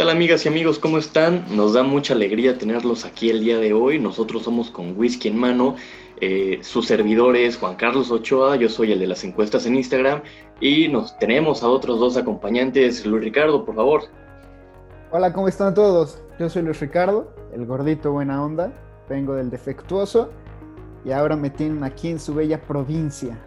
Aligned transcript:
tal 0.00 0.08
amigas 0.08 0.46
y 0.46 0.48
amigos? 0.48 0.78
¿Cómo 0.78 0.96
están? 0.96 1.44
Nos 1.54 1.74
da 1.74 1.82
mucha 1.82 2.14
alegría 2.14 2.56
tenerlos 2.56 3.04
aquí 3.04 3.28
el 3.28 3.40
día 3.40 3.58
de 3.58 3.74
hoy. 3.74 3.98
Nosotros 3.98 4.44
somos 4.44 4.70
con 4.70 4.98
whisky 4.98 5.28
en 5.28 5.36
mano. 5.36 5.76
Eh, 6.22 6.60
sus 6.62 6.86
servidores 6.86 7.58
Juan 7.58 7.76
Carlos 7.76 8.10
Ochoa, 8.10 8.56
yo 8.56 8.70
soy 8.70 8.92
el 8.92 8.98
de 8.98 9.06
las 9.06 9.24
encuestas 9.24 9.66
en 9.66 9.74
Instagram 9.74 10.22
y 10.58 10.88
nos 10.88 11.18
tenemos 11.18 11.62
a 11.62 11.68
otros 11.68 12.00
dos 12.00 12.16
acompañantes. 12.16 13.04
Luis 13.04 13.24
Ricardo, 13.24 13.62
por 13.62 13.74
favor. 13.74 14.04
Hola, 15.10 15.34
¿cómo 15.34 15.48
están 15.48 15.74
todos? 15.74 16.22
Yo 16.38 16.48
soy 16.48 16.62
Luis 16.62 16.80
Ricardo, 16.80 17.34
el 17.52 17.66
gordito 17.66 18.10
buena 18.10 18.42
onda, 18.42 18.72
vengo 19.06 19.34
del 19.34 19.50
defectuoso 19.50 20.30
y 21.04 21.12
ahora 21.12 21.36
me 21.36 21.50
tienen 21.50 21.84
aquí 21.84 22.08
en 22.08 22.18
su 22.18 22.34
bella 22.34 22.58
provincia. 22.58 23.38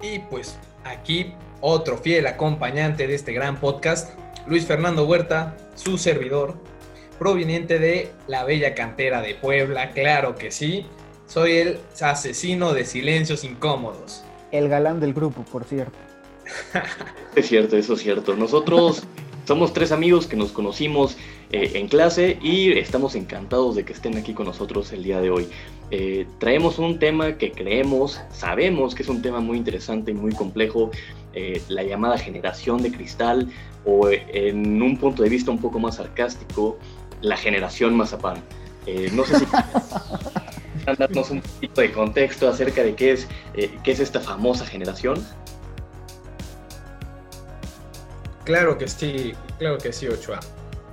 Y 0.00 0.20
pues 0.20 0.58
aquí 0.84 1.34
otro 1.60 1.98
fiel 1.98 2.26
acompañante 2.26 3.06
de 3.06 3.14
este 3.14 3.32
gran 3.32 3.60
podcast, 3.60 4.10
Luis 4.46 4.66
Fernando 4.66 5.06
Huerta, 5.06 5.56
su 5.74 5.98
servidor, 5.98 6.54
proveniente 7.18 7.78
de 7.78 8.10
la 8.26 8.44
bella 8.44 8.74
cantera 8.74 9.20
de 9.20 9.34
Puebla, 9.34 9.92
claro 9.92 10.36
que 10.36 10.50
sí. 10.50 10.86
Soy 11.26 11.52
el 11.58 11.78
asesino 12.00 12.72
de 12.72 12.84
silencios 12.84 13.44
incómodos. 13.44 14.24
El 14.50 14.68
galán 14.68 14.98
del 14.98 15.14
grupo, 15.14 15.44
por 15.44 15.64
cierto. 15.64 15.96
es 17.36 17.46
cierto, 17.46 17.76
eso 17.76 17.94
es 17.94 18.00
cierto. 18.00 18.34
Nosotros 18.34 19.04
somos 19.46 19.72
tres 19.72 19.92
amigos 19.92 20.26
que 20.26 20.36
nos 20.36 20.50
conocimos 20.50 21.16
eh, 21.52 21.72
en 21.74 21.88
clase 21.88 22.38
y 22.42 22.72
estamos 22.72 23.14
encantados 23.14 23.76
de 23.76 23.84
que 23.84 23.92
estén 23.92 24.16
aquí 24.16 24.32
con 24.32 24.46
nosotros 24.46 24.92
el 24.92 25.02
día 25.02 25.20
de 25.20 25.30
hoy. 25.30 25.48
Eh, 25.90 26.26
traemos 26.38 26.78
un 26.78 26.98
tema 26.98 27.36
que 27.36 27.50
creemos, 27.50 28.20
sabemos 28.32 28.94
que 28.94 29.02
es 29.02 29.08
un 29.08 29.22
tema 29.22 29.40
muy 29.40 29.58
interesante 29.58 30.12
y 30.12 30.14
muy 30.14 30.32
complejo, 30.32 30.90
eh, 31.34 31.62
la 31.68 31.82
llamada 31.82 32.18
generación 32.18 32.82
de 32.82 32.92
cristal 32.92 33.48
o 33.84 34.08
en 34.10 34.82
un 34.82 34.96
punto 34.98 35.22
de 35.22 35.28
vista 35.28 35.50
un 35.50 35.58
poco 35.58 35.78
más 35.78 35.96
sarcástico, 35.96 36.78
la 37.22 37.36
generación 37.36 37.96
mazapán. 37.96 38.42
no 39.12 39.24
sé 39.24 39.38
si 39.38 39.46
darnos 40.98 41.30
un 41.30 41.40
poquito 41.40 41.80
de 41.80 41.92
contexto 41.92 42.48
acerca 42.48 42.82
de 42.82 42.94
qué 42.94 43.12
es, 43.12 43.28
qué 43.54 43.92
es 43.92 44.00
esta 44.00 44.20
famosa 44.20 44.66
generación. 44.66 45.24
Claro 48.44 48.76
que 48.76 48.88
sí, 48.88 49.32
claro 49.58 49.78
que 49.78 49.92
sí, 49.92 50.08
Ochoa. 50.08 50.40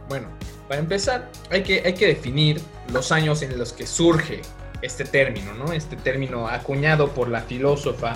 Bueno, 0.10 0.28
para 0.68 0.80
empezar, 0.80 1.30
hay 1.50 1.64
que, 1.64 1.82
hay 1.86 1.94
que 1.94 2.08
definir 2.08 2.62
los 2.94 3.12
años 3.12 3.42
en 3.42 3.58
los 3.58 3.74
que 3.74 3.88
surge 3.88 4.42
este 4.82 5.06
término, 5.06 5.54
¿no? 5.54 5.72
Este 5.72 5.96
término 5.96 6.48
acuñado 6.48 7.10
por 7.10 7.30
la 7.30 7.42
filósofa 7.42 8.16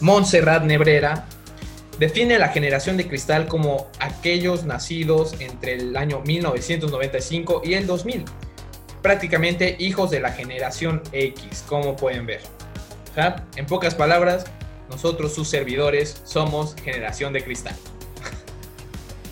Montserrat 0.00 0.62
Nebrera 0.64 1.26
define 1.98 2.38
la 2.38 2.48
generación 2.48 2.96
de 2.96 3.08
cristal 3.08 3.48
como 3.48 3.88
aquellos 3.98 4.64
nacidos 4.64 5.34
entre 5.40 5.74
el 5.74 5.96
año 5.96 6.20
1995 6.20 7.62
y 7.64 7.74
el 7.74 7.86
2000, 7.86 8.24
prácticamente 9.02 9.76
hijos 9.78 10.10
de 10.10 10.20
la 10.20 10.32
generación 10.32 11.02
X, 11.12 11.64
como 11.66 11.96
pueden 11.96 12.26
ver. 12.26 12.40
en 13.56 13.66
pocas 13.66 13.94
palabras, 13.94 14.46
nosotros 14.88 15.34
sus 15.34 15.48
servidores 15.48 16.20
somos 16.24 16.74
generación 16.76 17.32
de 17.32 17.42
cristal. 17.42 17.74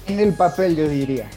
En 0.09 0.21
el 0.21 0.35
papel 0.35 0.77
yo 0.77 0.89
diría, 0.89 1.29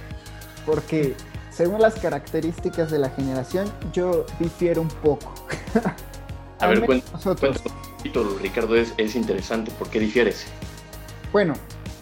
porque 0.66 1.16
según 1.52 1.82
las 1.82 1.96
características 1.96 2.92
de 2.92 3.00
la 3.00 3.10
generación, 3.10 3.72
yo 3.94 4.26
difiero 4.40 4.82
un 4.82 4.88
poco. 4.88 5.34
A 6.60 6.68
ver, 6.68 6.82
cuéntanos 6.82 7.26
Ricardo, 8.42 8.76
es, 8.76 8.94
es, 8.98 9.16
interesante, 9.16 9.72
¿por 9.72 9.90
qué 9.90 10.00
difieres? 10.00 10.46
Bueno, 11.32 11.54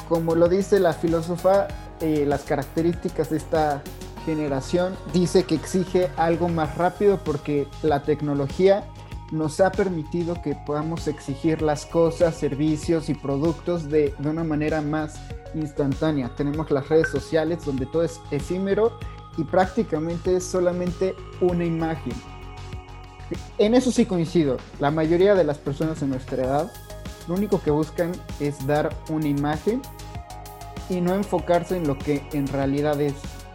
como 0.08 0.36
lo 0.36 0.48
dice 0.48 0.80
la 0.80 0.94
filósofa, 0.94 1.68
eh, 2.00 2.26
las 2.26 2.44
características 2.44 3.30
de 3.30 3.38
esta 3.38 3.82
generación 4.26 4.96
dice 5.14 5.44
que 5.44 5.56
exige 5.56 6.10
algo 6.16 6.48
más 6.48 6.78
rápido 6.78 7.18
porque 7.24 7.68
la 7.82 8.04
tecnología 8.04 8.86
nos 9.32 9.60
ha 9.60 9.72
permitido 9.72 10.42
que 10.42 10.56
podamos 10.66 11.08
exigir 11.08 11.62
las 11.62 11.86
cosas, 11.86 12.36
servicios 12.36 13.10
y 13.10 13.14
productos 13.14 13.90
de, 13.90 14.14
de 14.18 14.30
una 14.30 14.46
manera 14.46 14.82
más 14.82 15.20
instantánea. 15.54 16.30
Tenemos 16.36 16.72
las 16.72 16.88
redes 16.88 17.10
sociales 17.10 17.66
donde 17.66 17.86
todo 17.86 18.04
es 18.04 18.22
efímero 18.32 18.98
y 19.38 19.44
prácticamente 19.44 20.38
es 20.38 20.46
solamente 20.46 21.16
una 21.42 21.66
imagen. 21.66 22.14
En 23.58 23.76
eso 23.76 23.92
sí 23.92 24.06
coincido. 24.06 24.58
La 24.80 24.92
mayoría 24.92 25.36
de 25.36 25.44
las 25.44 25.58
personas 25.58 26.02
en 26.02 26.12
nuestra 26.12 26.44
edad 26.44 26.72
lo 27.28 27.36
único 27.36 27.62
que 27.62 27.72
buscan 27.72 28.12
es 28.40 28.66
dar 28.66 28.96
una 29.10 29.28
imagen 29.28 29.82
y 30.90 31.02
no 31.02 31.14
enfocarse 31.14 31.78
en 31.78 31.88
lo 31.88 31.98
que 31.98 32.26
en 32.32 32.48
realidad 32.48 33.00
es, 33.02 33.14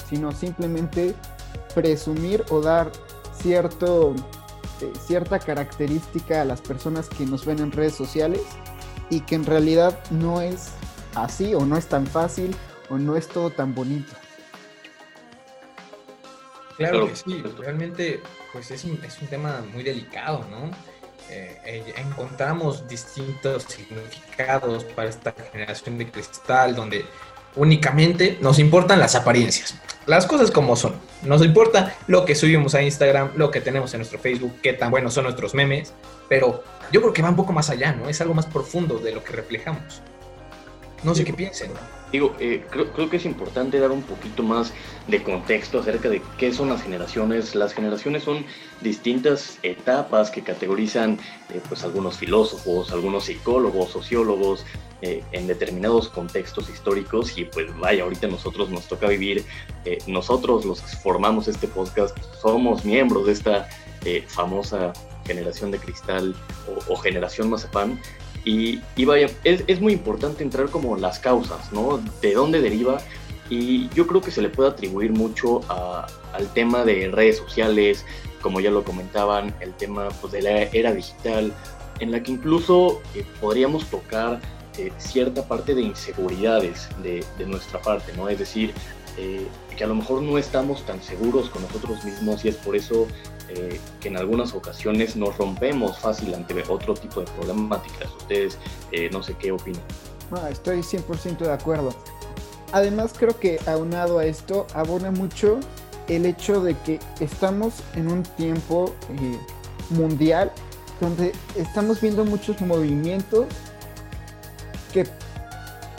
sino 0.08 0.32
simplemente 0.32 1.14
presumir 1.74 2.44
o 2.50 2.60
dar 2.60 2.92
cierto, 3.34 4.14
eh, 4.80 4.92
cierta 5.06 5.38
característica 5.38 6.42
a 6.42 6.44
las 6.44 6.60
personas 6.60 7.08
que 7.08 7.24
nos 7.24 7.46
ven 7.46 7.60
en 7.60 7.72
redes 7.72 7.94
sociales 7.94 8.42
y 9.10 9.20
que 9.20 9.34
en 9.34 9.46
realidad 9.46 9.98
no 10.10 10.40
es 10.40 10.72
así 11.14 11.54
o 11.54 11.64
no 11.64 11.76
es 11.76 11.86
tan 11.86 12.06
fácil 12.06 12.54
o 12.90 12.98
no 12.98 13.16
es 13.16 13.28
todo 13.28 13.50
tan 13.50 13.74
bonito. 13.74 14.12
Claro 16.76 17.06
que 17.06 17.16
sí, 17.16 17.42
realmente 17.58 18.20
pues 18.52 18.70
es 18.70 18.84
un, 18.84 19.02
es 19.04 19.20
un 19.20 19.28
tema 19.28 19.64
muy 19.72 19.82
delicado, 19.82 20.44
¿no? 20.50 20.70
Eh, 21.32 21.56
eh, 21.64 21.94
encontramos 21.96 22.86
distintos 22.86 23.62
significados 23.62 24.84
para 24.84 25.08
esta 25.08 25.34
generación 25.50 25.96
de 25.96 26.10
cristal 26.10 26.74
donde 26.74 27.06
únicamente 27.56 28.36
nos 28.42 28.58
importan 28.58 28.98
las 28.98 29.14
apariencias, 29.14 29.74
las 30.04 30.26
cosas 30.26 30.50
como 30.50 30.76
son. 30.76 30.94
Nos 31.22 31.42
importa 31.42 31.94
lo 32.06 32.26
que 32.26 32.34
subimos 32.34 32.74
a 32.74 32.82
Instagram, 32.82 33.30
lo 33.36 33.50
que 33.50 33.62
tenemos 33.62 33.94
en 33.94 34.00
nuestro 34.00 34.18
Facebook, 34.18 34.56
qué 34.62 34.74
tan 34.74 34.90
buenos 34.90 35.14
son 35.14 35.24
nuestros 35.24 35.54
memes, 35.54 35.94
pero 36.28 36.62
yo 36.92 37.00
creo 37.00 37.14
que 37.14 37.22
va 37.22 37.30
un 37.30 37.36
poco 37.36 37.54
más 37.54 37.70
allá, 37.70 37.92
¿no? 37.92 38.10
Es 38.10 38.20
algo 38.20 38.34
más 38.34 38.44
profundo 38.44 38.98
de 38.98 39.12
lo 39.12 39.24
que 39.24 39.32
reflejamos. 39.32 40.02
No 41.04 41.14
sé 41.14 41.24
qué 41.24 41.32
piensen. 41.32 41.72
Digo, 42.12 42.36
eh, 42.38 42.64
creo, 42.70 43.08
que 43.08 43.16
es 43.16 43.24
importante 43.24 43.80
dar 43.80 43.90
un 43.90 44.02
poquito 44.02 44.42
más 44.42 44.72
de 45.08 45.22
contexto 45.22 45.80
acerca 45.80 46.10
de 46.10 46.20
qué 46.36 46.52
son 46.52 46.68
las 46.68 46.82
generaciones. 46.82 47.54
Las 47.54 47.72
generaciones 47.72 48.22
son 48.22 48.44
distintas 48.82 49.58
etapas 49.62 50.30
que 50.30 50.42
categorizan 50.42 51.18
eh, 51.48 51.60
pues 51.68 51.82
algunos 51.84 52.18
filósofos, 52.18 52.92
algunos 52.92 53.24
psicólogos, 53.24 53.90
sociólogos 53.90 54.66
eh, 55.00 55.24
en 55.32 55.46
determinados 55.46 56.08
contextos 56.10 56.68
históricos 56.68 57.36
y 57.38 57.46
pues 57.46 57.66
vaya, 57.78 58.04
ahorita 58.04 58.28
nosotros 58.28 58.68
nos 58.68 58.86
toca 58.86 59.08
vivir, 59.08 59.44
nosotros 60.06 60.64
los 60.64 60.80
que 60.80 60.96
formamos 60.98 61.48
este 61.48 61.66
podcast 61.66 62.16
somos 62.40 62.84
miembros 62.84 63.26
de 63.26 63.32
esta 63.32 63.68
famosa 64.28 64.92
generación 65.26 65.72
de 65.72 65.78
cristal 65.78 66.36
o, 66.68 66.92
o 66.92 66.96
generación 66.96 67.50
mazapán 67.50 67.98
y, 68.44 68.80
vaya, 69.04 69.28
es, 69.44 69.62
es, 69.66 69.80
muy 69.80 69.92
importante 69.92 70.42
entrar 70.42 70.68
como 70.68 70.96
las 70.96 71.18
causas, 71.18 71.72
¿no? 71.72 72.00
De 72.20 72.34
dónde 72.34 72.60
deriva. 72.60 72.98
Y 73.48 73.88
yo 73.90 74.06
creo 74.06 74.20
que 74.20 74.30
se 74.30 74.42
le 74.42 74.48
puede 74.48 74.70
atribuir 74.70 75.12
mucho 75.12 75.60
al 75.68 76.52
tema 76.54 76.84
de 76.84 77.08
redes 77.10 77.36
sociales, 77.36 78.04
como 78.40 78.60
ya 78.60 78.70
lo 78.70 78.82
comentaban, 78.82 79.54
el 79.60 79.72
tema 79.74 80.08
pues, 80.20 80.32
de 80.32 80.42
la 80.42 80.62
era 80.62 80.92
digital, 80.92 81.52
en 82.00 82.10
la 82.10 82.22
que 82.22 82.32
incluso 82.32 83.00
eh, 83.14 83.24
podríamos 83.40 83.86
tocar 83.86 84.40
eh, 84.78 84.90
cierta 84.96 85.46
parte 85.46 85.74
de 85.74 85.82
inseguridades 85.82 86.88
de, 87.02 87.24
de, 87.38 87.46
nuestra 87.46 87.80
parte, 87.80 88.12
¿no? 88.16 88.28
Es 88.28 88.38
decir, 88.38 88.72
eh, 89.18 89.46
que 89.76 89.84
a 89.84 89.86
lo 89.86 89.94
mejor 89.94 90.22
no 90.22 90.38
estamos 90.38 90.84
tan 90.86 91.02
seguros 91.02 91.50
con 91.50 91.62
nosotros 91.62 92.02
mismos 92.04 92.44
y 92.44 92.48
es 92.48 92.56
por 92.56 92.74
eso 92.74 93.06
eh, 93.48 93.80
que 94.00 94.08
en 94.08 94.16
algunas 94.16 94.54
ocasiones 94.54 95.16
nos 95.16 95.36
rompemos 95.36 95.98
fácil 95.98 96.34
ante 96.34 96.62
otro 96.68 96.94
tipo 96.94 97.20
de 97.20 97.26
problemáticas. 97.32 98.10
Ustedes 98.16 98.58
eh, 98.92 99.08
no 99.12 99.22
sé 99.22 99.34
qué 99.34 99.52
opinan. 99.52 99.82
estoy 100.50 100.80
100% 100.80 101.38
de 101.38 101.52
acuerdo. 101.52 101.94
Además 102.72 103.12
creo 103.16 103.38
que 103.38 103.58
aunado 103.66 104.18
a 104.18 104.24
esto 104.24 104.66
abona 104.74 105.10
mucho 105.10 105.60
el 106.08 106.26
hecho 106.26 106.62
de 106.62 106.74
que 106.78 106.98
estamos 107.20 107.74
en 107.94 108.10
un 108.10 108.22
tiempo 108.22 108.94
eh, 109.10 109.38
mundial 109.90 110.50
donde 111.00 111.32
estamos 111.56 112.00
viendo 112.00 112.24
muchos 112.24 112.60
movimientos 112.60 113.46
que 114.92 115.06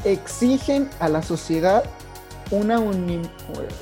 exigen 0.06 0.90
a 1.00 1.10
la 1.10 1.22
sociedad 1.22 1.84
una 2.52 2.80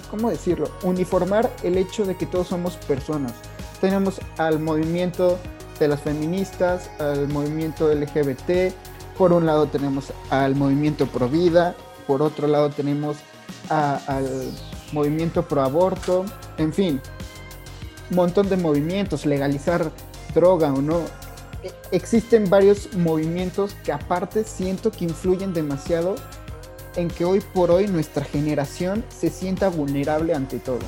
¿cómo 0.10 0.30
decirlo? 0.30 0.72
uniformar 0.84 1.52
el 1.64 1.78
hecho 1.78 2.06
de 2.06 2.16
que 2.16 2.26
todos 2.26 2.48
somos 2.48 2.76
personas 2.78 3.34
tenemos 3.82 4.22
al 4.38 4.60
movimiento 4.60 5.40
de 5.80 5.88
las 5.88 6.00
feministas, 6.00 6.90
al 7.00 7.28
movimiento 7.28 7.94
LGBT, 7.94 8.74
por 9.18 9.34
un 9.34 9.46
lado 9.46 9.66
tenemos 9.68 10.14
al 10.30 10.56
movimiento 10.56 11.08
pro 11.08 11.28
vida, 11.28 11.76
por 12.08 12.22
otro 12.22 12.48
lado 12.48 12.70
tenemos 12.70 13.18
al 13.70 14.52
movimiento 14.94 15.48
pro 15.48 15.64
aborto, 15.64 16.26
en 16.58 16.72
fin, 16.72 17.02
un 18.12 18.16
montón 18.16 18.48
de 18.50 18.58
movimientos, 18.58 19.26
legalizar 19.26 19.92
droga 20.34 20.72
o 20.72 20.82
no. 20.82 21.00
E, 21.64 21.72
existen 21.92 22.50
varios 22.50 22.94
movimientos 22.96 23.76
que 23.84 23.92
aparte 23.92 24.44
siento 24.44 24.92
que 24.92 25.06
influyen 25.06 25.54
demasiado 25.54 26.16
en 26.96 27.08
que 27.08 27.26
hoy 27.26 27.42
por 27.54 27.72
hoy 27.72 27.88
nuestra 27.88 28.24
generación 28.26 29.04
se 29.10 29.30
sienta 29.30 29.70
vulnerable 29.70 30.34
ante 30.34 30.60
todo. 30.60 30.80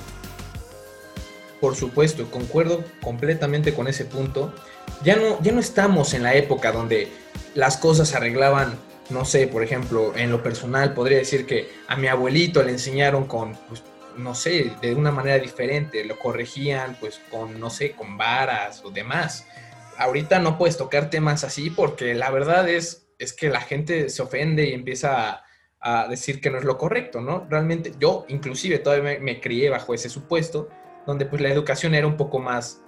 Por 1.64 1.78
supuesto, 1.78 2.30
concuerdo 2.30 2.84
completamente 3.02 3.74
con 3.74 3.88
ese 3.88 4.04
punto. 4.04 4.54
Ya 5.02 5.16
no, 5.16 5.42
ya 5.42 5.54
no 5.54 5.62
estamos 5.62 6.14
en 6.14 6.24
la 6.24 6.36
época 6.36 6.74
donde 6.74 7.08
las 7.56 7.78
cosas 7.78 8.10
se 8.10 8.18
arreglaban, 8.18 8.78
no 9.10 9.24
sé, 9.24 9.48
por 9.48 9.64
ejemplo, 9.64 10.14
en 10.18 10.30
lo 10.30 10.44
personal 10.44 10.94
podría 10.94 11.20
decir 11.20 11.46
que 11.46 11.70
a 11.88 11.96
mi 11.96 12.08
abuelito 12.08 12.62
le 12.64 12.72
enseñaron 12.72 13.28
con, 13.28 13.56
pues, 13.70 13.82
no 14.18 14.36
sé, 14.36 14.74
de 14.82 14.94
una 14.94 15.12
manera 15.12 15.40
diferente, 15.40 16.04
lo 16.04 16.20
corregían 16.20 16.98
pues 17.00 17.22
con, 17.32 17.58
no 17.58 17.70
sé, 17.70 17.94
con 17.94 18.18
varas 18.18 18.82
o 18.84 18.90
demás. 18.90 19.48
Ahorita 19.98 20.40
no 20.40 20.58
puedes 20.58 20.76
tocar 20.76 21.10
temas 21.10 21.46
así 21.46 21.70
porque 21.70 22.14
la 22.14 22.30
verdad 22.30 22.68
es, 22.68 23.08
es 23.20 23.32
que 23.32 23.48
la 23.48 23.62
gente 23.62 24.10
se 24.10 24.22
ofende 24.22 24.66
y 24.68 24.74
empieza 24.74 25.30
a 25.30 25.44
a 25.84 26.08
decir 26.08 26.40
que 26.40 26.50
no 26.50 26.58
es 26.58 26.64
lo 26.64 26.78
correcto, 26.78 27.20
¿no? 27.20 27.46
Realmente 27.50 27.92
yo 28.00 28.26
inclusive 28.30 28.80
todavía 28.80 29.20
me, 29.20 29.42
crié 29.42 29.70
bajo 29.70 29.94
ese 29.94 30.08
supuesto, 30.08 30.70
donde 31.06 31.26
pues 31.26 31.42
la 31.42 31.50
educación 31.50 31.96
era 31.96 32.08
un 32.08 32.18
poco 32.18 32.40
más, 32.40 32.82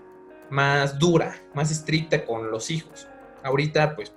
más 0.50 0.98
dura, 1.00 1.36
más 1.54 1.72
estricta 1.72 2.24
con 2.26 2.52
los 2.52 2.72
hijos. 2.72 3.08
Ahorita 3.44 3.96
pues 3.96 4.14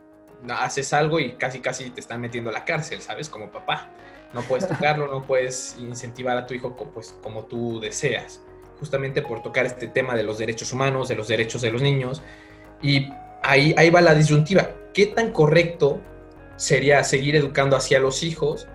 haces 0.51 0.93
algo 0.93 1.19
y 1.21 1.33
casi 1.33 1.61
casi 1.61 1.91
te 1.91 2.01
están 2.01 2.21
metiendo 2.21 2.51
a 2.51 2.53
la 2.53 2.65
cárcel, 2.65 3.01
¿sabes? 3.01 3.29
Como 3.29 3.51
papá. 3.51 3.91
No 4.33 4.43
puedes 4.43 4.69
tocarlo, 4.69 5.07
no 5.07 5.23
puedes 5.23 5.77
incentivar 5.79 6.37
a 6.37 6.47
tu 6.47 6.55
hijo 6.55 6.75
pues, 6.75 7.17
como 7.23 7.45
tú 7.45 7.81
deseas, 7.81 8.43
justamente 8.79 9.23
por 9.23 9.43
tocar 9.43 9.67
este 9.67 9.89
tema 9.89 10.15
de 10.15 10.23
los 10.23 10.39
derechos 10.39 10.73
humanos, 10.73 11.09
de 11.09 11.17
los 11.17 11.29
derechos 11.29 11.63
de 11.63 11.71
los 11.71 11.83
niños. 11.83 12.23
Y 12.83 13.09
ahí, 13.43 13.75
ahí 13.77 13.91
va 13.91 14.01
la 14.01 14.15
disyuntiva. 14.15 14.71
¿Qué 14.95 15.07
tan 15.07 15.33
correcto 15.33 16.01
sería 16.59 17.03
seguir 17.05 17.37
educando 17.37 17.77
hacia 17.77 18.01
los 18.01 18.23
hijos 18.23 18.69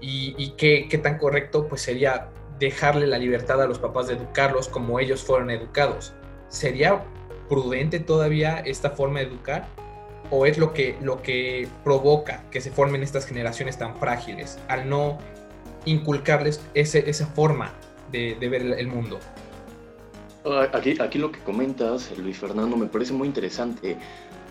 y, 0.00 0.50
qué, 0.56 1.00
tan 1.02 1.16
correcto 1.16 1.66
pues 1.68 1.80
sería 1.80 2.28
dejarle 2.62 3.08
la 3.08 3.18
libertad 3.18 3.60
a 3.60 3.66
los 3.66 3.80
papás 3.80 4.06
de 4.06 4.14
educarlos 4.14 4.68
como 4.68 5.00
ellos 5.00 5.22
fueron 5.22 5.50
educados. 5.50 6.12
¿Sería 6.48 7.02
prudente 7.48 7.98
todavía 7.98 8.60
esta 8.60 8.90
forma 8.90 9.18
de 9.18 9.26
educar? 9.26 9.66
¿O 10.30 10.46
es 10.46 10.58
lo 10.58 10.72
que, 10.72 10.96
lo 11.02 11.22
que 11.22 11.68
provoca 11.82 12.44
que 12.50 12.60
se 12.60 12.70
formen 12.70 13.02
estas 13.02 13.26
generaciones 13.26 13.78
tan 13.78 13.96
frágiles 13.96 14.58
al 14.68 14.88
no 14.88 15.18
inculcarles 15.84 16.60
ese, 16.74 17.10
esa 17.10 17.26
forma 17.26 17.72
de, 18.12 18.36
ver 18.40 18.62
el 18.62 18.86
mundo? 18.86 19.18
Ah, 20.44 20.68
aquí, 20.72 20.96
aquí 21.00 21.18
lo 21.18 21.32
que 21.32 21.40
comentas, 21.40 22.16
Luis 22.16 22.38
Fernando, 22.38 22.76
me 22.76 22.86
parece 22.86 23.12
muy 23.12 23.26
interesante 23.26 23.96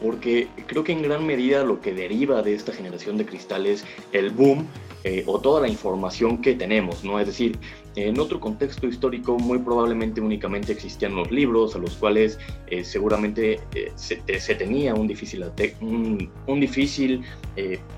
porque 0.01 0.47
creo 0.65 0.83
que 0.83 0.91
en 0.91 1.03
gran 1.03 1.25
medida 1.25 1.63
lo 1.63 1.79
que 1.79 1.93
deriva 1.93 2.41
de 2.41 2.55
esta 2.55 2.73
generación 2.73 3.17
de 3.17 3.25
cristales 3.25 3.85
el 4.11 4.31
boom 4.31 4.67
eh, 5.03 5.23
o 5.27 5.39
toda 5.39 5.61
la 5.61 5.67
información 5.67 6.41
que 6.41 6.53
tenemos, 6.53 7.03
¿no? 7.03 7.19
Es 7.19 7.27
decir, 7.27 7.57
en 7.95 8.19
otro 8.19 8.39
contexto 8.39 8.87
histórico 8.87 9.37
muy 9.37 9.59
probablemente 9.59 10.21
únicamente 10.21 10.71
existían 10.71 11.15
los 11.15 11.29
libros 11.31 11.75
a 11.75 11.79
los 11.79 11.95
cuales 11.95 12.39
eh, 12.67 12.83
seguramente 12.83 13.59
eh, 13.75 13.91
se, 13.95 14.55
tenía 14.55 14.93
un 14.93 15.07
difícil, 15.07 15.45
un, 15.81 16.59
difícil 16.59 17.23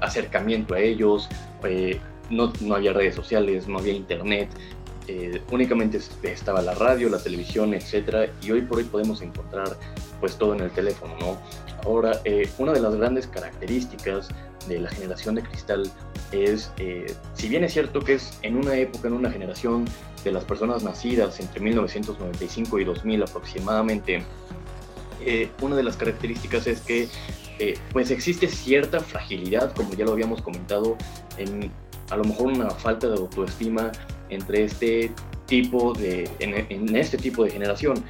acercamiento 0.02 0.74
a 0.74 0.80
ellos, 0.80 1.30
no, 2.30 2.52
no 2.62 2.76
había 2.76 2.94
redes 2.94 3.16
sociales, 3.16 3.68
no 3.68 3.80
había 3.80 3.94
internet, 3.94 4.50
únicamente 5.52 6.00
estaba 6.24 6.62
la 6.62 6.74
radio, 6.76 7.10
la 7.10 7.20
televisión, 7.20 7.74
etcétera, 7.74 8.28
y 8.42 8.52
hoy 8.52 8.62
por 8.62 8.78
hoy 8.78 8.86
podemos 8.86 9.22
encontrar 9.22 9.78
pues 10.20 10.38
todo 10.38 10.54
en 10.54 10.62
el 10.62 10.72
teléfono, 10.72 11.16
¿no? 11.20 11.38
Ahora, 11.86 12.22
eh, 12.24 12.50
una 12.58 12.72
de 12.72 12.80
las 12.80 12.96
grandes 12.96 13.28
características 13.28 14.30
de 14.68 14.80
la 14.80 14.90
generación 14.90 15.36
de 15.36 15.44
cristal 15.44 15.92
es, 16.32 16.72
eh, 16.78 17.14
si 17.34 17.50
bien 17.50 17.66
es 17.66 17.74
cierto 17.74 18.00
que 18.00 18.14
es 18.14 18.40
en 18.42 18.56
una 18.56 18.76
época, 18.76 19.10
en 19.10 19.16
una 19.16 19.30
generación 19.30 19.86
de 20.24 20.32
las 20.32 20.46
personas 20.46 20.84
nacidas 20.84 21.42
entre 21.42 21.60
1995 21.60 22.80
y 22.80 22.86
2000 22.86 23.24
aproximadamente, 23.24 24.24
eh, 25.26 25.50
una 25.62 25.76
de 25.76 25.84
las 25.84 25.98
características 25.98 26.68
es 26.68 26.82
que 26.82 27.10
pues 27.94 28.12
existe 28.12 28.50
cierta 28.50 29.00
fragilidad, 29.00 29.74
como 29.74 29.94
ya 29.94 30.04
lo 30.04 30.12
habíamos 30.12 30.42
comentado, 30.42 30.98
en 31.38 31.72
a 32.10 32.18
lo 32.18 32.26
mejor 32.26 32.48
una 32.48 32.70
falta 32.70 33.08
de 33.08 33.16
autoestima 33.16 33.92
entre 34.30 34.64
este 34.64 35.12
tipo 35.46 35.94
de, 35.94 36.30
en, 36.40 36.96
este 36.96 37.18
tipo 37.18 37.44
de 37.44 37.52
generación. 37.52 38.04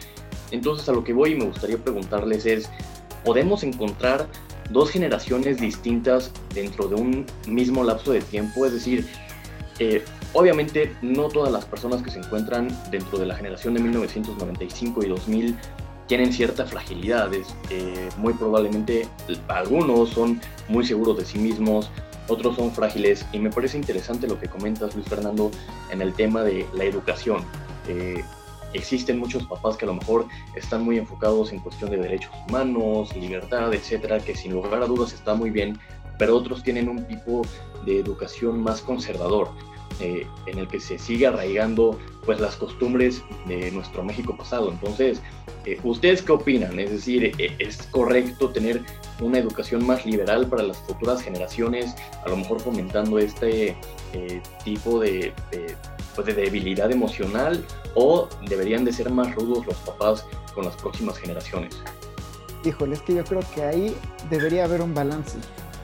Entonces 0.52 0.88
a 0.88 0.92
lo 0.92 1.04
que 1.04 1.14
voy 1.14 1.32
y 1.32 1.36
me 1.36 1.46
gustaría 1.46 1.78
preguntarles 1.78 2.46
es, 2.46 2.70
podemos 3.26 3.64
encontrar 3.64 4.28
dos 4.70 4.92
generaciones 4.92 5.60
distintas 5.60 6.32
dentro 6.54 6.88
de 6.88 6.96
un 6.96 7.26
mismo 7.48 7.84
lapso 7.84 8.12
de 8.12 8.22
tiempo, 8.22 8.66
es 8.66 8.74
decir, 8.74 9.08
eh, 9.80 10.04
obviamente 10.34 10.96
no 11.02 11.30
todas 11.30 11.52
las 11.52 11.66
personas 11.66 12.02
que 12.02 12.12
se 12.12 12.20
encuentran 12.20 12.68
dentro 12.92 13.18
de 13.18 13.26
la 13.26 13.36
generación 13.36 13.74
de 13.74 13.82
1995 13.82 15.04
y 15.04 15.10
2000 15.10 15.58
tienen 16.08 16.34
cierta 16.34 16.66
fragilidad, 16.66 17.32
eh, 17.34 18.10
muy 18.18 18.34
probablemente 18.34 19.08
algunos 19.48 20.10
son 20.10 20.40
muy 20.68 20.86
seguros 20.86 21.18
de 21.18 21.26
sí 21.26 21.40
mismos, 21.40 21.90
otros 22.28 22.56
son 22.56 22.72
frágiles 22.72 23.26
y 23.32 23.40
me 23.40 23.50
parece 23.50 23.78
interesante 23.78 24.28
lo 24.28 24.40
que 24.40 24.48
comentas 24.48 24.96
Luis 24.96 25.08
Fernando 25.08 25.52
en 25.92 26.02
el 26.02 26.14
tema 26.14 26.44
de 26.44 26.66
la 26.74 26.86
educación. 26.86 27.44
Eh, 27.88 28.24
existen 28.74 29.20
muchos 29.20 29.46
papás 29.46 29.78
que 29.78 29.86
a 29.86 29.88
lo 29.88 29.96
mejor 29.96 30.28
están 30.56 30.84
muy 30.84 30.98
enfocados 30.98 31.52
en 31.52 31.60
cuestión 31.60 31.92
de 31.92 31.98
derechos 31.98 32.32
humanos, 32.48 33.16
libertad, 33.16 33.74
etcétera, 33.74 34.20
que 34.20 34.36
sin 34.36 34.54
lugar 34.54 34.82
a 34.82 34.88
dudas 34.88 35.14
está 35.14 35.36
muy 35.36 35.50
bien, 35.50 35.78
pero 36.18 36.36
otros 36.36 36.64
tienen 36.64 36.90
un 36.90 37.06
tipo 37.06 37.44
de 37.86 38.00
educación 38.00 38.62
más 38.62 38.82
conservador, 38.82 39.52
eh, 40.00 40.28
en 40.46 40.60
el 40.60 40.68
que 40.68 40.80
se 40.80 40.98
sigue 40.98 41.28
arraigando 41.28 42.00
pues 42.26 42.40
las 42.40 42.56
costumbres 42.56 43.22
de 43.48 43.72
nuestro 43.72 44.04
México 44.04 44.36
pasado. 44.36 44.72
Entonces, 44.72 45.22
eh, 45.66 45.80
¿ustedes 45.84 46.22
qué 46.22 46.32
opinan? 46.32 46.80
Es 46.80 46.92
decir, 46.92 47.34
eh, 47.38 47.56
¿es 47.60 47.84
correcto 47.88 48.50
tener 48.50 48.82
una 49.20 49.40
educación 49.40 49.86
más 49.86 50.06
liberal 50.06 50.48
para 50.48 50.64
las 50.64 50.78
futuras 50.78 51.22
generaciones, 51.22 51.96
a 52.26 52.30
lo 52.30 52.38
mejor 52.38 52.60
fomentando 52.60 53.20
este 53.20 53.76
tipo 54.64 55.00
de 55.00 55.34
pues, 56.16 56.28
de 56.28 56.34
debilidad 56.34 56.92
emocional 56.92 57.66
o 57.96 58.30
deberían 58.48 58.86
de 58.86 58.94
ser 58.94 59.10
más 59.10 59.34
rudos 59.36 59.66
los 59.66 59.78
papás 59.78 60.26
con 60.54 60.66
las 60.66 60.76
próximas 60.76 61.18
generaciones? 61.18 61.76
Híjole, 62.64 62.96
es 62.96 63.02
que 63.02 63.16
yo 63.16 63.24
creo 63.26 63.42
que 63.54 63.64
ahí 63.64 63.98
debería 64.30 64.64
haber 64.64 64.82
un 64.82 64.94
balance. 64.94 65.38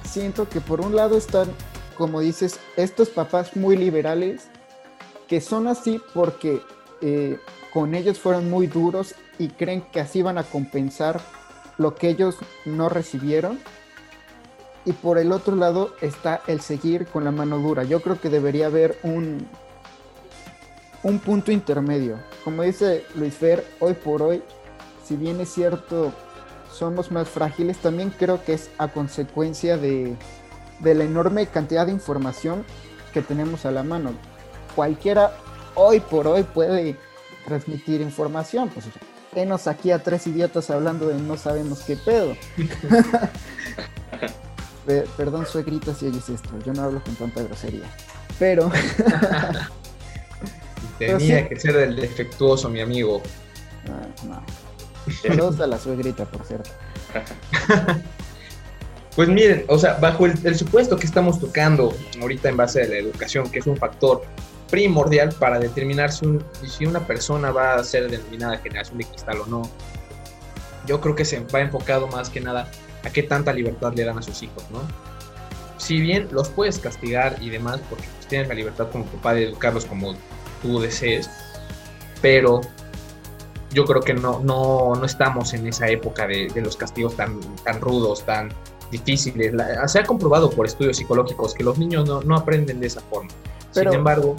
Siento 0.04 0.48
que 0.48 0.62
por 0.62 0.82
un 0.82 0.96
lado 0.96 1.18
están, 1.18 1.50
como 2.00 2.22
dices, 2.22 2.62
estos 2.77 3.10
papás 3.10 3.58
muy 3.58 3.75
liberales, 3.75 4.48
que 5.27 5.41
son 5.41 5.68
así 5.68 6.01
porque 6.13 6.62
eh, 7.01 7.38
con 7.74 7.94
ellos 7.94 8.18
fueron 8.18 8.50
muy 8.50 8.68
duros 8.68 9.15
y 9.38 9.50
creen 9.50 9.82
que 9.91 10.00
así 10.00 10.22
van 10.22 10.38
a 10.38 10.44
compensar 10.44 11.20
lo 11.77 11.96
que 11.96 12.08
ellos 12.08 12.38
no 12.63 12.88
recibieron. 12.88 13.60
Y 14.86 14.94
por 14.94 15.18
el 15.18 15.34
otro 15.34 15.58
lado 15.58 15.94
está 16.00 16.41
el 16.48 16.62
seguir 16.62 17.06
con 17.06 17.25
la 17.25 17.32
mano 17.32 17.58
dura. 17.60 17.84
Yo 17.84 18.01
creo 18.01 18.20
que 18.20 18.29
debería 18.29 18.68
haber 18.68 18.98
un, 19.03 19.46
un 21.03 21.20
punto 21.20 21.51
intermedio. 21.51 22.18
Como 22.46 22.63
dice 22.63 23.03
Luis 23.15 23.34
Fer, 23.34 23.68
hoy 23.82 23.94
por 23.94 24.22
hoy, 24.22 24.41
si 25.03 25.18
bien 25.18 25.41
es 25.41 25.50
cierto, 25.50 26.13
somos 26.72 27.12
más 27.12 27.27
frágiles, 27.27 27.77
también 27.79 28.10
creo 28.18 28.41
que 28.41 28.53
es 28.53 28.70
a 28.77 28.88
consecuencia 28.88 29.75
de, 29.77 30.15
la 30.82 31.04
enorme 31.04 31.48
cantidad 31.48 31.86
de 31.86 31.92
información 31.92 32.64
que 33.14 33.22
tenemos 33.22 33.66
a 33.66 33.72
la 33.72 33.84
mano. 33.84 34.14
Cualquiera 34.76 35.34
hoy 35.76 36.00
por 36.00 36.28
hoy 36.28 36.44
puede 36.44 36.96
transmitir 37.46 38.02
información. 38.02 38.70
Pues 38.70 38.86
tenos 39.34 39.68
aquí 39.68 39.92
a 39.92 40.02
tres 40.02 40.26
idiotas 40.28 40.70
hablando 40.70 41.08
de 41.08 41.16
no 41.16 41.36
sabemos 41.38 41.82
qué 41.84 41.98
pedo. 41.98 42.36
Perdón, 45.18 45.46
suegrita, 45.46 45.94
si 45.94 46.08
oyes 46.08 46.30
esto. 46.30 46.50
Yo 46.66 46.74
no 46.74 46.84
hablo 46.84 47.04
con 47.04 47.16
tanta 47.16 47.44
grosería. 47.44 47.86
Pero 48.40 48.72
Tenía 51.00 51.48
que 51.48 51.60
ser 51.60 51.76
el 51.78 51.96
defectuoso, 51.96 52.70
mi 52.70 52.82
amigo. 52.82 53.24
No, 54.26 54.28
no. 54.28 55.64
a 55.64 55.68
la 55.68 55.80
suegrita, 55.80 56.26
por 56.26 56.46
cierto. 56.46 56.70
pues 59.16 59.28
miren, 59.28 59.66
o 59.68 59.78
sea, 59.78 59.96
bajo 59.96 60.25
el, 60.25 60.56
supuesto 60.56 60.98
que 60.98 61.06
estamos 61.06 61.39
tocando 61.39 61.94
ahorita 62.22 62.50
en 62.50 62.58
base 62.58 62.84
a 62.84 62.88
la 62.88 62.98
educación, 62.98 63.50
que 63.50 63.60
es 63.60 63.68
un 63.68 63.75
factor 63.75 64.24
primordial 64.70 65.34
para 65.39 65.60
determinar 65.60 66.12
si, 66.12 66.86
una 66.86 67.06
persona 67.06 67.51
va 67.51 67.75
a 67.75 67.84
ser 67.84 68.10
denominada 68.10 68.58
generación 68.58 69.00
de 69.00 69.06
cristal 69.06 69.42
o 69.42 69.46
no, 69.48 69.70
yo 70.86 71.01
creo 71.01 71.16
que 71.16 71.25
se 71.25 71.39
va 71.39 71.62
enfocado 71.62 72.08
más 72.08 72.30
que 72.30 72.39
nada 72.39 72.70
a 73.04 73.10
qué 73.10 73.24
tanta 73.24 73.51
libertad 73.51 73.94
le 73.96 74.04
dan 74.04 74.18
a 74.18 74.22
sus 74.22 74.44
hijos, 74.44 74.63
¿no? 74.72 74.82
Si 75.78 76.00
bien 76.00 76.28
los 76.32 76.50
puedes 76.50 76.78
castigar 76.78 77.38
y 77.42 77.50
demás, 77.50 77.80
porque 77.89 78.06
pues, 78.16 78.28
tienes 78.28 78.48
la 78.48 78.54
libertad 78.54 78.89
como 78.92 79.06
papá 79.06 79.34
de 79.34 79.46
educarlos 79.46 79.86
como 79.86 80.13
tú 80.62 80.80
desees, 80.80 81.30
pero 82.22 82.62
yo 83.72 83.86
creo 83.86 84.01
que 84.01 84.13
no, 84.13 84.39
no, 84.39 84.96
no 84.96 85.06
estamos 85.06 85.54
en 85.54 85.68
esa 85.68 85.88
época 85.88 86.28
de, 86.28 86.51
los 86.56 86.75
castigos 86.75 87.16
tan, 87.16 87.39
tan 87.63 87.80
rudos, 87.80 88.25
tan, 88.25 88.50
difíciles. 88.91 89.53
se 89.88 90.00
ha 90.00 90.03
comprobado 90.03 90.50
por 90.50 90.65
estudios 90.65 90.98
psicológicos 90.98 91.53
que 91.53 91.63
los 91.63 91.77
niños 91.77 92.08
no, 92.25 92.36
aprenden 92.36 92.79
de 92.79 92.88
esa 92.88 93.01
forma. 93.01 93.29
Sin 93.72 93.88
embargo, 93.93 94.36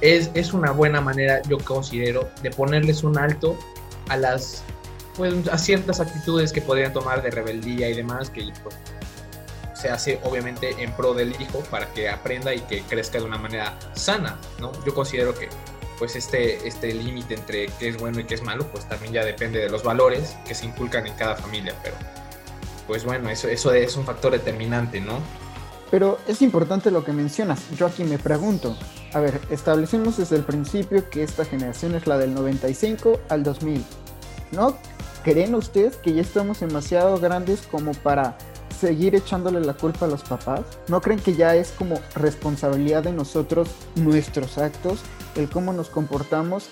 es, 0.00 0.30
es, 0.34 0.52
una 0.52 0.72
buena 0.72 1.00
manera, 1.00 1.40
yo 1.48 1.58
considero, 1.58 2.28
de 2.42 2.50
ponerles 2.50 3.04
un 3.04 3.18
alto 3.18 3.56
a 4.08 4.16
las 4.16 4.64
pues, 5.16 5.48
a 5.48 5.58
ciertas 5.58 6.00
actitudes 6.00 6.52
que 6.52 6.60
podrían 6.60 6.92
tomar 6.92 7.22
de 7.22 7.30
rebeldía 7.30 7.88
y 7.88 7.94
demás, 7.94 8.30
que 8.30 8.52
pues, 8.62 8.74
se 9.74 9.88
hace 9.88 10.18
obviamente 10.24 10.74
en 10.78 10.92
pro 10.92 11.14
del 11.14 11.30
hijo 11.40 11.60
para 11.70 11.86
que 11.92 12.08
aprenda 12.08 12.54
y 12.54 12.60
que 12.60 12.82
crezca 12.82 13.18
de 13.18 13.24
una 13.24 13.38
manera 13.38 13.78
sana, 13.94 14.38
¿no? 14.58 14.72
Yo 14.84 14.94
considero 14.94 15.34
que 15.34 15.48
pues 15.98 16.16
este, 16.16 16.66
este 16.66 16.92
límite 16.92 17.34
entre 17.34 17.66
qué 17.78 17.88
es 17.88 17.98
bueno 17.98 18.18
y 18.18 18.24
qué 18.24 18.34
es 18.34 18.42
malo, 18.42 18.66
pues 18.72 18.88
también 18.88 19.12
ya 19.12 19.24
depende 19.24 19.60
de 19.60 19.68
los 19.68 19.84
valores 19.84 20.36
que 20.46 20.54
se 20.54 20.66
inculcan 20.66 21.06
en 21.06 21.14
cada 21.14 21.36
familia, 21.36 21.74
pero 21.82 21.94
pues 22.86 23.04
bueno, 23.04 23.28
eso, 23.30 23.48
eso 23.48 23.72
es 23.72 23.96
un 23.96 24.04
factor 24.04 24.32
determinante, 24.32 25.00
¿no? 25.00 25.18
Pero 25.90 26.18
es 26.26 26.42
importante 26.42 26.90
lo 26.90 27.04
que 27.04 27.12
mencionas. 27.12 27.70
Yo 27.76 27.86
aquí 27.86 28.04
me 28.04 28.18
pregunto, 28.18 28.76
a 29.12 29.20
ver, 29.20 29.40
establecemos 29.50 30.16
desde 30.16 30.36
el 30.36 30.42
principio 30.42 31.08
que 31.08 31.22
esta 31.22 31.44
generación 31.44 31.94
es 31.94 32.06
la 32.06 32.18
del 32.18 32.34
95 32.34 33.20
al 33.28 33.44
2000. 33.44 33.84
¿No 34.52 34.76
creen 35.22 35.54
ustedes 35.54 35.96
que 35.96 36.12
ya 36.12 36.22
estamos 36.22 36.60
demasiado 36.60 37.18
grandes 37.18 37.62
como 37.70 37.92
para 37.92 38.36
seguir 38.80 39.14
echándole 39.14 39.60
la 39.60 39.74
culpa 39.74 40.06
a 40.06 40.08
los 40.08 40.22
papás? 40.22 40.62
¿No 40.88 41.00
creen 41.00 41.20
que 41.20 41.34
ya 41.34 41.54
es 41.54 41.70
como 41.70 42.00
responsabilidad 42.14 43.04
de 43.04 43.12
nosotros 43.12 43.68
nuestros 43.94 44.58
actos, 44.58 45.00
el 45.36 45.48
cómo 45.48 45.72
nos 45.72 45.90
comportamos 45.90 46.68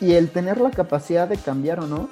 y 0.00 0.12
el 0.12 0.30
tener 0.30 0.60
la 0.60 0.70
capacidad 0.70 1.26
de 1.26 1.38
cambiar 1.38 1.80
o 1.80 1.86
no? 1.86 2.08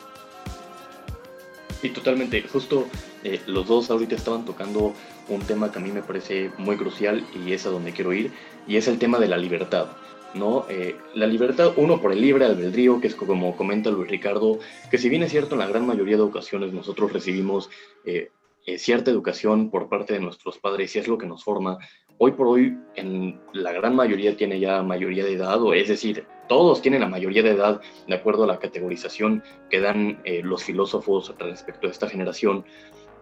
Sí, 1.81 1.91
totalmente. 1.91 2.43
Justo 2.51 2.87
eh, 3.27 3.41
los 3.49 3.67
dos 3.67 3.91
ahorita 3.91 4.15
estaban 4.15 4.45
tocando 4.45 4.95
un 5.29 5.41
tema 5.41 5.73
que 5.73 5.81
a 5.81 5.83
mí 5.83 5.91
me 5.91 6.01
parece 6.01 6.53
muy 6.59 6.77
crucial 6.77 7.25
y 7.35 7.53
es 7.53 7.67
a 7.67 7.71
donde 7.71 7.91
quiero 7.91 8.13
ir, 8.13 8.31
y 8.69 8.77
es 8.77 8.87
el 8.87 9.01
tema 9.01 9.19
de 9.19 9.27
la 9.27 9.37
libertad. 9.37 9.89
¿no? 10.35 10.65
Eh, 10.69 10.95
la 11.15 11.27
libertad, 11.27 11.73
uno 11.77 12.01
por 12.01 12.13
el 12.13 12.21
libre 12.21 12.45
albedrío, 12.45 13.01
que 13.01 13.09
es 13.09 13.17
como 13.17 13.57
comenta 13.57 13.91
Luis 13.91 14.09
Ricardo, 14.09 14.61
que 14.93 14.99
si 14.99 15.09
bien 15.09 15.25
es 15.25 15.33
cierto, 15.33 15.57
en 15.57 15.59
la 15.59 15.67
gran 15.67 15.85
mayoría 15.85 16.17
de 16.17 16.23
ocasiones 16.23 16.73
nosotros 16.73 17.13
recibimos 17.13 17.69
eh, 18.05 18.31
cierta 18.79 19.11
educación 19.11 19.71
por 19.71 19.89
parte 19.89 20.15
de 20.15 20.21
nuestros 20.21 20.59
padres 20.59 20.95
y 20.95 21.01
es 21.01 21.09
lo 21.09 21.19
que 21.19 21.27
nos 21.27 21.43
forma, 21.43 21.79
hoy 22.19 22.31
por 22.31 22.47
hoy 22.47 22.79
en 22.95 23.41
la 23.55 23.73
gran 23.73 23.97
mayoría 23.97 24.37
tiene 24.37 24.61
ya 24.61 24.85
mayoría 24.85 25.25
de 25.25 25.33
edad, 25.33 25.61
o 25.61 25.75
es 25.75 25.89
decir, 25.89 26.25
todos 26.49 26.81
tienen 26.81 27.01
la 27.01 27.09
mayoría 27.09 27.43
de 27.43 27.51
edad 27.51 27.81
de 28.07 28.15
acuerdo 28.15 28.45
a 28.45 28.47
la 28.47 28.61
categorización 28.61 29.43
que 29.69 29.81
dan 29.81 30.23
los 30.45 30.63
filósofos 30.63 31.35
respecto 31.41 31.89
a 31.89 31.91
esta 31.91 32.09
generación 32.09 32.65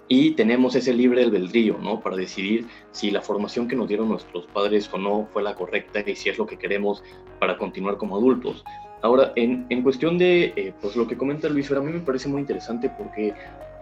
y 0.09 0.33
tenemos 0.33 0.75
ese 0.75 0.93
libre 0.93 1.25
albedrío, 1.25 1.79
¿no? 1.79 2.01
Para 2.01 2.17
decidir 2.17 2.67
si 2.91 3.11
la 3.11 3.23
formación 3.23 3.69
que 3.69 3.77
nos 3.77 3.89
dieron 3.89 4.09
nuestros 4.09 4.47
padres 4.47 4.89
o 4.93 4.99
no 4.99 5.29
fue 5.33 5.43
la 5.43 5.55
correcta 5.55 6.03
y 6.07 6.15
si 6.15 6.29
es 6.29 6.39
lo 6.39 6.47
que 6.47 6.59
queremos 6.59 7.03
para 7.39 7.57
continuar 7.57 7.97
como 7.97 8.17
adultos. 8.17 8.65
Ahora, 9.03 9.33
en, 9.37 9.67
en 9.69 9.83
cuestión 9.83 10.19
de 10.19 10.53
eh, 10.57 10.75
pues 10.81 10.97
lo 10.97 11.07
que 11.07 11.17
comenta 11.17 11.49
Luis, 11.49 11.71
a 11.71 11.81
mí 11.81 11.93
me 11.93 12.01
parece 12.01 12.29
muy 12.29 12.41
interesante 12.41 12.91
porque 12.97 13.35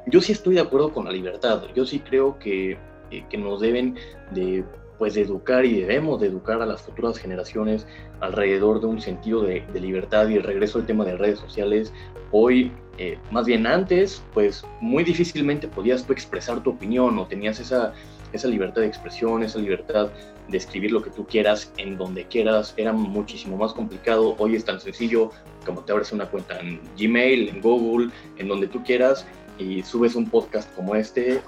yo 0.06 0.20
sí 0.20 0.32
estoy 0.32 0.56
de 0.56 0.60
acuerdo 0.60 0.92
con 0.92 1.04
la 1.04 1.12
libertad. 1.12 1.64
Yo 1.74 1.86
sí 1.86 2.00
creo 2.00 2.38
que, 2.38 2.76
eh, 3.10 3.24
que 3.28 3.38
nos 3.38 3.60
deben 3.60 3.96
de 4.32 4.64
pues 4.98 5.16
educar 5.16 5.64
y 5.64 5.80
debemos 5.80 6.20
de 6.20 6.28
educar 6.28 6.62
a 6.62 6.66
las 6.66 6.82
futuras 6.82 7.18
generaciones 7.18 7.88
alrededor 8.20 8.80
de 8.80 8.86
un 8.86 9.00
sentido 9.00 9.42
de, 9.42 9.64
de 9.72 9.80
libertad 9.80 10.28
y 10.28 10.36
el 10.36 10.44
regreso 10.44 10.78
al 10.78 10.86
tema 10.86 11.04
de 11.04 11.16
redes 11.16 11.40
sociales. 11.40 11.92
Hoy 12.32 12.72
eh, 12.98 13.18
más 13.30 13.46
bien 13.46 13.66
antes, 13.66 14.22
pues 14.34 14.64
muy 14.80 15.02
difícilmente 15.02 15.66
podías 15.66 16.04
tú 16.04 16.12
expresar 16.12 16.62
tu 16.62 16.70
opinión 16.70 17.18
o 17.18 17.26
tenías 17.26 17.58
esa, 17.58 17.94
esa 18.32 18.48
libertad 18.48 18.82
de 18.82 18.88
expresión, 18.88 19.42
esa 19.42 19.58
libertad 19.58 20.10
de 20.48 20.58
escribir 20.58 20.92
lo 20.92 21.02
que 21.02 21.10
tú 21.10 21.26
quieras 21.26 21.72
en 21.78 21.96
donde 21.96 22.26
quieras, 22.26 22.74
era 22.76 22.92
muchísimo 22.92 23.56
más 23.56 23.72
complicado. 23.72 24.34
Hoy 24.38 24.56
es 24.56 24.64
tan 24.64 24.80
sencillo 24.80 25.30
como 25.64 25.80
te 25.82 25.92
abres 25.92 26.12
una 26.12 26.26
cuenta 26.26 26.58
en 26.60 26.80
Gmail, 26.98 27.48
en 27.48 27.60
Google, 27.60 28.10
en 28.38 28.48
donde 28.48 28.66
tú 28.66 28.82
quieras 28.84 29.26
y 29.58 29.82
subes 29.82 30.14
un 30.14 30.28
podcast 30.28 30.74
como 30.74 30.94
este. 30.94 31.40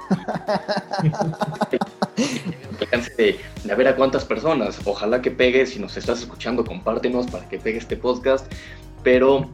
de, 3.16 3.38
de 3.64 3.74
ver 3.74 3.88
a 3.88 3.96
cuántas 3.96 4.24
personas. 4.24 4.80
Ojalá 4.84 5.20
que 5.20 5.30
pegues, 5.30 5.70
si 5.70 5.78
nos 5.78 5.96
estás 5.96 6.20
escuchando, 6.20 6.64
compártenos 6.64 7.26
para 7.26 7.48
que 7.48 7.58
pegue 7.58 7.78
este 7.78 7.96
podcast. 7.96 8.50
Pero 9.02 9.50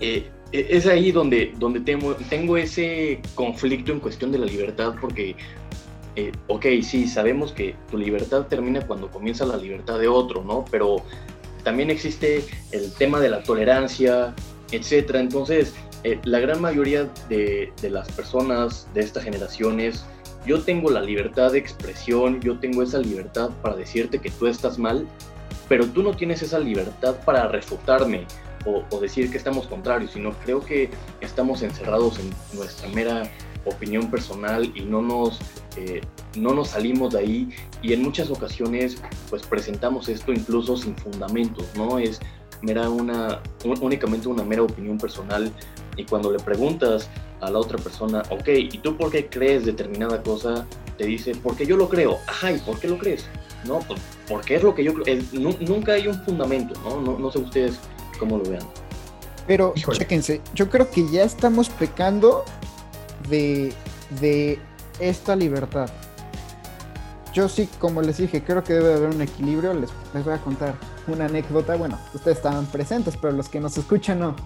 eh, 0.00 0.28
es 0.52 0.86
ahí 0.86 1.12
donde, 1.12 1.54
donde 1.58 1.80
tengo, 1.80 2.56
ese 2.56 3.20
conflicto 3.34 3.92
en 3.92 4.00
cuestión 4.00 4.30
de 4.32 4.38
la 4.38 4.46
libertad, 4.46 4.94
porque, 5.00 5.34
eh, 6.16 6.32
ok, 6.48 6.66
sí, 6.82 7.08
sabemos 7.08 7.52
que 7.52 7.74
tu 7.90 7.96
libertad 7.96 8.46
termina 8.46 8.86
cuando 8.86 9.10
comienza 9.10 9.46
la 9.46 9.56
libertad 9.56 9.98
de 9.98 10.08
otro, 10.08 10.44
¿no? 10.44 10.64
Pero 10.70 11.02
también 11.64 11.90
existe 11.90 12.44
el 12.70 12.92
tema 12.92 13.18
de 13.20 13.30
la 13.30 13.42
tolerancia, 13.42 14.34
etcétera. 14.70 15.20
Entonces, 15.20 15.74
eh, 16.04 16.18
la 16.24 16.40
gran 16.40 16.60
mayoría 16.60 17.08
de, 17.28 17.72
de, 17.80 17.90
las 17.90 18.10
personas 18.12 18.86
de 18.92 19.00
esta 19.00 19.22
generación 19.22 19.80
es, 19.80 20.04
yo 20.44 20.60
tengo 20.60 20.90
la 20.90 21.00
libertad 21.00 21.52
de 21.52 21.58
expresión, 21.58 22.40
yo 22.40 22.58
tengo 22.58 22.82
esa 22.82 22.98
libertad 22.98 23.50
para 23.62 23.76
decirte 23.76 24.18
que 24.18 24.30
tú 24.30 24.48
estás 24.48 24.78
mal, 24.78 25.06
pero 25.68 25.86
tú 25.86 26.02
no 26.02 26.14
tienes 26.14 26.42
esa 26.42 26.58
libertad 26.58 27.16
para 27.24 27.48
refutarme 27.48 28.26
o, 28.64 29.00
decir 29.00 29.30
que 29.30 29.38
estamos 29.38 29.66
contrarios, 29.66 30.12
sino 30.12 30.32
creo 30.44 30.60
que 30.64 30.90
estamos 31.20 31.62
encerrados 31.62 32.18
en 32.18 32.30
nuestra 32.56 32.88
mera 32.88 33.30
opinión 33.64 34.10
personal 34.10 34.72
y 34.74 34.82
no 34.82 35.02
nos, 35.02 35.38
eh, 35.76 36.00
no 36.36 36.52
nos 36.54 36.68
salimos 36.68 37.12
de 37.12 37.20
ahí 37.20 37.48
y 37.80 37.92
en 37.92 38.02
muchas 38.02 38.30
ocasiones 38.30 39.00
pues 39.30 39.42
presentamos 39.42 40.08
esto 40.08 40.32
incluso 40.32 40.76
sin 40.76 40.96
fundamentos, 40.96 41.66
¿no? 41.76 41.98
Es 41.98 42.20
mera 42.62 42.88
una, 42.88 43.40
únicamente 43.64 44.28
una 44.28 44.44
mera 44.44 44.62
opinión 44.62 44.98
personal 44.98 45.52
y 45.96 46.04
cuando 46.04 46.32
le 46.32 46.38
preguntas 46.38 47.08
a 47.40 47.50
la 47.50 47.58
otra 47.58 47.76
persona, 47.78 48.22
ok, 48.30 48.48
¿y 48.48 48.78
tú 48.78 48.96
por 48.96 49.10
qué 49.10 49.26
crees 49.26 49.64
determinada 49.64 50.22
cosa? 50.22 50.66
Te 50.96 51.04
dice, 51.04 51.32
porque 51.42 51.66
yo 51.66 51.76
lo 51.76 51.88
creo. 51.88 52.18
Ajá, 52.28 52.52
¿y 52.52 52.58
por 52.58 52.78
qué 52.78 52.86
lo 52.86 52.98
crees? 52.98 53.26
No, 53.66 53.80
pues 53.80 54.00
porque 54.28 54.56
es 54.56 54.62
lo 54.62 54.74
que 54.74 54.84
yo 54.84 54.94
creo. 54.94 55.22
nunca 55.32 55.92
hay 55.92 56.06
un 56.06 56.14
fundamento, 56.24 56.80
¿no? 56.82 57.00
¿no? 57.00 57.18
No 57.18 57.30
sé 57.30 57.38
ustedes 57.38 57.78
cómo 58.18 58.38
lo 58.38 58.44
vean. 58.44 58.62
Pero, 59.46 59.74
chéquense, 59.74 60.40
yo 60.54 60.70
creo 60.70 60.90
que 60.90 61.08
ya 61.10 61.24
estamos 61.24 61.68
pecando 61.68 62.44
de, 63.28 63.72
de 64.20 64.58
esta 65.00 65.34
libertad. 65.34 65.88
Yo 67.32 67.48
sí, 67.48 67.68
como 67.78 68.02
les 68.02 68.18
dije, 68.18 68.42
creo 68.44 68.62
que 68.62 68.74
debe 68.74 68.94
haber 68.94 69.10
un 69.10 69.22
equilibrio. 69.22 69.72
Les, 69.74 69.90
les 70.14 70.24
voy 70.24 70.34
a 70.34 70.38
contar 70.38 70.74
una 71.06 71.24
anécdota. 71.24 71.76
Bueno, 71.76 71.98
ustedes 72.14 72.36
estaban 72.36 72.66
presentes, 72.66 73.16
pero 73.16 73.32
los 73.32 73.48
que 73.48 73.58
nos 73.58 73.76
escuchan 73.78 74.20
no. 74.20 74.36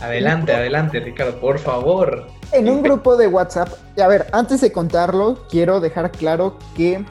Adelante, 0.00 0.52
adelante, 0.52 1.00
Ricardo, 1.00 1.38
por 1.40 1.58
favor. 1.58 2.26
En 2.52 2.68
un 2.68 2.82
grupo 2.82 3.16
de 3.16 3.26
WhatsApp, 3.26 3.68
a 3.98 4.06
ver, 4.06 4.26
antes 4.32 4.60
de 4.60 4.72
contarlo, 4.72 5.46
quiero 5.48 5.80
dejar 5.80 6.10
claro 6.10 6.58
que 6.76 7.04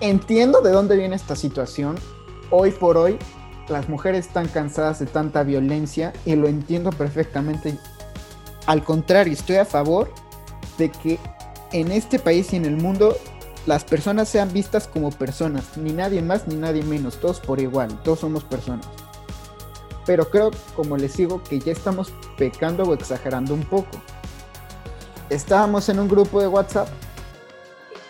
entiendo 0.00 0.60
de 0.60 0.70
dónde 0.70 0.96
viene 0.96 1.16
esta 1.16 1.36
situación. 1.36 1.96
Hoy 2.50 2.70
por 2.70 2.96
hoy, 2.96 3.18
las 3.68 3.88
mujeres 3.88 4.26
están 4.26 4.48
cansadas 4.48 4.98
de 4.98 5.06
tanta 5.06 5.42
violencia 5.42 6.12
y 6.24 6.36
lo 6.36 6.48
entiendo 6.48 6.90
perfectamente. 6.90 7.78
Al 8.66 8.84
contrario, 8.84 9.32
estoy 9.32 9.56
a 9.56 9.64
favor 9.64 10.12
de 10.78 10.90
que 10.90 11.18
en 11.72 11.90
este 11.90 12.18
país 12.18 12.52
y 12.52 12.56
en 12.56 12.64
el 12.64 12.76
mundo 12.76 13.16
las 13.66 13.84
personas 13.84 14.28
sean 14.28 14.52
vistas 14.52 14.86
como 14.86 15.10
personas, 15.10 15.76
ni 15.76 15.92
nadie 15.92 16.22
más 16.22 16.46
ni 16.46 16.54
nadie 16.54 16.82
menos, 16.82 17.20
todos 17.20 17.40
por 17.40 17.60
igual, 17.60 18.00
todos 18.02 18.20
somos 18.20 18.44
personas. 18.44 18.86
Pero 20.04 20.30
creo, 20.30 20.52
como 20.76 20.96
les 20.96 21.16
digo, 21.16 21.42
que 21.42 21.58
ya 21.58 21.72
estamos 21.72 22.12
pecando 22.38 22.84
o 22.84 22.94
exagerando 22.94 23.54
un 23.54 23.64
poco. 23.64 23.90
Estábamos 25.30 25.88
en 25.88 25.98
un 25.98 26.08
grupo 26.08 26.40
de 26.40 26.46
WhatsApp 26.46 26.88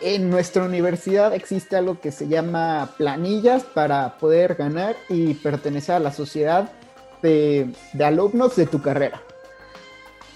en 0.00 0.30
nuestra 0.30 0.64
universidad 0.64 1.34
existe 1.34 1.76
algo 1.76 2.00
que 2.00 2.12
se 2.12 2.28
llama 2.28 2.90
planillas 2.96 3.64
para 3.64 4.18
poder 4.18 4.54
ganar 4.54 4.96
y 5.08 5.34
pertenecer 5.34 5.96
a 5.96 6.00
la 6.00 6.12
sociedad 6.12 6.70
de, 7.22 7.72
alumnos 8.04 8.56
de 8.56 8.66
tu 8.66 8.82
carrera. 8.82 9.22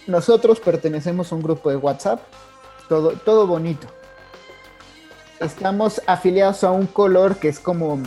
Nosotros 0.06 0.60
pertenecemos 0.60 1.30
a 1.30 1.34
un 1.34 1.42
grupo 1.42 1.70
de 1.70 1.76
WhatsApp, 1.76 2.20
todo, 2.88 3.12
todo 3.12 3.46
bonito. 3.46 3.86
Estamos 5.38 6.02
afiliados 6.06 6.64
a 6.64 6.70
un 6.70 6.86
color 6.86 7.36
que 7.36 7.48
es 7.48 7.60
como, 7.60 8.00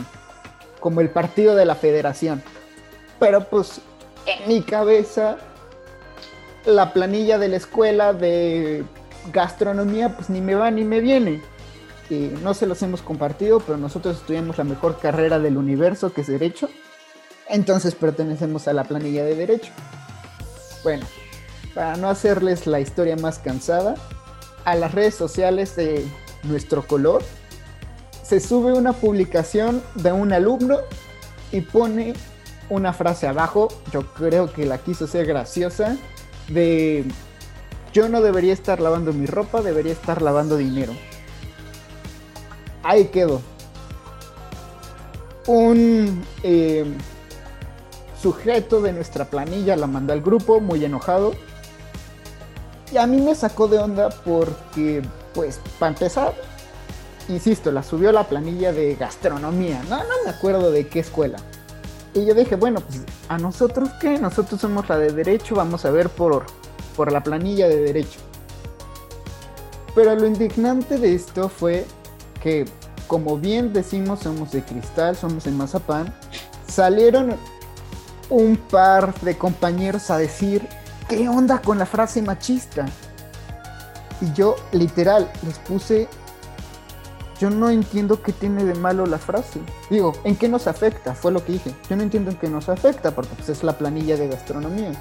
como 0.80 1.00
el 1.00 1.10
partido 1.10 1.54
de 1.54 1.64
la 1.64 1.74
federación. 1.74 2.42
Pero 3.18 3.44
pues 3.44 3.80
en 4.26 4.48
mi 4.48 4.62
cabeza 4.62 5.38
la 6.66 6.92
planilla 6.92 7.38
de 7.38 7.48
la 7.48 7.56
escuela 7.56 8.12
de 8.12 8.84
gastronomía 9.32 10.14
pues 10.16 10.30
ni 10.30 10.40
me 10.40 10.54
va 10.54 10.70
ni 10.70 10.84
me 10.84 11.00
viene. 11.00 11.42
Y 12.10 12.30
no 12.42 12.52
se 12.54 12.66
los 12.66 12.82
hemos 12.82 13.02
compartido, 13.02 13.60
pero 13.60 13.78
nosotros 13.78 14.16
estudiamos 14.16 14.58
la 14.58 14.64
mejor 14.64 14.98
carrera 14.98 15.38
del 15.38 15.56
universo, 15.56 16.12
que 16.12 16.20
es 16.20 16.26
Derecho. 16.26 16.68
Entonces 17.48 17.94
pertenecemos 17.94 18.68
a 18.68 18.72
la 18.72 18.84
planilla 18.84 19.24
de 19.24 19.34
Derecho. 19.34 19.72
Bueno, 20.82 21.06
para 21.74 21.96
no 21.96 22.08
hacerles 22.08 22.66
la 22.66 22.80
historia 22.80 23.16
más 23.16 23.38
cansada, 23.38 23.94
a 24.64 24.74
las 24.74 24.92
redes 24.92 25.14
sociales 25.14 25.76
de 25.76 26.06
nuestro 26.42 26.86
color, 26.86 27.22
se 28.22 28.40
sube 28.40 28.72
una 28.72 28.92
publicación 28.92 29.82
de 29.94 30.12
un 30.12 30.32
alumno 30.32 30.78
y 31.52 31.60
pone 31.60 32.14
una 32.70 32.92
frase 32.92 33.26
abajo, 33.26 33.68
yo 33.92 34.06
creo 34.14 34.52
que 34.52 34.64
la 34.64 34.78
quiso 34.78 35.06
ser 35.06 35.26
graciosa, 35.26 35.96
de 36.48 37.04
yo 37.94 38.08
no 38.08 38.20
debería 38.20 38.52
estar 38.52 38.80
lavando 38.80 39.12
mi 39.12 39.24
ropa, 39.24 39.62
debería 39.62 39.92
estar 39.92 40.20
lavando 40.20 40.56
dinero. 40.56 40.92
Ahí 42.82 43.06
quedó. 43.06 43.40
Un 45.46 46.24
eh, 46.42 46.84
sujeto 48.20 48.82
de 48.82 48.92
nuestra 48.92 49.26
planilla 49.26 49.76
la 49.76 49.86
mandó 49.86 50.12
al 50.12 50.22
grupo 50.22 50.60
muy 50.60 50.84
enojado. 50.84 51.34
Y 52.92 52.96
a 52.96 53.06
mí 53.06 53.20
me 53.20 53.34
sacó 53.36 53.68
de 53.68 53.78
onda 53.78 54.10
porque, 54.10 55.02
pues, 55.32 55.60
para 55.78 55.92
empezar, 55.92 56.34
insisto, 57.28 57.70
la 57.70 57.84
subió 57.84 58.10
a 58.10 58.12
la 58.12 58.24
planilla 58.24 58.72
de 58.72 58.96
gastronomía. 58.96 59.82
No, 59.88 59.98
no 59.98 60.14
me 60.24 60.30
acuerdo 60.30 60.72
de 60.72 60.88
qué 60.88 60.98
escuela. 60.98 61.38
Y 62.12 62.26
yo 62.26 62.34
dije, 62.34 62.56
bueno, 62.56 62.80
pues 62.80 63.02
a 63.28 63.38
nosotros 63.38 63.88
qué, 64.00 64.18
nosotros 64.18 64.60
somos 64.60 64.88
la 64.88 64.98
de 64.98 65.12
derecho, 65.12 65.54
vamos 65.54 65.84
a 65.84 65.90
ver 65.90 66.08
por, 66.08 66.46
por 66.96 67.12
la 67.12 67.22
planilla 67.22 67.68
de 67.68 67.82
derecho. 67.82 68.20
Pero 69.94 70.14
lo 70.14 70.26
indignante 70.26 70.98
de 70.98 71.14
esto 71.14 71.48
fue 71.48 71.86
que, 72.42 72.64
como 73.06 73.38
bien 73.38 73.72
decimos, 73.72 74.20
somos 74.20 74.50
de 74.52 74.62
cristal, 74.62 75.16
somos 75.16 75.44
de 75.44 75.52
mazapán, 75.52 76.12
salieron 76.66 77.36
un 78.30 78.56
par 78.56 79.14
de 79.20 79.36
compañeros 79.36 80.10
a 80.10 80.18
decir, 80.18 80.66
¿qué 81.08 81.28
onda 81.28 81.60
con 81.60 81.78
la 81.78 81.86
frase 81.86 82.22
machista? 82.22 82.86
Y 84.20 84.32
yo 84.32 84.56
literal 84.72 85.30
les 85.44 85.58
puse 85.58 86.08
yo 87.40 87.50
no 87.50 87.68
entiendo 87.68 88.22
qué 88.22 88.32
tiene 88.32 88.64
de 88.64 88.74
malo 88.74 89.06
la 89.06 89.18
frase. 89.18 89.60
Digo, 89.90 90.12
¿en 90.24 90.36
qué 90.36 90.48
nos 90.48 90.66
afecta? 90.66 91.14
Fue 91.14 91.32
lo 91.32 91.44
que 91.44 91.52
dije. 91.52 91.74
Yo 91.90 91.96
no 91.96 92.02
entiendo 92.02 92.30
en 92.30 92.36
qué 92.36 92.48
nos 92.48 92.68
afecta, 92.68 93.10
porque 93.14 93.34
pues, 93.34 93.48
es 93.48 93.62
la 93.64 93.76
planilla 93.76 94.16
de 94.16 94.28
gastronomía. 94.28 94.92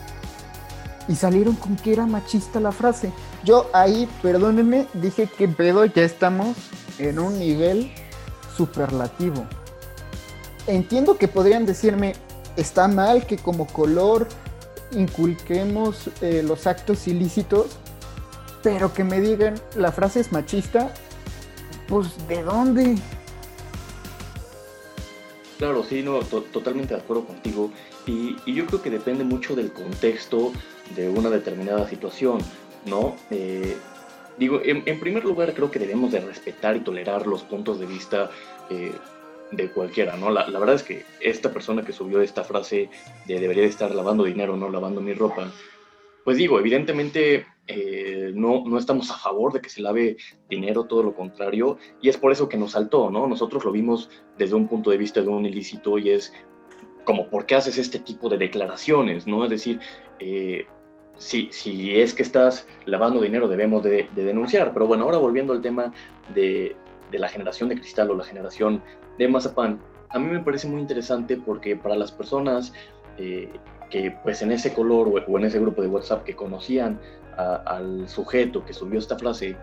Y 1.08 1.16
salieron 1.16 1.56
con 1.56 1.76
que 1.76 1.94
era 1.94 2.06
machista 2.06 2.60
la 2.60 2.72
frase. 2.72 3.12
Yo 3.44 3.70
ahí, 3.74 4.08
perdónenme, 4.22 4.88
dije 4.94 5.28
que 5.28 5.48
pedo, 5.48 5.86
ya 5.86 6.04
estamos 6.04 6.56
en 6.98 7.20
un 7.20 7.38
nivel 7.40 7.92
superlativo. 8.56 9.46
Entiendo 10.68 11.18
que 11.18 11.28
podrían 11.28 11.66
decirme, 11.66 12.14
está 12.56 12.88
mal 12.88 13.26
que 13.26 13.38
como 13.38 13.68
color 13.68 14.28
inculquemos 14.92 16.10
eh, 16.22 16.42
los 16.44 16.68
actos 16.68 17.08
ilícitos, 17.08 17.78
pero 18.62 18.94
que 18.94 19.04
me 19.04 19.20
digan 19.20 19.56
la 19.76 19.92
frase 19.92 20.22
es 20.22 20.32
machista, 20.32 20.94
pues, 21.88 22.28
¿de 22.28 22.44
dónde? 22.44 22.96
Claro, 25.58 25.84
sí, 25.84 26.02
no, 26.02 26.20
totalmente 26.20 26.94
de 26.94 27.02
acuerdo 27.02 27.26
contigo. 27.26 27.72
Y, 28.06 28.36
yo 28.52 28.66
creo 28.66 28.82
que 28.82 28.90
depende 28.90 29.24
mucho 29.24 29.56
del 29.56 29.72
contexto 29.72 30.52
de 30.96 31.10
una 31.10 31.30
determinada 31.30 31.88
situación, 31.88 32.40
¿no? 32.86 33.16
Eh, 33.32 33.78
digo, 34.38 34.62
en, 34.64 35.00
primer 35.00 35.24
lugar 35.24 35.54
creo 35.54 35.72
que 35.72 35.80
debemos 35.80 36.12
de 36.12 36.20
respetar 36.20 36.76
y 36.76 36.82
tolerar 36.82 37.28
los 37.28 37.44
puntos 37.44 37.80
de 37.80 37.86
vista 37.86 38.30
eh, 38.70 38.92
de 39.52 39.72
cualquiera, 39.72 40.18
¿no? 40.18 40.30
La, 40.30 40.48
la, 40.48 40.60
verdad 40.60 40.76
es 40.76 40.84
que 40.84 41.06
esta 41.20 41.52
persona 41.52 41.84
que 41.84 41.94
subió 41.94 42.22
esta 42.22 42.44
frase 42.44 42.90
de 43.28 43.40
debería 43.40 43.64
de 43.64 43.70
estar 43.70 43.94
lavando 43.94 44.24
dinero, 44.24 44.58
no 44.58 44.70
lavando 44.70 45.02
mi 45.02 45.14
ropa, 45.14 45.52
pues 46.24 46.38
digo, 46.38 46.60
evidentemente 46.60 47.46
eh, 47.68 48.32
no, 48.34 48.64
no 48.66 48.78
estamos 48.78 49.10
a 49.12 49.18
favor 49.18 49.54
de 49.54 49.62
que 49.62 49.70
se 49.70 49.82
lave 49.82 50.18
dinero, 50.50 50.86
todo 50.86 51.04
lo 51.04 51.14
contrario, 51.14 51.78
y 52.02 52.10
es 52.10 52.18
por 52.18 52.32
eso 52.32 52.50
que 52.50 52.58
nos 52.58 52.72
saltó, 52.72 53.10
¿no? 53.10 53.28
Nosotros 53.28 53.64
lo 53.66 53.72
vimos 53.72 54.10
desde 54.38 54.56
un 54.56 54.68
punto 54.68 54.90
de 54.90 54.98
vista 54.98 55.22
de 55.22 55.28
un 55.28 55.46
ilícito 55.46 55.98
y 55.98 56.10
es 56.12 56.34
como, 57.04 57.30
¿por 57.30 57.46
qué 57.46 57.56
haces 57.56 57.78
este 57.78 58.00
tipo 58.00 58.30
de 58.30 58.38
declaraciones, 58.38 59.28
¿no? 59.28 59.44
Es 59.44 59.50
decir, 59.50 59.80
eh, 60.24 60.66
si, 61.18 61.50
si, 61.52 62.00
es 62.00 62.14
que 62.14 62.24
estás 62.24 62.66
lavando 62.86 63.22
dinero 63.22 63.50
debemos 63.50 63.84
de, 63.84 64.08
denunciar, 64.16 64.74
pero 64.74 64.88
bueno, 64.88 65.04
ahora 65.04 65.18
volviendo 65.18 65.52
al 65.52 65.62
tema 65.62 65.94
de, 66.34 66.76
de 67.12 67.20
la 67.20 67.28
generación 67.28 67.68
de 67.70 67.76
cristal 67.76 68.10
o 68.10 68.16
la 68.16 68.24
generación 68.24 68.82
de 69.18 69.28
mazapán, 69.28 69.80
a 70.10 70.20
mí 70.20 70.32
me 70.32 70.40
parece 70.40 70.68
muy 70.68 70.80
interesante 70.80 71.36
porque 71.36 71.76
para 71.76 71.96
las 71.96 72.12
personas 72.12 72.74
eh, 73.18 73.50
que 73.90 74.16
pues 74.24 74.42
en 74.42 74.52
ese 74.54 74.74
color 74.74 75.10
o, 75.28 75.38
en 75.38 75.44
ese 75.44 75.60
grupo 75.60 75.82
de 75.82 75.90
WhatsApp 75.90 76.24
que 76.24 76.36
conocían 76.36 77.00
al 77.36 78.08
sujeto 78.08 78.64
que 78.64 78.74
subió 78.74 79.00
esta 79.00 79.18
frase, 79.18 79.58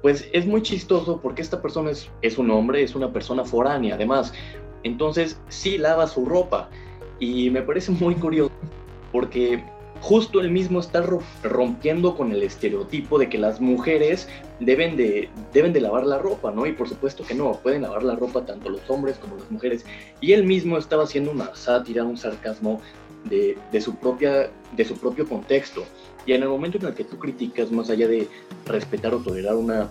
pues 0.00 0.28
es 0.32 0.46
muy 0.46 0.62
chistoso 0.62 1.20
porque 1.20 1.42
esta 1.42 1.60
persona 1.60 1.90
es, 1.90 2.08
es 2.20 2.38
un 2.38 2.50
hombre, 2.50 2.82
es 2.82 2.94
una 2.94 3.12
persona 3.12 3.44
foránea 3.44 3.96
además, 3.96 4.32
entonces 4.84 5.40
sí 5.48 5.76
lava 5.76 6.06
su 6.06 6.24
ropa. 6.24 6.68
Y 7.18 7.50
me 7.50 7.62
parece 7.62 7.92
muy 7.92 8.14
curioso 8.16 8.52
porque 9.12 9.62
justo 10.02 10.40
él 10.40 10.50
mismo 10.50 10.80
está 10.80 11.00
rompiendo 11.44 12.16
con 12.16 12.32
el 12.32 12.42
estereotipo 12.42 13.20
de 13.20 13.28
que 13.28 13.38
las 13.38 13.60
mujeres 13.60 14.28
deben 14.58 14.96
de, 14.96 15.30
deben 15.52 15.72
de 15.72 15.80
lavar 15.80 16.04
la 16.04 16.18
ropa, 16.18 16.50
¿no? 16.50 16.66
Y 16.66 16.72
por 16.72 16.88
supuesto 16.88 17.24
que 17.24 17.34
no, 17.34 17.52
pueden 17.52 17.82
lavar 17.82 18.02
la 18.02 18.16
ropa 18.16 18.44
tanto 18.44 18.68
los 18.68 18.82
hombres 18.90 19.16
como 19.18 19.36
las 19.36 19.48
mujeres. 19.50 19.86
Y 20.20 20.32
él 20.32 20.44
mismo 20.44 20.76
estaba 20.76 21.04
haciendo 21.04 21.30
una 21.30 21.54
sátira, 21.54 22.02
un 22.02 22.16
sarcasmo 22.16 22.80
de, 23.30 23.56
de, 23.70 23.80
su 23.80 23.94
propia, 23.94 24.50
de 24.76 24.84
su 24.84 24.96
propio 24.96 25.26
contexto. 25.28 25.84
Y 26.26 26.32
en 26.32 26.42
el 26.42 26.48
momento 26.48 26.78
en 26.78 26.86
el 26.86 26.94
que 26.94 27.04
tú 27.04 27.18
criticas, 27.18 27.70
más 27.70 27.88
allá 27.88 28.08
de 28.08 28.28
respetar 28.66 29.14
o 29.14 29.18
tolerar 29.18 29.54
una, 29.54 29.86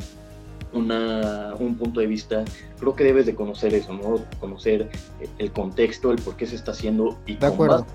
una, 0.73 1.55
un 1.57 1.75
punto 1.75 2.01
de 2.01 2.07
vista, 2.07 2.43
creo 2.79 2.95
que 2.95 3.05
debes 3.05 3.25
de 3.25 3.33
conocer 3.33 3.73
eso, 3.73 3.93
¿no? 3.93 4.19
Conocer 4.41 4.89
el 5.37 5.51
contexto, 5.53 6.11
el 6.11 6.21
por 6.21 6.35
qué 6.35 6.47
se 6.47 6.55
está 6.55 6.71
haciendo 6.71 7.17
y 7.25 7.37
de 7.37 7.47
acuerdo. 7.47 7.85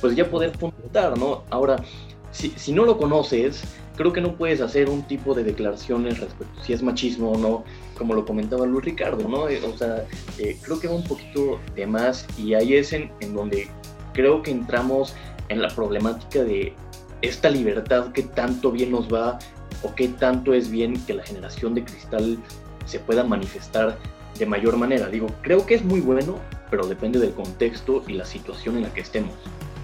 Pues 0.00 0.16
ya 0.16 0.30
poder 0.30 0.52
puntar, 0.52 1.18
¿no? 1.18 1.44
Ahora, 1.50 1.82
si, 2.30 2.50
si, 2.50 2.72
no 2.72 2.84
lo 2.84 2.98
conoces, 2.98 3.62
creo 3.96 4.12
que 4.12 4.20
no 4.20 4.36
puedes 4.36 4.60
hacer 4.60 4.88
un 4.88 5.02
tipo 5.02 5.34
de 5.34 5.44
declaraciones 5.44 6.20
respecto 6.20 6.62
si 6.62 6.72
es 6.72 6.82
machismo 6.82 7.32
o 7.32 7.38
no, 7.38 7.64
como 7.96 8.14
lo 8.14 8.24
comentaba 8.24 8.66
Luis 8.66 8.84
Ricardo, 8.84 9.28
¿no? 9.28 9.48
Eh, 9.48 9.60
o 9.64 9.76
sea, 9.76 10.04
eh, 10.38 10.56
creo 10.62 10.78
que 10.78 10.88
va 10.88 10.94
un 10.94 11.04
poquito 11.04 11.58
de 11.74 11.86
más 11.86 12.26
y 12.38 12.54
ahí 12.54 12.74
es 12.74 12.92
en, 12.92 13.10
en 13.20 13.34
donde 13.34 13.68
creo 14.12 14.42
que 14.42 14.50
entramos 14.50 15.14
en 15.48 15.62
la 15.62 15.68
problemática 15.68 16.44
de 16.44 16.74
esta 17.22 17.50
libertad 17.50 18.12
que 18.12 18.22
tanto 18.22 18.70
bien 18.70 18.92
nos 18.92 19.12
va 19.12 19.38
o 19.82 19.94
qué 19.94 20.08
tanto 20.08 20.54
es 20.54 20.70
bien 20.70 20.94
que 21.06 21.14
la 21.14 21.22
generación 21.22 21.74
de 21.74 21.84
cristal 21.84 22.38
se 22.84 22.98
pueda 23.00 23.24
manifestar 23.24 23.98
de 24.38 24.46
mayor 24.46 24.76
manera. 24.76 25.08
Digo, 25.08 25.28
creo 25.42 25.66
que 25.66 25.74
es 25.74 25.84
muy 25.84 26.00
bueno, 26.00 26.38
pero 26.70 26.86
depende 26.86 27.18
del 27.18 27.32
contexto 27.32 28.02
y 28.06 28.14
la 28.14 28.24
situación 28.24 28.76
en 28.76 28.82
la 28.82 28.94
que 28.94 29.00
estemos. 29.00 29.34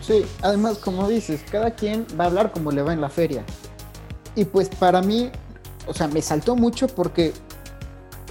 Sí, 0.01 0.25
además, 0.43 0.79
como 0.79 1.09
dices, 1.09 1.43
cada 1.51 1.71
quien 1.71 2.07
va 2.19 2.25
a 2.25 2.27
hablar 2.29 2.53
como 2.53 2.71
le 2.71 2.83
va 2.83 2.93
en 2.93 3.01
la 3.01 3.09
feria. 3.09 3.45
Y 4.37 4.45
pues 4.45 4.69
para 4.69 5.01
mí, 5.01 5.31
o 5.87 5.95
sea, 5.95 6.09
me 6.09 6.21
saltó 6.21 6.57
mucho 6.57 6.89
porque 6.89 7.33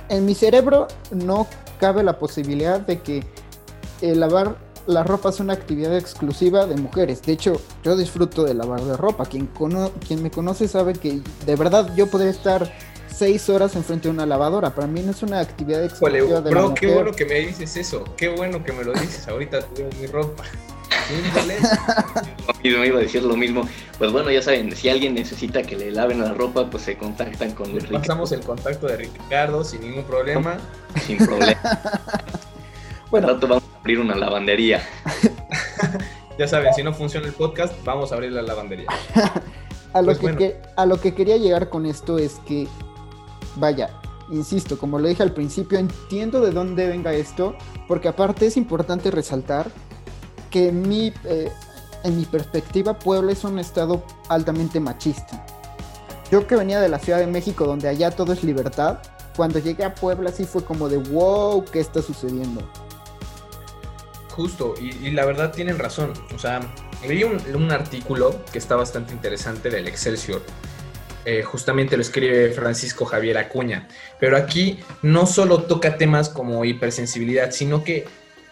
en 0.09 0.25
mi 0.25 0.35
cerebro 0.35 0.87
no 1.11 1.47
cabe 1.79 2.03
la 2.03 2.19
posibilidad 2.19 2.79
de 2.79 3.01
que 3.01 3.23
lavar 4.01 4.57
la 4.85 5.03
ropa 5.03 5.29
es 5.29 5.39
una 5.39 5.53
actividad 5.53 5.95
exclusiva 5.95 6.65
de 6.65 6.75
mujeres. 6.75 7.21
De 7.21 7.31
hecho, 7.31 7.59
yo 7.83 7.95
disfruto 7.95 8.43
de 8.43 8.53
lavar 8.53 8.81
de 8.81 8.97
ropa. 8.97 9.25
Quien, 9.25 9.49
quien 10.05 10.21
me 10.21 10.29
conoce 10.29 10.67
sabe 10.67 10.93
que 10.93 11.21
de 11.45 11.55
verdad 11.55 11.93
yo 11.95 12.07
podría 12.07 12.31
estar 12.31 12.71
seis 13.17 13.49
horas 13.49 13.75
enfrente 13.75 14.07
de 14.07 14.13
una 14.13 14.25
lavadora. 14.25 14.73
Para 14.73 14.87
mí 14.87 15.01
no 15.01 15.11
es 15.11 15.21
una 15.23 15.39
actividad 15.39 15.83
exclusiva 15.83 16.41
de 16.41 16.49
bro, 16.49 16.73
qué 16.73 16.87
bueno 16.87 17.11
que 17.11 17.25
me 17.25 17.39
dices 17.39 17.75
eso. 17.77 18.03
Qué 18.17 18.29
bueno 18.29 18.63
que 18.63 18.71
me 18.71 18.83
lo 18.83 18.93
dices. 18.93 19.27
Ahorita 19.27 19.61
tengo 19.61 19.89
mi 19.99 20.07
ropa. 20.07 20.43
me 22.63 22.69
iba 22.87 22.97
a 22.97 23.01
decir 23.01 23.23
lo 23.23 23.35
mismo. 23.35 23.67
Pues 23.97 24.11
bueno, 24.11 24.31
ya 24.31 24.41
saben, 24.41 24.75
si 24.75 24.89
alguien 24.89 25.13
necesita 25.13 25.63
que 25.63 25.77
le 25.77 25.91
laven 25.91 26.21
la 26.21 26.33
ropa, 26.33 26.69
pues 26.69 26.83
se 26.83 26.97
contactan 26.97 27.51
con 27.51 27.73
Ricardo. 27.73 27.99
Pasamos 27.99 28.31
el 28.31 28.41
contacto 28.41 28.87
de 28.87 28.97
Ricardo 28.97 29.63
sin 29.63 29.81
ningún 29.81 30.03
problema. 30.03 30.57
Sin 31.05 31.17
problema. 31.17 31.61
bueno, 33.11 33.37
vamos 33.39 33.63
abrir 33.83 33.99
una 33.99 34.15
lavandería. 34.15 34.81
ya 36.39 36.47
saben, 36.47 36.73
si 36.73 36.83
no 36.83 36.93
funciona 36.93 37.27
el 37.27 37.33
podcast, 37.33 37.73
vamos 37.83 38.13
a 38.13 38.15
abrir 38.15 38.31
la 38.31 38.41
lavandería. 38.41 38.87
a, 39.91 40.01
lo 40.01 40.15
pues 40.17 40.37
que, 40.37 40.55
a 40.77 40.85
lo 40.85 41.01
que 41.01 41.13
quería 41.13 41.35
llegar 41.35 41.67
con 41.67 41.85
esto 41.85 42.17
es 42.17 42.39
que, 42.47 42.69
vaya, 43.55 43.89
insisto, 44.29 44.77
como 44.77 44.99
lo 44.99 45.07
dije 45.07 45.23
al 45.23 45.33
principio, 45.33 45.77
entiendo 45.79 46.41
de 46.41 46.51
dónde 46.51 46.87
venga 46.87 47.13
esto, 47.13 47.55
porque 47.87 48.07
aparte 48.07 48.47
es 48.47 48.57
importante 48.57 49.11
resaltar 49.11 49.71
que 50.49 50.69
en 50.69 50.87
mi, 50.87 51.13
eh, 51.25 51.51
en 52.03 52.17
mi 52.17 52.25
perspectiva 52.25 52.97
Puebla 52.99 53.31
es 53.31 53.43
un 53.43 53.59
estado 53.59 54.03
altamente 54.29 54.79
machista. 54.79 55.45
Yo 56.31 56.47
que 56.47 56.55
venía 56.55 56.79
de 56.79 56.89
la 56.89 56.99
Ciudad 56.99 57.19
de 57.19 57.27
México, 57.27 57.65
donde 57.65 57.87
allá 57.87 58.11
todo 58.11 58.33
es 58.33 58.43
libertad, 58.43 58.99
cuando 59.35 59.59
llegué 59.59 59.83
a 59.83 59.93
Puebla 59.93 60.31
sí 60.31 60.45
fue 60.45 60.63
como 60.63 60.89
de 60.89 60.97
wow, 60.97 61.65
¿qué 61.65 61.79
está 61.79 62.01
sucediendo? 62.01 62.61
Justo, 64.35 64.73
y, 64.79 65.11
la 65.11 65.25
verdad 65.25 65.51
tienen 65.51 65.77
razón. 65.77 66.13
O 66.35 66.39
sea, 66.39 66.59
leí 67.07 67.23
un, 67.23 67.71
artículo 67.71 68.35
que 68.51 68.57
está 68.57 68.75
bastante 68.75 69.13
interesante 69.13 69.69
del 69.69 69.87
Excelsior, 69.87 70.41
eh, 71.25 71.43
justamente 71.43 71.95
lo 71.95 72.01
escribe 72.01 72.51
Francisco 72.51 73.05
Javier 73.05 73.37
Acuña. 73.37 73.87
Pero 74.19 74.37
aquí 74.37 74.79
no 75.01 75.25
solo 75.25 75.63
toca 75.63 75.97
temas 75.97 76.29
como 76.29 76.65
hipersensibilidad, 76.65 77.51
sino 77.51 77.83
que 77.83 78.05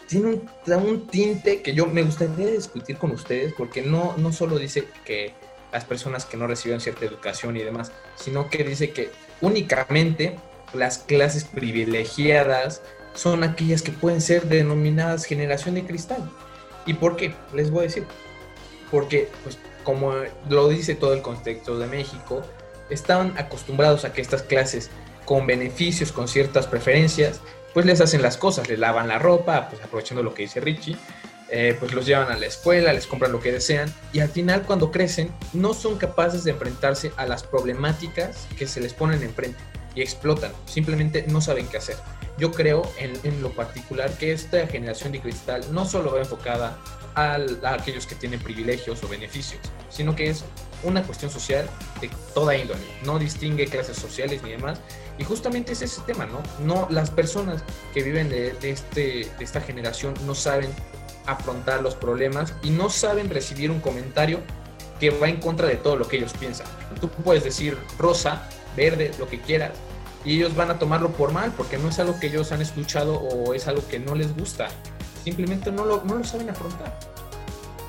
tiene 0.07 0.27
un, 0.27 0.49
un, 0.73 1.07
tinte 1.07 1.61
que 1.61 1.73
yo 1.73 1.85
me 1.87 2.03
gustaría 2.03 2.47
discutir 2.47 2.97
con 2.97 3.11
ustedes, 3.11 3.53
porque 3.57 3.81
no, 3.81 4.15
no 4.17 4.33
solo 4.33 4.57
dice 4.57 4.85
que 5.05 5.33
las 5.71 5.85
personas 5.85 6.25
que 6.25 6.37
no 6.37 6.47
reciben 6.47 6.81
cierta 6.81 7.05
educación 7.05 7.55
y 7.55 7.61
demás, 7.61 7.91
sino 8.15 8.49
que 8.49 8.63
dice 8.63 8.91
que 8.91 9.09
únicamente 9.39 10.37
las 10.73 10.99
clases 10.99 11.45
privilegiadas 11.45 12.81
son 13.13 13.43
aquellas 13.43 13.81
que 13.81 13.91
pueden 13.91 14.21
ser 14.21 14.47
denominadas 14.47 15.25
generación 15.25 15.75
de 15.75 15.85
cristal. 15.85 16.29
¿Y 16.85 16.93
por 16.93 17.15
qué? 17.15 17.33
Les 17.53 17.69
voy 17.69 17.81
a 17.81 17.83
decir. 17.83 18.05
Porque, 18.89 19.29
pues, 19.43 19.57
como 19.83 20.13
lo 20.49 20.67
dice 20.69 20.95
todo 20.95 21.13
el 21.13 21.21
contexto 21.21 21.77
de 21.77 21.87
México, 21.87 22.41
estaban 22.91 23.33
acostumbrados 23.37 24.05
a 24.05 24.13
que 24.13 24.21
estas 24.21 24.43
clases 24.43 24.89
con 25.25 25.47
beneficios, 25.47 26.11
con 26.11 26.27
ciertas 26.27 26.67
preferencias, 26.67 27.41
pues 27.73 27.85
les 27.85 28.01
hacen 28.01 28.21
las 28.21 28.37
cosas, 28.37 28.67
les 28.69 28.79
lavan 28.79 29.07
la 29.07 29.19
ropa, 29.19 29.69
pues 29.69 29.81
aprovechando 29.81 30.23
lo 30.23 30.33
que 30.33 30.43
dice 30.43 30.59
Richie, 30.59 30.97
eh, 31.49 31.75
pues 31.79 31.93
los 31.93 32.05
llevan 32.05 32.31
a 32.31 32.37
la 32.37 32.45
escuela, 32.45 32.93
les 32.93 33.07
compran 33.07 33.31
lo 33.31 33.41
que 33.41 33.51
desean 33.51 33.93
y 34.13 34.19
al 34.19 34.29
final 34.29 34.63
cuando 34.63 34.91
crecen 34.91 35.31
no 35.53 35.73
son 35.73 35.97
capaces 35.97 36.43
de 36.43 36.51
enfrentarse 36.51 37.11
a 37.17 37.25
las 37.25 37.43
problemáticas 37.43 38.47
que 38.57 38.67
se 38.67 38.79
les 38.79 38.93
ponen 38.93 39.21
enfrente 39.21 39.59
y 39.93 40.01
explotan, 40.01 40.53
simplemente 40.65 41.25
no 41.27 41.41
saben 41.41 41.67
qué 41.67 41.77
hacer. 41.77 41.97
Yo 42.37 42.51
creo 42.51 42.81
en, 42.97 43.13
en 43.23 43.41
lo 43.41 43.51
particular 43.51 44.11
que 44.17 44.31
esta 44.31 44.65
generación 44.67 45.11
de 45.11 45.19
cristal 45.19 45.63
no 45.71 45.85
solo 45.85 46.13
va 46.13 46.19
enfocada 46.19 46.77
a, 47.15 47.37
a 47.63 47.73
aquellos 47.73 48.07
que 48.07 48.15
tienen 48.15 48.39
privilegios 48.39 49.03
o 49.03 49.07
beneficios, 49.07 49.61
sino 49.89 50.15
que 50.15 50.29
es 50.29 50.43
una 50.83 51.03
cuestión 51.03 51.29
social 51.29 51.67
de 51.99 52.09
toda 52.33 52.55
índole, 52.55 52.81
no 53.05 53.19
distingue 53.19 53.67
clases 53.67 53.97
sociales 53.97 54.41
ni 54.43 54.51
demás. 54.51 54.79
Y 55.17 55.23
justamente 55.23 55.73
es 55.73 55.81
ese 55.81 56.01
tema, 56.01 56.25
¿no? 56.25 56.41
no 56.65 56.87
las 56.89 57.11
personas 57.11 57.63
que 57.93 58.01
viven 58.01 58.29
de, 58.29 58.53
de, 58.53 58.71
este, 58.71 59.29
de 59.37 59.43
esta 59.43 59.61
generación 59.61 60.15
no 60.25 60.33
saben 60.33 60.71
afrontar 61.27 61.81
los 61.83 61.95
problemas 61.95 62.53
y 62.63 62.71
no 62.71 62.89
saben 62.89 63.29
recibir 63.29 63.69
un 63.69 63.79
comentario 63.79 64.39
que 64.99 65.09
va 65.09 65.29
en 65.29 65.39
contra 65.39 65.67
de 65.67 65.75
todo 65.75 65.95
lo 65.95 66.07
que 66.07 66.17
ellos 66.17 66.33
piensan. 66.39 66.67
Tú 66.99 67.09
puedes 67.09 67.43
decir 67.43 67.77
rosa, 67.97 68.47
verde, 68.75 69.11
lo 69.19 69.27
que 69.27 69.39
quieras, 69.39 69.71
y 70.23 70.37
ellos 70.37 70.55
van 70.55 70.71
a 70.71 70.79
tomarlo 70.79 71.09
por 71.11 71.31
mal 71.31 71.51
porque 71.55 71.77
no 71.77 71.89
es 71.89 71.99
algo 71.99 72.19
que 72.19 72.27
ellos 72.27 72.51
han 72.51 72.61
escuchado 72.61 73.15
o 73.15 73.53
es 73.53 73.67
algo 73.67 73.87
que 73.87 73.99
no 73.99 74.15
les 74.15 74.35
gusta. 74.35 74.69
Simplemente 75.23 75.71
no 75.71 75.85
lo, 75.85 76.03
no 76.03 76.15
lo 76.15 76.23
saben 76.23 76.49
afrontar. 76.49 76.97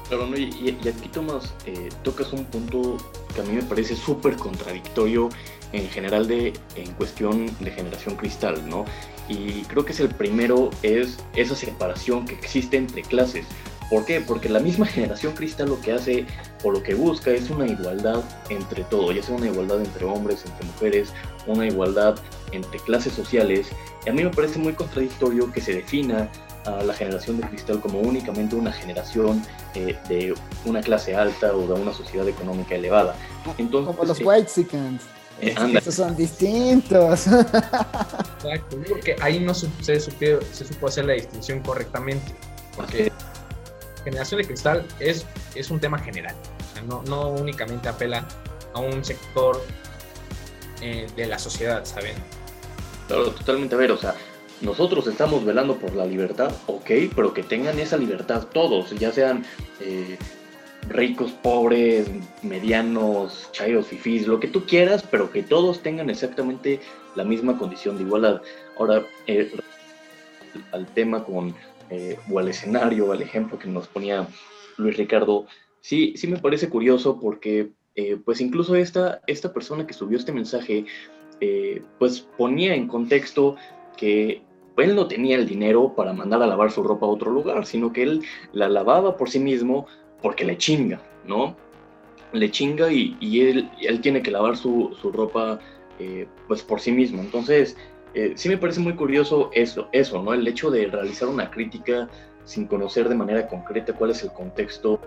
Claro, 0.09 0.27
¿no? 0.27 0.37
y, 0.37 0.79
y, 0.83 0.89
aquí 0.89 1.09
Tomás, 1.09 1.55
eh, 1.65 1.89
tocas 2.03 2.33
un 2.33 2.45
punto 2.45 2.99
que 3.35 3.41
a 3.41 3.45
mí 3.45 3.53
me 3.53 3.63
parece 3.63 3.97
súper 3.97 4.37
contradictorio 4.37 5.31
en 5.73 5.89
general 5.89 6.29
de, 6.29 6.53
en 6.77 6.93
cuestión 6.93 7.47
de 7.61 7.71
generación 7.71 8.17
cristal, 8.17 8.69
¿no? 8.69 8.85
Y 9.29 9.63
creo 9.63 9.85
que 9.85 9.93
es 9.93 10.01
el 10.01 10.11
primero, 10.11 10.71
es 10.83 11.19
esa 11.35 11.57
separación 11.57 12.27
que 12.27 12.35
existe 12.35 12.77
entre 12.77 13.03
clases. 13.03 13.47
¿Por 13.93 14.07
qué? 14.07 14.23
Porque 14.23 14.49
la 14.49 14.59
misma 14.59 14.87
generación 14.87 15.35
cristal 15.35 15.69
lo 15.69 15.79
que 15.79 15.93
hace 15.93 16.25
o 16.65 16.71
lo 16.71 16.83
que 16.83 16.95
busca 16.95 17.31
es 17.31 17.51
una 17.51 17.67
igualdad 17.67 18.23
entre 18.49 18.85
todo, 18.85 19.13
ya 19.13 19.23
sea 19.23 19.37
una 19.37 19.49
igualdad 19.49 19.83
entre 19.83 20.07
hombres, 20.07 20.47
entre 20.47 20.67
mujeres, 20.67 21.13
una 21.47 21.67
igualdad 21.67 22.15
entre 22.53 22.81
clases 22.81 23.13
sociales. 23.13 23.67
Y 24.07 24.09
a 24.09 24.15
mí 24.15 24.25
me 24.25 24.31
parece 24.31 24.59
muy 24.59 24.73
contradictorio 24.73 25.53
que 25.53 25.61
se 25.61 25.75
defina 25.75 26.31
a 26.65 26.83
la 26.83 26.95
generación 26.95 27.39
de 27.39 27.47
cristal 27.49 27.81
como 27.81 28.01
únicamente 28.01 28.57
una 28.57 28.73
generación 28.73 29.43
eh, 29.75 29.95
de 30.09 30.33
una 30.65 30.81
clase 30.81 31.15
alta 31.15 31.55
o 31.55 31.67
de 31.67 31.75
una 31.75 31.93
sociedad 31.93 32.27
económica 32.27 32.75
elevada. 32.75 33.15
Entonces, 33.59 33.95
como 33.95 34.09
los 34.09 34.19
eh, 34.19 34.25
white 34.25 34.51
eh, 35.43 35.55
Estos 35.75 35.97
son 35.97 36.17
distintos. 36.17 37.27
Exacto, 37.27 38.79
porque 38.89 39.17
ahí 39.21 39.41
no 39.41 39.53
se, 39.53 39.69
se, 39.83 40.01
supo, 40.01 40.25
se 40.51 40.65
supo 40.65 40.87
hacer 40.87 41.05
la 41.05 41.13
distinción 41.13 41.61
correctamente. 41.61 42.33
Porque 42.75 43.12
generación 44.03 44.41
de 44.41 44.47
cristal 44.47 44.87
es, 44.99 45.27
es 45.55 45.71
un 45.71 45.81
tema 45.81 45.99
general. 45.99 46.35
No, 46.87 47.03
no 47.03 47.29
únicamente 47.31 47.89
apela 47.89 48.27
a 48.75 48.81
un 48.81 49.05
sector 49.05 49.63
eh, 50.81 51.07
de 51.17 51.27
la 51.27 51.39
sociedad, 51.39 51.85
¿saben? 51.85 52.15
Claro, 53.07 53.31
totalmente. 53.31 53.75
A 53.75 53.79
ver, 53.79 53.93
o 53.93 53.97
sea, 53.97 54.15
nosotros 54.61 55.07
estamos 55.07 55.45
velando 55.45 55.77
por 55.77 55.95
la 55.95 56.07
libertad, 56.07 56.53
ok, 56.67 56.91
pero 57.15 57.35
que 57.35 57.43
tengan 57.43 57.79
esa 57.79 57.97
libertad 57.97 58.47
todos, 58.53 58.91
ya 58.91 59.13
sean 59.13 59.45
eh, 59.81 60.17
ricos, 60.89 61.33
pobres, 61.33 62.09
medianos, 62.43 63.49
chayos, 63.53 63.87
fifís, 63.87 64.27
lo 64.27 64.41
que 64.41 64.49
tú 64.49 64.65
quieras, 64.65 65.05
pero 65.09 65.31
que 65.31 65.43
todos 65.43 65.83
tengan 65.83 66.11
exactamente 66.11 66.81
la 67.15 67.25
misma 67.25 67.59
condición 67.59 67.97
de 67.97 68.05
igualdad. 68.05 68.43
Ahora, 68.79 69.05
eh, 69.27 69.53
al 70.73 70.87
tema 70.87 71.25
con, 71.25 71.55
eh, 71.93 72.19
o 72.31 72.39
al 72.39 72.49
escenario, 72.49 73.13
al 73.13 73.23
ejemplo 73.23 73.59
que 73.59 73.69
nos 73.69 73.87
ponía 73.87 74.27
Luis 74.77 74.97
Ricardo, 74.97 75.47
sí, 75.81 76.15
sí 76.17 76.27
me 76.27 76.39
parece 76.39 76.69
curioso 76.69 77.21
porque, 77.21 77.73
eh, 77.95 78.17
pues 78.25 78.41
incluso 78.41 78.75
esta, 78.75 79.21
esta 79.27 79.53
persona 79.53 79.87
que 79.87 79.93
subió 79.93 80.19
este 80.19 80.33
mensaje, 80.33 80.87
pues 81.99 82.21
ponía 82.39 82.73
en 82.73 82.87
contexto 82.87 83.57
que 83.97 84.43
él 84.77 84.95
no 84.95 85.07
tenía 85.07 85.37
el 85.37 85.47
dinero 85.47 85.93
para 85.95 86.13
mandar 86.13 86.43
a 86.43 86.47
lavar 86.47 86.71
su 86.71 86.83
ropa 86.83 87.07
a 87.07 87.11
otro 87.11 87.31
lugar, 87.31 87.67
sino 87.67 87.93
que 87.93 88.03
él 88.03 88.23
la 88.53 88.69
lavaba 88.69 89.17
por 89.17 89.29
sí 89.29 89.39
mismo 89.39 89.87
porque 90.23 90.45
le 90.45 90.57
chinga, 90.57 91.01
¿no? 91.27 91.57
Le 92.33 92.51
chinga 92.51 92.91
y, 92.91 93.17
y 93.21 93.41
él, 93.41 93.71
él, 93.81 94.01
tiene 94.01 94.23
que 94.23 94.31
lavar 94.31 94.57
su, 94.57 94.97
su 95.01 95.13
ropa 95.13 95.61
eh, 95.99 96.27
pues 96.49 96.63
por 96.63 96.81
sí 96.81 96.93
mismo. 96.93 97.21
Entonces, 97.21 97.77
eh, 98.15 98.33
sí 98.37 98.49
me 98.49 98.59
parece 98.59 98.81
muy 98.81 98.95
curioso 98.95 99.51
eso, 99.53 99.89
eso, 99.93 100.23
¿no? 100.23 100.35
El 100.35 100.47
hecho 100.47 100.71
de 100.71 100.87
realizar 100.87 101.29
una 101.29 101.51
crítica 101.51 102.09
sin 102.45 102.67
conocer 102.67 103.09
de 103.09 103.15
manera 103.15 103.47
concreta 103.47 103.93
cuál 103.93 104.11
es 104.11 104.23
el 104.23 104.33
contexto 104.33 105.01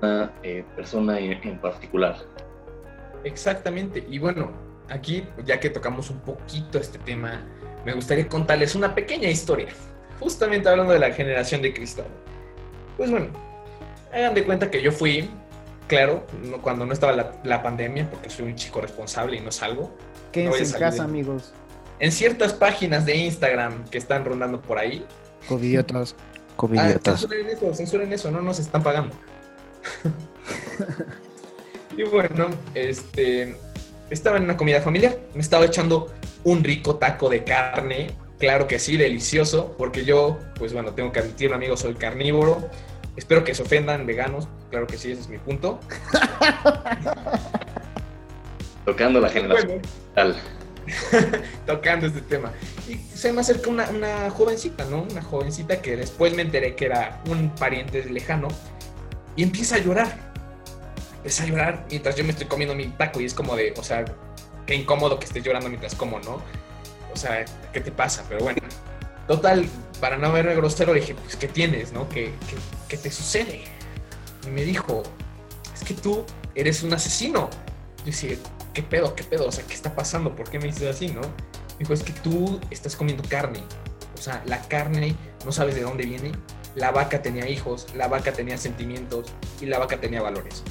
de 0.00 0.06
una 0.06 0.32
eh, 0.42 0.64
persona 0.74 1.18
en, 1.18 1.32
en 1.46 1.58
particular. 1.58 2.16
Exactamente. 3.24 4.04
Y 4.10 4.18
bueno, 4.18 4.50
aquí, 4.88 5.24
ya 5.44 5.60
que 5.60 5.70
tocamos 5.70 6.10
un 6.10 6.20
poquito 6.20 6.78
este 6.78 6.98
tema, 6.98 7.40
me 7.84 7.92
gustaría 7.94 8.28
contarles 8.28 8.74
una 8.74 8.94
pequeña 8.94 9.28
historia, 9.28 9.68
justamente 10.20 10.68
hablando 10.68 10.92
de 10.92 10.98
la 10.98 11.12
generación 11.12 11.62
de 11.62 11.72
cristal. 11.72 12.06
Pues 12.96 13.10
bueno, 13.10 13.28
hagan 14.12 14.34
de 14.34 14.44
cuenta 14.44 14.70
que 14.70 14.82
yo 14.82 14.92
fui, 14.92 15.30
claro, 15.86 16.26
cuando 16.62 16.84
no 16.84 16.92
estaba 16.92 17.12
la, 17.12 17.32
la 17.44 17.62
pandemia, 17.62 18.10
porque 18.10 18.28
soy 18.28 18.46
un 18.46 18.54
chico 18.54 18.80
responsable 18.80 19.36
y 19.36 19.40
no 19.40 19.50
salgo. 19.50 19.90
Quédense 20.32 20.60
no 20.60 20.66
en 20.66 20.72
casa, 20.80 21.02
de... 21.04 21.08
amigos. 21.08 21.54
En 21.98 22.12
ciertas 22.12 22.52
páginas 22.52 23.06
de 23.06 23.16
Instagram 23.16 23.88
que 23.88 23.98
están 23.98 24.24
rondando 24.24 24.60
por 24.60 24.78
ahí. 24.78 25.04
Covidiotas. 25.48 26.14
Covidiotas. 26.56 27.14
Ah, 27.14 27.18
censuren 27.18 27.48
eso, 27.48 27.74
censuren 27.74 28.12
eso, 28.12 28.30
no 28.30 28.42
nos 28.42 28.58
están 28.58 28.82
pagando. 28.82 29.14
y 31.96 32.02
bueno, 32.04 32.48
este, 32.74 33.56
estaba 34.10 34.36
en 34.36 34.44
una 34.44 34.56
comida 34.56 34.80
familiar, 34.80 35.18
me 35.34 35.40
estaba 35.40 35.64
echando 35.64 36.12
un 36.44 36.64
rico 36.64 36.96
taco 36.96 37.28
de 37.28 37.44
carne, 37.44 38.10
claro 38.38 38.66
que 38.66 38.78
sí, 38.78 38.96
delicioso, 38.96 39.74
porque 39.78 40.04
yo, 40.04 40.38
pues 40.58 40.72
bueno, 40.72 40.92
tengo 40.92 41.12
que 41.12 41.20
admitirlo, 41.20 41.56
amigos, 41.56 41.80
soy 41.80 41.94
carnívoro. 41.94 42.68
Espero 43.16 43.44
que 43.44 43.54
se 43.54 43.62
ofendan 43.62 44.06
veganos, 44.06 44.48
claro 44.70 44.86
que 44.86 44.96
sí, 44.96 45.12
ese 45.12 45.20
es 45.20 45.28
mi 45.28 45.38
punto. 45.38 45.78
Tocando 48.86 49.20
la 49.20 49.28
generación. 49.28 49.82
Bueno, 50.14 50.34
tocando 51.66 52.06
este 52.06 52.20
tema. 52.22 52.52
Y 52.88 52.96
se 53.16 53.32
me 53.32 53.40
acerca 53.40 53.70
una, 53.70 53.88
una, 53.90 54.30
jovencita, 54.30 54.84
¿no? 54.86 55.02
Una 55.02 55.22
jovencita 55.22 55.80
que 55.80 55.96
después 55.96 56.34
me 56.34 56.42
enteré 56.42 56.74
que 56.74 56.86
era 56.86 57.20
un 57.26 57.50
pariente 57.50 58.04
lejano 58.04 58.48
y 59.36 59.42
empieza 59.42 59.76
a 59.76 59.78
llorar. 59.78 60.16
Empieza 61.16 61.44
a 61.44 61.46
llorar 61.46 61.86
mientras 61.88 62.16
yo 62.16 62.24
me 62.24 62.30
estoy 62.30 62.46
comiendo 62.46 62.74
mi 62.74 62.88
taco 62.88 63.20
y 63.20 63.24
es 63.24 63.34
como 63.34 63.56
de, 63.56 63.74
o 63.76 63.84
sea, 63.84 64.04
qué 64.66 64.74
incómodo 64.74 65.18
que 65.18 65.26
estés 65.26 65.42
llorando 65.42 65.68
mientras 65.68 65.94
como, 65.94 66.18
¿no? 66.20 66.42
O 67.12 67.16
sea, 67.16 67.44
¿qué 67.72 67.80
te 67.80 67.92
pasa? 67.92 68.24
Pero 68.28 68.42
bueno, 68.42 68.60
total, 69.28 69.66
para 70.00 70.16
no 70.16 70.32
verme 70.32 70.54
grosero, 70.54 70.92
dije, 70.94 71.14
pues, 71.14 71.36
¿qué 71.36 71.48
tienes, 71.48 71.92
no? 71.92 72.08
¿Qué, 72.08 72.32
qué, 72.48 72.56
qué 72.88 72.96
te 72.96 73.10
sucede? 73.10 73.62
Y 74.46 74.50
me 74.50 74.64
dijo, 74.64 75.02
es 75.74 75.84
que 75.84 75.94
tú 75.94 76.24
eres 76.54 76.82
un 76.82 76.92
asesino. 76.92 77.48
Yo 77.98 78.06
decía, 78.06 78.36
¿qué 78.72 78.82
pedo, 78.82 79.14
qué 79.14 79.24
pedo? 79.24 79.46
O 79.46 79.52
sea, 79.52 79.64
¿qué 79.66 79.74
está 79.74 79.94
pasando? 79.94 80.34
¿Por 80.34 80.48
qué 80.48 80.58
me 80.58 80.66
dices 80.66 80.94
así, 80.94 81.08
no? 81.08 81.20
Me 81.20 81.78
dijo, 81.80 81.92
es 81.92 82.02
que 82.02 82.12
tú 82.12 82.60
estás 82.70 82.96
comiendo 82.96 83.22
carne. 83.28 83.60
O 84.14 84.20
sea, 84.20 84.42
la 84.46 84.60
carne 84.62 85.16
no 85.44 85.52
sabes 85.52 85.74
de 85.74 85.82
dónde 85.82 86.04
viene. 86.04 86.32
La 86.74 86.90
vaca 86.90 87.20
tenía 87.20 87.48
hijos, 87.48 87.86
la 87.94 88.08
vaca 88.08 88.32
tenía 88.32 88.56
sentimientos 88.56 89.26
y 89.60 89.66
la 89.66 89.78
vaca 89.78 89.98
tenía 90.00 90.22
valores. 90.22 90.62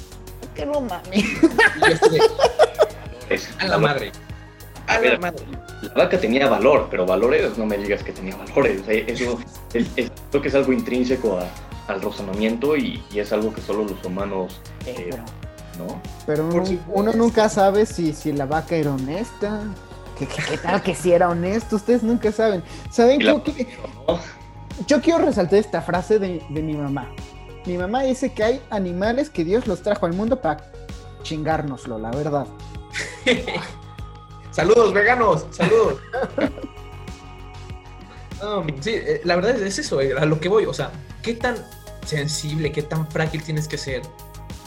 ¿Qué 0.54 0.66
no 0.66 0.80
mames? 0.80 1.24
A 3.60 3.66
la 3.66 3.78
madre. 3.78 4.12
A, 4.88 4.98
ver, 4.98 5.12
la 5.12 5.18
madre. 5.18 5.44
La 5.82 6.04
vaca 6.04 6.18
tenía 6.18 6.48
valor, 6.48 6.88
pero 6.90 7.06
valores, 7.06 7.56
no 7.56 7.66
me 7.66 7.78
digas 7.78 8.02
que 8.02 8.12
tenía 8.12 8.36
valores. 8.36 8.82
Eso 8.88 9.38
es, 9.72 9.86
es, 9.96 10.10
creo 10.30 10.42
que 10.42 10.48
es 10.48 10.54
algo 10.54 10.72
intrínseco 10.72 11.38
a, 11.38 11.46
al 11.92 12.02
razonamiento 12.02 12.76
y, 12.76 13.02
y, 13.12 13.20
es 13.20 13.32
algo 13.32 13.54
que 13.54 13.60
solo 13.60 13.84
los 13.84 14.04
humanos. 14.04 14.60
Eh, 14.86 15.10
¿no? 15.78 16.00
Pero 16.26 16.48
uno, 16.88 17.12
nunca 17.12 17.48
sabe 17.48 17.86
si, 17.86 18.12
si 18.12 18.32
la 18.32 18.46
vaca 18.46 18.76
era 18.76 18.92
honesta. 18.92 19.60
¿Qué, 20.18 20.26
tal 20.58 20.82
que 20.82 20.94
si 20.94 21.12
era 21.12 21.28
honesto? 21.28 21.76
Ustedes 21.76 22.02
nunca 22.02 22.30
saben. 22.30 22.62
¿Saben 22.90 23.18
qué? 23.18 23.68
Yo 24.86 25.00
quiero 25.00 25.24
resaltar 25.24 25.58
esta 25.58 25.82
frase 25.82 26.18
de, 26.18 26.42
de 26.48 26.62
mi 26.62 26.74
mamá. 26.74 27.08
Mi 27.66 27.76
mamá 27.76 28.02
dice 28.02 28.32
que 28.32 28.44
hay 28.44 28.62
animales 28.70 29.30
que 29.30 29.44
Dios 29.44 29.66
los 29.66 29.82
trajo 29.82 30.06
al 30.06 30.12
mundo 30.12 30.40
para 30.40 30.72
chingárnoslo, 31.22 31.98
la 31.98 32.10
verdad. 32.10 32.46
saludos, 34.50 34.92
veganos, 34.92 35.46
saludos. 35.50 36.00
sí, 38.80 38.90
eh, 38.94 39.20
la 39.24 39.36
verdad 39.36 39.60
es 39.60 39.78
eso, 39.78 40.00
eh, 40.00 40.14
a 40.18 40.24
lo 40.24 40.40
que 40.40 40.48
voy. 40.48 40.66
O 40.66 40.74
sea, 40.74 40.90
¿qué 41.22 41.34
tan 41.34 41.56
sensible, 42.04 42.72
qué 42.72 42.82
tan 42.82 43.08
frágil 43.08 43.42
tienes 43.42 43.68
que 43.68 43.78
ser 43.78 44.02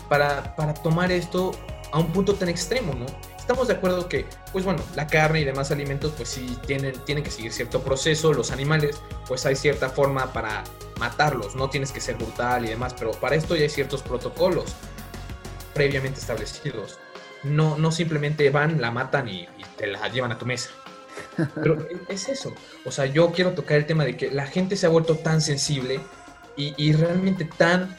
para, 0.09 0.55
para 0.55 0.73
tomar 0.73 1.11
esto 1.11 1.51
a 1.91 1.99
un 1.99 2.11
punto 2.11 2.33
tan 2.35 2.49
extremo, 2.49 2.93
¿no? 2.93 3.05
Estamos 3.37 3.67
de 3.67 3.75
acuerdo 3.75 4.09
que, 4.09 4.25
pues 4.51 4.65
bueno, 4.65 4.81
la 4.95 5.05
carne 5.05 5.41
y 5.41 5.43
demás 5.43 5.71
alimentos, 5.71 6.13
pues 6.17 6.29
sí 6.29 6.57
tienen, 6.65 6.93
tienen 7.05 7.23
que 7.23 7.29
seguir 7.29 7.53
cierto 7.53 7.81
proceso. 7.83 8.33
Los 8.33 8.51
animales, 8.51 9.01
pues 9.27 9.45
hay 9.45 9.55
cierta 9.55 9.89
forma 9.89 10.33
para 10.33 10.63
matarlos, 10.99 11.55
no 11.55 11.69
tienes 11.69 11.91
que 11.91 12.01
ser 12.01 12.15
brutal 12.15 12.65
y 12.65 12.69
demás, 12.69 12.95
pero 12.97 13.11
para 13.11 13.35
esto 13.35 13.55
ya 13.55 13.63
hay 13.63 13.69
ciertos 13.69 14.01
protocolos 14.01 14.75
previamente 15.75 16.19
establecidos. 16.19 16.97
No, 17.43 17.77
no 17.77 17.91
simplemente 17.91 18.49
van, 18.49 18.81
la 18.81 18.89
matan 18.89 19.29
y, 19.29 19.47
te 19.77 19.85
la 19.85 20.07
llevan 20.07 20.31
a 20.31 20.39
tu 20.39 20.47
mesa. 20.47 20.71
Pero 21.55 21.87
es 22.07 22.29
eso. 22.29 22.53
O 22.85 22.91
sea, 22.91 23.05
yo 23.05 23.31
quiero 23.31 23.51
tocar 23.51 23.77
el 23.77 23.85
tema 23.85 24.05
de 24.05 24.17
que 24.17 24.31
la 24.31 24.47
gente 24.47 24.75
se 24.75 24.85
ha 24.85 24.89
vuelto 24.89 25.17
tan 25.17 25.41
sensible 25.41 25.99
y, 26.57 26.93
realmente 26.93 27.43
tan, 27.45 27.95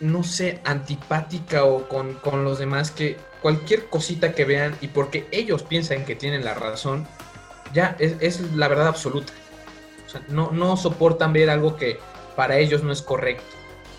no 0.00 0.24
sé, 0.24 0.60
antipática 0.64 1.64
o 1.64 1.88
con, 1.88 2.14
con, 2.14 2.44
los 2.44 2.58
demás 2.58 2.90
que 2.90 3.16
cualquier 3.42 3.86
cosita 3.86 4.34
que 4.34 4.44
vean 4.44 4.76
y 4.80 4.88
porque 4.88 5.26
ellos 5.30 5.62
piensan 5.62 6.04
que 6.04 6.16
tienen 6.16 6.44
la 6.44 6.54
razón, 6.54 7.06
ya 7.72 7.96
es, 7.98 8.16
es 8.20 8.40
la 8.54 8.68
verdad 8.68 8.88
absoluta. 8.88 9.32
O 10.06 10.10
sea, 10.10 10.22
no, 10.28 10.50
no 10.52 10.76
soportan 10.76 11.32
ver 11.32 11.50
algo 11.50 11.76
que 11.76 11.98
para 12.36 12.58
ellos 12.58 12.82
no 12.82 12.92
es 12.92 13.02
correcto. 13.02 13.44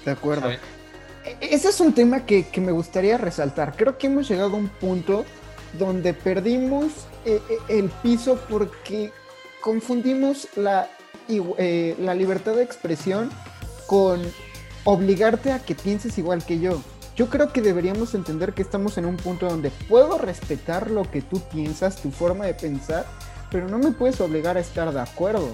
De 0.03 0.11
acuerdo. 0.11 0.51
E, 0.51 0.59
ese 1.41 1.69
es 1.69 1.79
un 1.79 1.93
tema 1.93 2.25
que, 2.25 2.47
que, 2.49 2.61
me 2.61 2.71
gustaría 2.71 3.17
resaltar. 3.17 3.75
Creo 3.75 3.97
que 3.97 4.07
hemos 4.07 4.29
llegado 4.29 4.51
a 4.51 4.57
un 4.57 4.69
punto 4.69 5.25
donde 5.77 6.13
perdimos 6.13 7.07
eh, 7.25 7.41
eh, 7.49 7.57
el 7.69 7.89
piso 7.89 8.39
porque 8.49 9.11
confundimos 9.61 10.47
la, 10.55 10.89
eh, 11.27 11.95
la 11.99 12.13
libertad 12.13 12.53
de 12.53 12.63
expresión 12.63 13.31
con 13.87 14.21
obligarte 14.85 15.51
a 15.51 15.59
que 15.59 15.75
pienses 15.75 16.17
igual 16.17 16.45
que 16.45 16.59
yo. 16.59 16.81
Yo 17.17 17.29
creo 17.29 17.51
que 17.51 17.61
deberíamos 17.61 18.13
entender 18.13 18.53
que 18.53 18.61
estamos 18.61 18.97
en 18.97 19.05
un 19.05 19.17
punto 19.17 19.47
donde 19.47 19.71
puedo 19.89 20.17
respetar 20.17 20.91
lo 20.91 21.09
que 21.09 21.21
tú 21.21 21.41
piensas, 21.51 22.01
tu 22.01 22.11
forma 22.11 22.45
de 22.45 22.53
pensar, 22.53 23.05
pero 23.51 23.67
no 23.67 23.77
me 23.77 23.91
puedes 23.91 24.21
obligar 24.21 24.57
a 24.57 24.61
estar 24.61 24.93
de 24.93 25.01
acuerdo. 25.01 25.49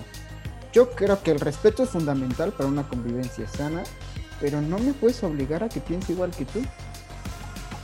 Yo 0.73 0.91
creo 0.91 1.21
que 1.21 1.31
el 1.31 1.39
respeto 1.39 1.83
es 1.83 1.89
fundamental 1.89 2.51
para 2.51 2.69
una 2.69 2.87
convivencia 2.87 3.47
sana, 3.47 3.83
pero 4.39 4.61
no 4.61 4.79
me 4.79 4.93
puedes 4.93 5.23
obligar 5.23 5.63
a 5.63 5.69
que 5.69 5.79
piense 5.79 6.13
igual 6.13 6.31
que 6.31 6.45
tú. 6.45 6.61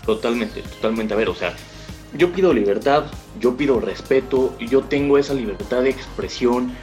Totalmente, 0.05 0.61
totalmente. 0.61 1.13
A 1.13 1.17
ver, 1.17 1.29
o 1.29 1.35
sea, 1.35 1.53
yo 2.17 2.31
pido 2.31 2.53
libertad, 2.53 3.05
yo 3.39 3.55
pido 3.55 3.79
respeto, 3.79 4.57
yo 4.57 4.83
tengo 4.83 5.17
esa 5.17 5.33
libertad 5.33 5.83
de 5.83 5.91
expresión, 5.91 6.73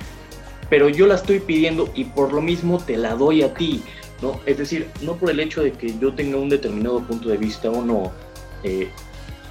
pero 0.70 0.88
yo 0.88 1.06
la 1.06 1.16
estoy 1.16 1.40
pidiendo 1.40 1.90
y 1.94 2.04
por 2.04 2.32
lo 2.32 2.40
mismo 2.40 2.78
te 2.78 2.96
la 2.96 3.14
doy 3.14 3.42
a 3.42 3.54
ti, 3.54 3.82
¿no? 4.22 4.40
Es 4.46 4.58
decir, 4.58 4.88
no 5.02 5.16
por 5.16 5.30
el 5.30 5.40
hecho 5.40 5.62
de 5.62 5.72
que 5.72 5.98
yo 5.98 6.14
tenga 6.14 6.36
un 6.36 6.48
determinado 6.48 7.00
punto 7.00 7.28
de 7.28 7.36
vista 7.36 7.70
o 7.70 7.84
no, 7.84 8.12
eh, 8.62 8.88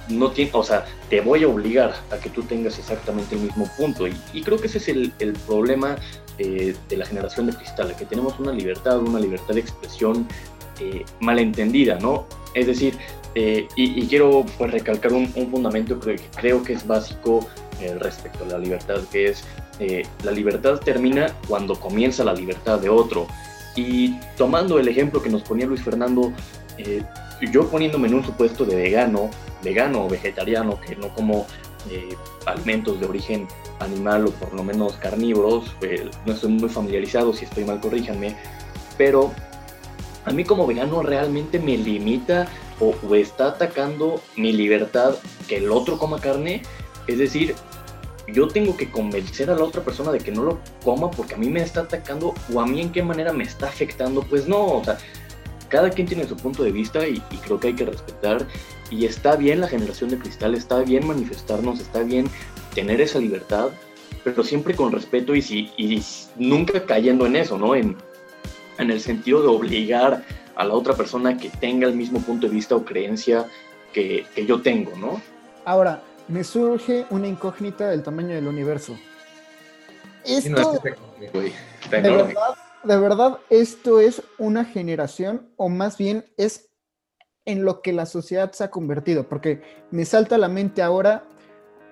no 0.08 0.30
tiene, 0.32 0.50
o 0.52 0.62
sea, 0.62 0.84
te 1.08 1.20
voy 1.20 1.44
a 1.44 1.48
obligar 1.48 1.94
a 2.10 2.18
que 2.18 2.28
tú 2.28 2.42
tengas 2.42 2.78
exactamente 2.78 3.36
el 3.36 3.42
mismo 3.42 3.68
punto. 3.76 4.06
Y, 4.06 4.42
creo 4.42 4.58
que 4.58 4.66
ese 4.66 4.78
es 4.78 4.88
el, 4.88 5.12
problema 5.46 5.96
eh, 6.38 6.74
de 6.88 6.96
la 6.96 7.06
generación 7.06 7.46
de 7.46 7.54
cristal, 7.54 7.94
que 7.96 8.04
tenemos 8.04 8.38
una 8.38 8.52
libertad, 8.52 8.98
una 8.98 9.20
libertad 9.20 9.54
de 9.54 9.60
expresión 9.60 10.28
eh, 10.80 11.04
malentendida, 11.20 11.98
¿no? 11.98 12.26
Es 12.54 12.66
decir, 12.66 12.98
y, 13.34 14.06
quiero 14.06 14.44
pues, 14.58 14.70
recalcar 14.70 15.12
un, 15.12 15.26
fundamento 15.28 15.98
que 15.98 16.20
creo 16.36 16.62
que 16.62 16.74
es 16.74 16.86
básico 16.86 17.48
respecto 17.98 18.44
a 18.44 18.48
la 18.48 18.58
libertad, 18.58 19.00
que 19.10 19.26
es 19.30 19.44
la 20.22 20.30
libertad 20.30 20.78
termina 20.78 21.34
cuando 21.48 21.74
comienza 21.74 22.22
la 22.22 22.34
libertad 22.34 22.78
de 22.78 22.88
otro. 22.88 23.26
Y 23.76 24.18
tomando 24.36 24.78
el 24.78 24.88
ejemplo 24.88 25.22
que 25.22 25.30
nos 25.30 25.42
ponía 25.42 25.66
Luis 25.66 25.82
Fernando, 25.82 26.32
eh, 26.78 27.02
yo 27.52 27.68
poniéndome 27.68 28.08
en 28.08 28.14
un 28.14 28.24
supuesto 28.24 28.64
de 28.64 28.76
vegano, 28.76 29.30
vegano 29.62 30.04
o 30.04 30.08
vegetariano, 30.08 30.80
que 30.80 30.96
no 30.96 31.08
como 31.14 31.46
eh, 31.90 32.14
alimentos 32.46 33.00
de 33.00 33.06
origen 33.06 33.48
animal 33.80 34.26
o 34.26 34.30
por 34.30 34.54
lo 34.54 34.62
menos 34.62 34.94
carnívoros, 34.94 35.74
no 36.24 36.32
estoy 36.32 36.52
muy 36.52 36.68
familiarizado, 36.68 37.32
si 37.32 37.44
estoy 37.44 37.64
mal 37.64 37.80
corríjanme, 37.80 38.36
pero 38.96 39.32
a 40.24 40.32
mí 40.32 40.44
como 40.44 40.66
vegano 40.66 41.02
realmente 41.02 41.58
me 41.58 41.76
limita 41.76 42.46
o 42.80 43.14
está 43.14 43.48
atacando 43.48 44.20
mi 44.36 44.52
libertad 44.52 45.14
que 45.48 45.58
el 45.58 45.70
otro 45.70 45.98
coma 45.98 46.20
carne, 46.20 46.62
es 47.06 47.18
decir, 47.18 47.54
yo 48.28 48.48
tengo 48.48 48.76
que 48.76 48.90
convencer 48.90 49.50
a 49.50 49.54
la 49.54 49.64
otra 49.64 49.82
persona 49.82 50.12
de 50.12 50.18
que 50.18 50.32
no 50.32 50.42
lo 50.42 50.60
coma 50.82 51.10
porque 51.10 51.34
a 51.34 51.38
mí 51.38 51.48
me 51.48 51.62
está 51.62 51.80
atacando 51.80 52.34
o 52.52 52.60
a 52.60 52.66
mí 52.66 52.80
en 52.80 52.92
qué 52.92 53.02
manera 53.02 53.32
me 53.32 53.44
está 53.44 53.66
afectando, 53.68 54.22
pues 54.22 54.48
no, 54.48 54.78
o 54.78 54.84
sea, 54.84 54.98
cada 55.68 55.90
quien 55.90 56.06
tiene 56.06 56.26
su 56.26 56.36
punto 56.36 56.62
de 56.62 56.72
vista 56.72 57.06
y, 57.06 57.20
creo 57.44 57.58
que 57.58 57.68
hay 57.68 57.74
que 57.74 57.84
respetar 57.84 58.46
y 58.90 59.04
está 59.06 59.36
bien 59.36 59.60
la 59.60 59.68
generación 59.68 60.10
de 60.10 60.18
cristal, 60.18 60.54
está 60.54 60.80
bien 60.80 61.06
manifestarnos, 61.06 61.80
está 61.80 62.00
bien 62.00 62.28
tener 62.74 63.00
esa 63.00 63.18
libertad, 63.18 63.70
pero 64.22 64.42
siempre 64.44 64.74
con 64.74 64.92
respeto 64.92 65.34
y, 65.34 65.42
si, 65.42 65.70
y 65.76 66.02
nunca 66.36 66.86
cayendo 66.86 67.26
en 67.26 67.36
eso, 67.36 67.58
¿no? 67.58 67.74
En, 67.74 67.96
en 68.78 68.90
el 68.90 69.00
sentido 69.00 69.42
de 69.42 69.48
obligar 69.48 70.24
a 70.56 70.64
la 70.64 70.74
otra 70.74 70.94
persona 70.94 71.36
que 71.36 71.48
tenga 71.48 71.88
el 71.88 71.94
mismo 71.94 72.20
punto 72.20 72.46
de 72.46 72.54
vista 72.54 72.76
o 72.76 72.84
creencia 72.84 73.46
que, 73.92 74.24
que 74.34 74.46
yo 74.46 74.62
tengo, 74.62 74.96
¿no? 74.96 75.20
Ahora, 75.64 76.02
me 76.28 76.44
surge 76.44 77.06
una 77.10 77.28
incógnita 77.28 77.88
del 77.88 78.02
tamaño 78.02 78.34
del 78.34 78.46
universo. 78.46 78.96
Esto, 80.24 80.80
de, 81.90 82.96
verdad, 82.98 83.38
esto 83.50 84.00
es 84.00 84.22
una 84.38 84.64
generación 84.64 85.50
o 85.56 85.68
más 85.68 85.98
bien 85.98 86.24
es 86.38 86.70
en 87.44 87.64
lo 87.64 87.82
que 87.82 87.92
la 87.92 88.06
sociedad 88.06 88.52
se 88.52 88.64
ha 88.64 88.70
convertido, 88.70 89.28
porque 89.28 89.62
me 89.90 90.06
salta 90.06 90.36
a 90.36 90.38
la 90.38 90.48
mente 90.48 90.80
ahora, 90.80 91.24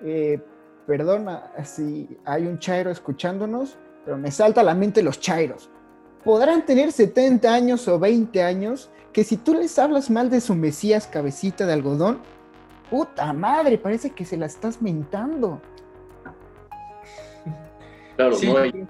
eh, 0.03 0.41
perdona 0.87 1.51
si 1.63 2.17
hay 2.25 2.47
un 2.47 2.57
chairo 2.57 2.89
escuchándonos, 2.89 3.77
pero 4.03 4.17
me 4.17 4.31
salta 4.31 4.61
a 4.61 4.63
la 4.63 4.73
mente 4.73 5.03
los 5.03 5.19
chairos. 5.19 5.69
Podrán 6.23 6.65
tener 6.65 6.91
70 6.91 7.53
años 7.53 7.87
o 7.87 7.99
20 7.99 8.41
años, 8.41 8.89
que 9.11 9.23
si 9.23 9.37
tú 9.37 9.53
les 9.53 9.77
hablas 9.77 10.09
mal 10.09 10.31
de 10.31 10.41
su 10.41 10.55
mesías 10.55 11.05
cabecita 11.05 11.67
de 11.67 11.73
algodón, 11.73 12.19
puta 12.89 13.33
madre, 13.33 13.77
parece 13.77 14.11
que 14.11 14.25
se 14.25 14.37
la 14.37 14.45
estás 14.45 14.81
mentando. 14.81 15.61
Claro, 18.15 18.35
sí, 18.35 18.47
no 18.47 18.57
hay... 18.57 18.85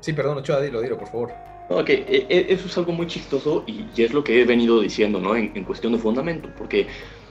Sí, 0.00 0.12
perdón, 0.12 0.38
Ochoa, 0.38 0.60
dilo, 0.60 0.80
dilo, 0.80 0.98
por 0.98 1.08
favor. 1.08 1.32
Ok, 1.70 1.88
e, 1.88 2.26
e, 2.28 2.46
eso 2.50 2.66
es 2.66 2.76
algo 2.76 2.92
muy 2.92 3.06
chistoso 3.06 3.64
y, 3.66 3.86
es 3.96 4.12
lo 4.12 4.22
que 4.22 4.40
he 4.40 4.44
venido 4.44 4.80
diciendo, 4.80 5.18
¿no? 5.18 5.34
En, 5.34 5.64
cuestión 5.64 5.92
de 5.94 5.98
fundamento, 5.98 6.50
porque, 6.58 6.86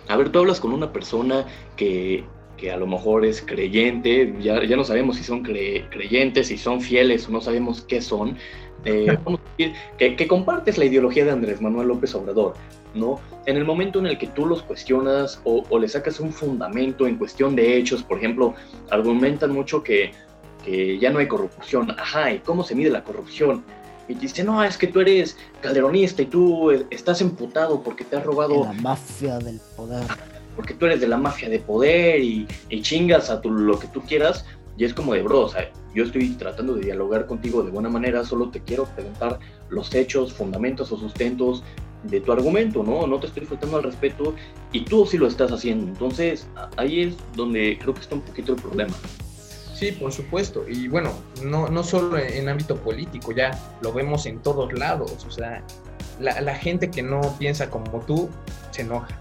a 0.08 0.18
ver, 0.18 0.32
tú 0.32 0.40
hablas 0.40 0.60
con 0.60 0.74
una 0.74 0.92
persona 0.92 1.46
que, 1.78 2.24
que 2.58 2.72
a 2.72 2.78
lo 2.78 2.88
mejor 2.88 3.26
es 3.26 3.44
creyente, 3.44 4.34
ya, 4.40 4.64
ya 4.64 4.76
no 4.76 4.84
sabemos 4.84 5.18
si 5.18 5.24
son 5.24 5.44
creyentes, 5.44 6.48
si 6.48 6.58
son 6.58 6.82
fieles, 6.82 7.30
no 7.30 7.42
sabemos 7.42 7.82
qué 7.82 8.02
son, 8.02 8.38
eh, 9.08 9.18
vamos 9.24 9.40
a 9.40 9.58
decir, 9.58 9.76
que, 9.98 10.16
que, 10.16 10.28
compartes 10.28 10.78
la 10.78 10.86
ideología 10.86 11.26
de 11.26 11.32
Andrés 11.32 11.62
Manuel 11.62 11.88
López 11.88 12.14
Obrador, 12.16 12.54
¿no? 12.94 13.20
En 13.46 13.58
el 13.58 13.66
momento 13.66 14.00
en 14.00 14.08
el 14.08 14.18
que 14.18 14.28
tú 14.28 14.46
los 14.46 14.62
cuestionas 14.64 15.42
o, 15.44 15.64
le 15.78 15.88
sacas 15.90 16.20
un 16.20 16.32
fundamento 16.32 17.08
en 17.08 17.18
cuestión 17.18 17.56
de 17.56 17.78
hechos, 17.78 18.04
por 18.04 18.18
ejemplo, 18.18 18.54
argumentan 18.90 19.52
mucho 19.52 19.84
que, 19.84 20.12
ya 20.66 21.10
no 21.10 21.20
hay 21.20 21.28
corrupción. 21.28 21.92
Ajá, 21.92 22.32
¿y 22.32 22.40
cómo 22.40 22.64
se 22.64 22.74
mide 22.74 22.90
la 22.90 23.04
corrupción? 23.04 23.66
Y 24.08 24.16
te 24.16 24.22
dice, 24.22 24.44
no, 24.46 24.64
es 24.64 24.78
que 24.78 24.88
tú 24.88 25.02
eres 25.02 25.38
calderonista 25.62 26.22
y 26.22 26.26
tú 26.26 26.72
estás 26.90 27.20
emputado 27.20 27.84
porque 27.84 28.06
te 28.06 28.16
has 28.16 28.24
robado... 28.24 28.64
La 28.64 28.74
mafia 28.74 29.40
del 29.40 29.60
poder. 29.76 30.04
Porque 30.56 30.74
tú 30.74 30.86
eres 30.86 31.02
de 31.02 31.08
la 31.08 31.18
mafia 31.18 31.50
de 31.50 31.60
poder 31.60 32.22
y, 32.22 32.48
chingas 32.82 33.30
a 33.30 33.42
tu, 33.42 33.52
lo 33.52 33.78
que 33.78 33.88
tú 33.88 34.02
quieras. 34.02 34.46
Y 34.78 34.86
es 34.86 34.94
como 34.94 35.14
de, 35.14 35.22
bro, 35.22 35.42
o 35.42 35.50
sea, 35.50 35.72
yo 35.94 36.04
estoy 36.04 36.30
tratando 36.30 36.74
de 36.76 36.86
dialogar 36.86 37.28
contigo 37.28 37.64
de 37.64 37.72
buena 37.72 37.90
manera, 37.90 38.24
solo 38.24 38.50
te 38.50 38.62
quiero 38.62 38.86
preguntar 38.86 39.40
los 39.70 39.94
hechos, 39.94 40.34
fundamentos 40.34 40.92
o 40.92 40.98
sustentos 40.98 41.64
de 42.04 42.20
tu 42.20 42.32
argumento, 42.32 42.84
¿no? 42.84 43.08
No 43.08 43.20
te 43.20 43.28
estoy 43.28 43.46
faltando 43.46 43.78
al 43.78 43.84
respeto 43.84 44.36
y 44.72 44.84
tú 44.86 45.06
sí 45.06 45.18
lo 45.18 45.28
estás 45.28 45.52
haciendo. 45.52 45.88
Entonces, 45.88 46.48
ahí 46.78 47.04
es 47.04 47.16
donde 47.36 47.78
creo 47.80 47.94
que 47.94 48.02
está 48.02 48.16
un 48.16 48.22
poquito 48.22 48.54
el 48.54 48.62
problema. 48.62 48.94
Sí, 49.74 49.92
por 49.92 50.12
supuesto. 50.12 50.66
Y 50.68 50.88
bueno, 50.88 51.12
no, 51.44 51.68
no 51.68 51.84
solo 51.84 52.18
en, 52.18 52.50
ámbito 52.50 52.76
político, 52.78 53.32
ya 53.32 53.58
lo 53.82 53.94
vemos 53.94 54.26
en 54.26 54.40
todos 54.40 54.72
lados. 54.74 55.26
O 55.28 55.32
sea, 55.32 55.64
la, 56.20 56.40
la, 56.42 56.56
gente 56.56 56.90
que 56.90 57.02
no 57.02 57.22
piensa 57.40 57.70
como 57.70 58.00
tú 58.02 58.30
se 58.72 58.84
enoja. 58.84 59.20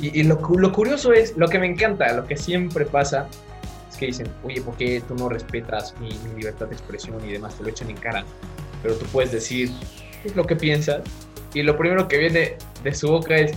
Y, 0.00 0.24
lo, 0.24 0.38
curioso 0.72 1.12
es, 1.12 1.36
lo 1.36 1.48
que 1.48 1.58
me 1.58 1.66
encanta, 1.66 2.12
lo 2.12 2.26
que 2.26 2.36
siempre 2.36 2.84
pasa, 2.84 3.28
es 3.94 3.98
que 3.98 4.06
dicen, 4.06 4.28
oye, 4.42 4.60
¿por 4.60 4.76
qué 4.76 5.00
tú 5.06 5.14
no 5.14 5.28
respetas 5.28 5.94
mi, 6.00 6.10
libertad 6.36 6.66
de 6.66 6.74
expresión 6.74 7.24
y 7.24 7.32
demás? 7.32 7.54
Te 7.54 7.62
lo 7.62 7.68
echan 7.68 7.90
en 7.90 7.96
cara. 7.96 8.24
Pero 8.82 8.96
tú 8.96 9.06
puedes 9.06 9.30
decir 9.30 9.70
lo 10.34 10.44
que 10.44 10.56
piensas 10.56 11.02
y 11.54 11.62
lo 11.62 11.78
primero 11.78 12.08
que 12.08 12.18
viene 12.18 12.56
de 12.82 12.94
su 12.94 13.08
boca 13.08 13.36
es, 13.36 13.52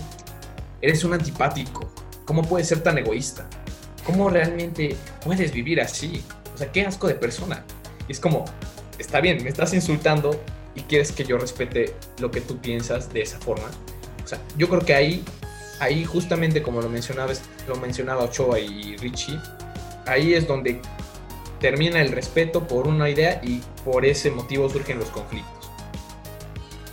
eres 0.82 1.04
un 1.04 1.14
antipático. 1.14 1.90
¿Cómo 2.26 2.44
puedes 2.44 2.68
ser 2.68 2.84
tan 2.84 3.00
egoísta? 3.00 3.50
¿Cómo 4.06 4.30
realmente 4.30 4.96
puedes 5.24 5.52
vivir 5.52 5.82
así? 5.82 6.24
O 6.54 6.58
sea, 6.58 6.72
qué 6.72 6.86
asco 6.86 7.08
de 7.08 7.16
persona. 7.16 7.64
Y 8.08 8.12
es 8.12 8.20
como, 8.20 8.46
está 9.00 9.20
bien, 9.22 9.44
me 9.44 9.50
estás 9.50 9.74
insultando 9.74 10.40
y 10.76 10.82
quieres 10.82 11.12
que 11.12 11.24
yo 11.24 11.40
respete 11.40 11.96
lo 12.20 12.30
que 12.30 12.42
tú 12.42 12.60
piensas 12.60 13.12
de 13.12 13.24
esa 13.24 13.40
forma. 13.40 13.70
O 14.24 14.28
sea, 14.28 14.40
yo 14.56 14.70
creo 14.70 14.82
que 14.82 14.94
ahí, 14.94 15.24
ahí 15.80 16.06
justamente 16.06 16.62
como 16.62 16.80
lo 16.80 16.90
mencionaba, 16.90 17.34
lo 17.68 17.76
mencionaba 17.78 18.26
Ochoa 18.26 18.60
y 18.60 18.98
Richie, 18.98 19.40
ahí 20.08 20.34
es 20.34 20.48
donde 20.48 20.82
termina 21.60 22.02
el 22.02 22.12
respeto 22.12 22.68
por 22.68 22.88
una 22.88 23.10
idea 23.10 23.42
y 23.44 23.62
por 23.84 24.06
ese 24.06 24.32
motivo 24.32 24.70
surgen 24.70 25.00
los 25.00 25.10
conflictos. 25.10 25.72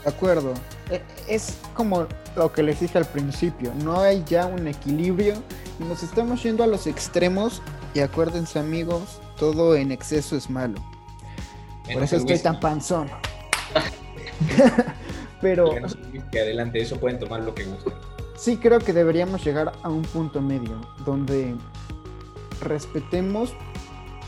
De 0.02 0.10
acuerdo. 0.10 0.54
E, 0.90 1.02
es 1.28 1.58
como 1.74 2.06
lo 2.36 2.52
que 2.52 2.62
les 2.62 2.80
dije 2.80 2.98
al 2.98 3.06
principio, 3.06 3.72
no 3.82 4.00
hay 4.00 4.22
ya 4.26 4.46
un 4.46 4.66
equilibrio 4.68 5.34
y 5.80 5.84
nos 5.84 6.02
estamos 6.02 6.42
yendo 6.42 6.62
a 6.62 6.66
los 6.66 6.86
extremos 6.86 7.62
y 7.94 8.00
acuérdense 8.00 8.58
amigos, 8.58 9.20
todo 9.38 9.76
en 9.76 9.92
exceso 9.92 10.36
es 10.36 10.50
malo. 10.50 10.80
Por 11.92 12.02
eso 12.02 12.16
estoy 12.16 12.38
tan 12.38 12.60
panzón. 12.60 13.08
Pero. 15.40 15.70
Que 16.32 16.40
adelante, 16.40 16.80
eso 16.80 16.98
pueden 16.98 17.18
tomar 17.18 17.42
lo 17.42 17.54
que 17.54 17.64
gusten. 17.64 17.92
Sí, 18.36 18.56
creo 18.56 18.78
que 18.80 18.92
deberíamos 18.92 19.44
llegar 19.44 19.72
a 19.82 19.88
un 19.88 20.02
punto 20.02 20.40
medio 20.40 20.80
donde 21.04 21.54
respetemos 22.60 23.54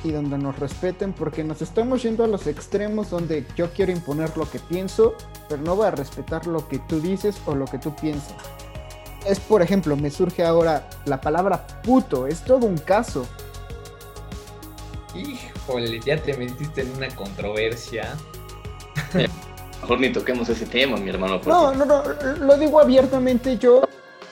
y 0.05 0.13
donde 0.13 0.39
nos 0.39 0.59
respeten, 0.59 1.13
porque 1.13 1.43
nos 1.43 1.63
estamos 1.63 2.03
yendo 2.03 2.25
a 2.25 2.27
los 2.27 2.47
extremos 2.47 3.11
donde 3.11 3.47
yo 3.57 3.71
quiero 3.73 3.93
imponer 3.93 4.37
lo 4.37 4.49
que 4.49 4.59
pienso, 4.59 5.15
pero 5.49 5.63
no 5.63 5.77
voy 5.77 5.87
a 5.87 5.91
respetar 5.91 6.47
lo 6.47 6.69
que 6.69 6.79
tú 6.79 7.01
dices 7.01 7.37
o 7.47 7.55
lo 7.55 7.65
que 7.65 7.79
tú 7.79 7.95
piensas. 7.95 8.35
Es, 9.27 9.41
por 9.41 9.63
ejemplo, 9.63 9.97
me 9.97 10.11
surge 10.11 10.45
ahora 10.45 10.89
la 11.05 11.21
palabra 11.21 11.67
puto, 11.83 12.27
es 12.27 12.43
todo 12.45 12.67
un 12.67 12.79
caso. 12.79 13.27
Híjole, 15.15 16.01
ya 16.01 16.23
te 16.23 16.37
metiste 16.37 16.83
en 16.83 16.93
una 16.97 17.09
controversia. 17.09 18.15
Mejor 19.81 20.01
ni 20.01 20.13
toquemos 20.13 20.49
ese 20.49 20.67
tema, 20.67 20.97
mi 20.97 21.11
hermano. 21.11 21.41
No, 21.47 21.75
no, 21.75 21.85
no, 21.85 22.03
lo 22.41 22.57
digo 22.57 22.81
abiertamente 22.81 23.59
yo. 23.59 23.83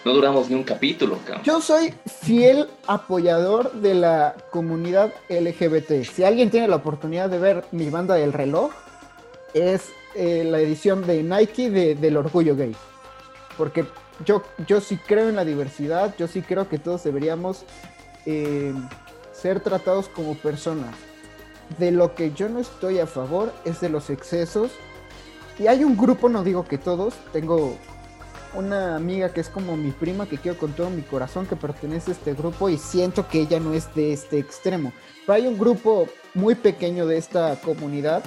No 0.05 0.13
duramos 0.13 0.51
ni 0.51 0.55
un 0.55 0.65
capítulo, 0.65 1.19
cabrón. 1.25 1.43
Yo 1.45 1.63
soy 1.63 1.95
fiel 2.23 2.69
apoyador 2.87 3.73
de 3.73 3.95
la 3.95 4.35
comunidad 4.51 5.13
LGBT. 5.31 6.05
Si 6.05 6.25
alguien 6.25 6.51
tiene 6.51 6.69
la 6.69 6.77
oportunidad 6.77 7.31
de 7.31 7.39
ver 7.39 7.65
mi 7.73 7.89
banda 7.89 8.15
del 8.15 8.35
reloj, 8.35 8.71
es 9.55 9.89
eh, 10.15 10.45
la 10.45 10.61
edición 10.61 11.07
de 11.07 11.23
Nike 11.23 11.71
del 11.71 12.17
orgullo 12.19 12.55
gay. 12.55 12.77
Porque 13.57 13.87
yo, 14.27 14.43
yo 14.67 14.83
sí 14.83 14.99
creo 14.99 15.31
en 15.31 15.37
la 15.37 15.45
diversidad, 15.45 16.15
yo 16.19 16.29
sí 16.29 16.43
creo 16.43 16.69
que 16.69 16.79
todos 16.79 17.03
deberíamos 17.03 17.65
eh, 18.27 18.75
ser 19.33 19.61
tratados 19.61 20.09
como 20.09 20.35
personas. 20.35 20.95
De 21.79 21.91
lo 21.93 22.15
que 22.15 22.33
yo 22.33 22.51
no 22.51 22.61
estoy 22.61 22.99
a 22.99 23.07
favor 23.07 23.55
es 23.65 23.81
de 23.81 23.89
los 23.89 24.11
excesos. 24.11 24.71
Y 25.59 25.67
hay 25.67 25.83
un 25.83 25.97
grupo, 25.97 26.29
no 26.29 26.45
digo 26.45 26.67
que 26.67 26.77
todos, 26.77 27.15
tengo 27.33 27.79
una 28.55 28.97
amiga 28.97 29.33
que 29.33 29.41
es 29.41 29.49
como 29.49 29.77
mi 29.77 29.91
prima 29.91 30.27
que 30.27 30.39
quiero 30.39 30.59
con 30.59 30.73
todo 30.73 30.91
mi 30.91 31.03
corazón 31.03 31.47
que 31.47 31.57
pertenece 31.57 32.11
a 32.11 32.15
este 32.15 32.35
grupo 32.35 32.69
y 32.69 32.79
siento 32.79 33.29
que 33.29 33.41
ella 33.41 33.61
no 33.61 33.75
es 33.75 33.95
de 33.95 34.13
este 34.13 34.39
extremo. 34.39 34.93
Pero 35.27 35.35
hay 35.35 35.47
un 35.47 35.59
grupo 35.59 36.09
muy 36.35 36.55
pequeño 36.55 37.07
de 37.07 37.19
esta 37.19 37.57
comunidad 37.61 38.23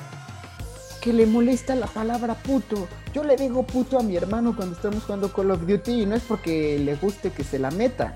que 1.02 1.14
le 1.14 1.26
molesta 1.26 1.76
la 1.76 1.88
palabra 1.88 2.36
puto. 2.36 2.88
Yo 3.14 3.24
le 3.24 3.36
digo 3.36 3.64
puto 3.64 3.98
a 4.00 4.04
mi 4.04 4.16
hermano 4.16 4.56
cuando 4.56 4.76
estamos 4.76 5.04
jugando 5.04 5.32
Call 5.32 5.52
of 5.52 5.66
Duty 5.66 6.02
y 6.02 6.06
no 6.06 6.16
es 6.16 6.24
porque 6.24 6.78
le 6.80 6.96
guste 6.96 7.32
que 7.32 7.44
se 7.44 7.60
la 7.60 7.72
meta. 7.72 8.16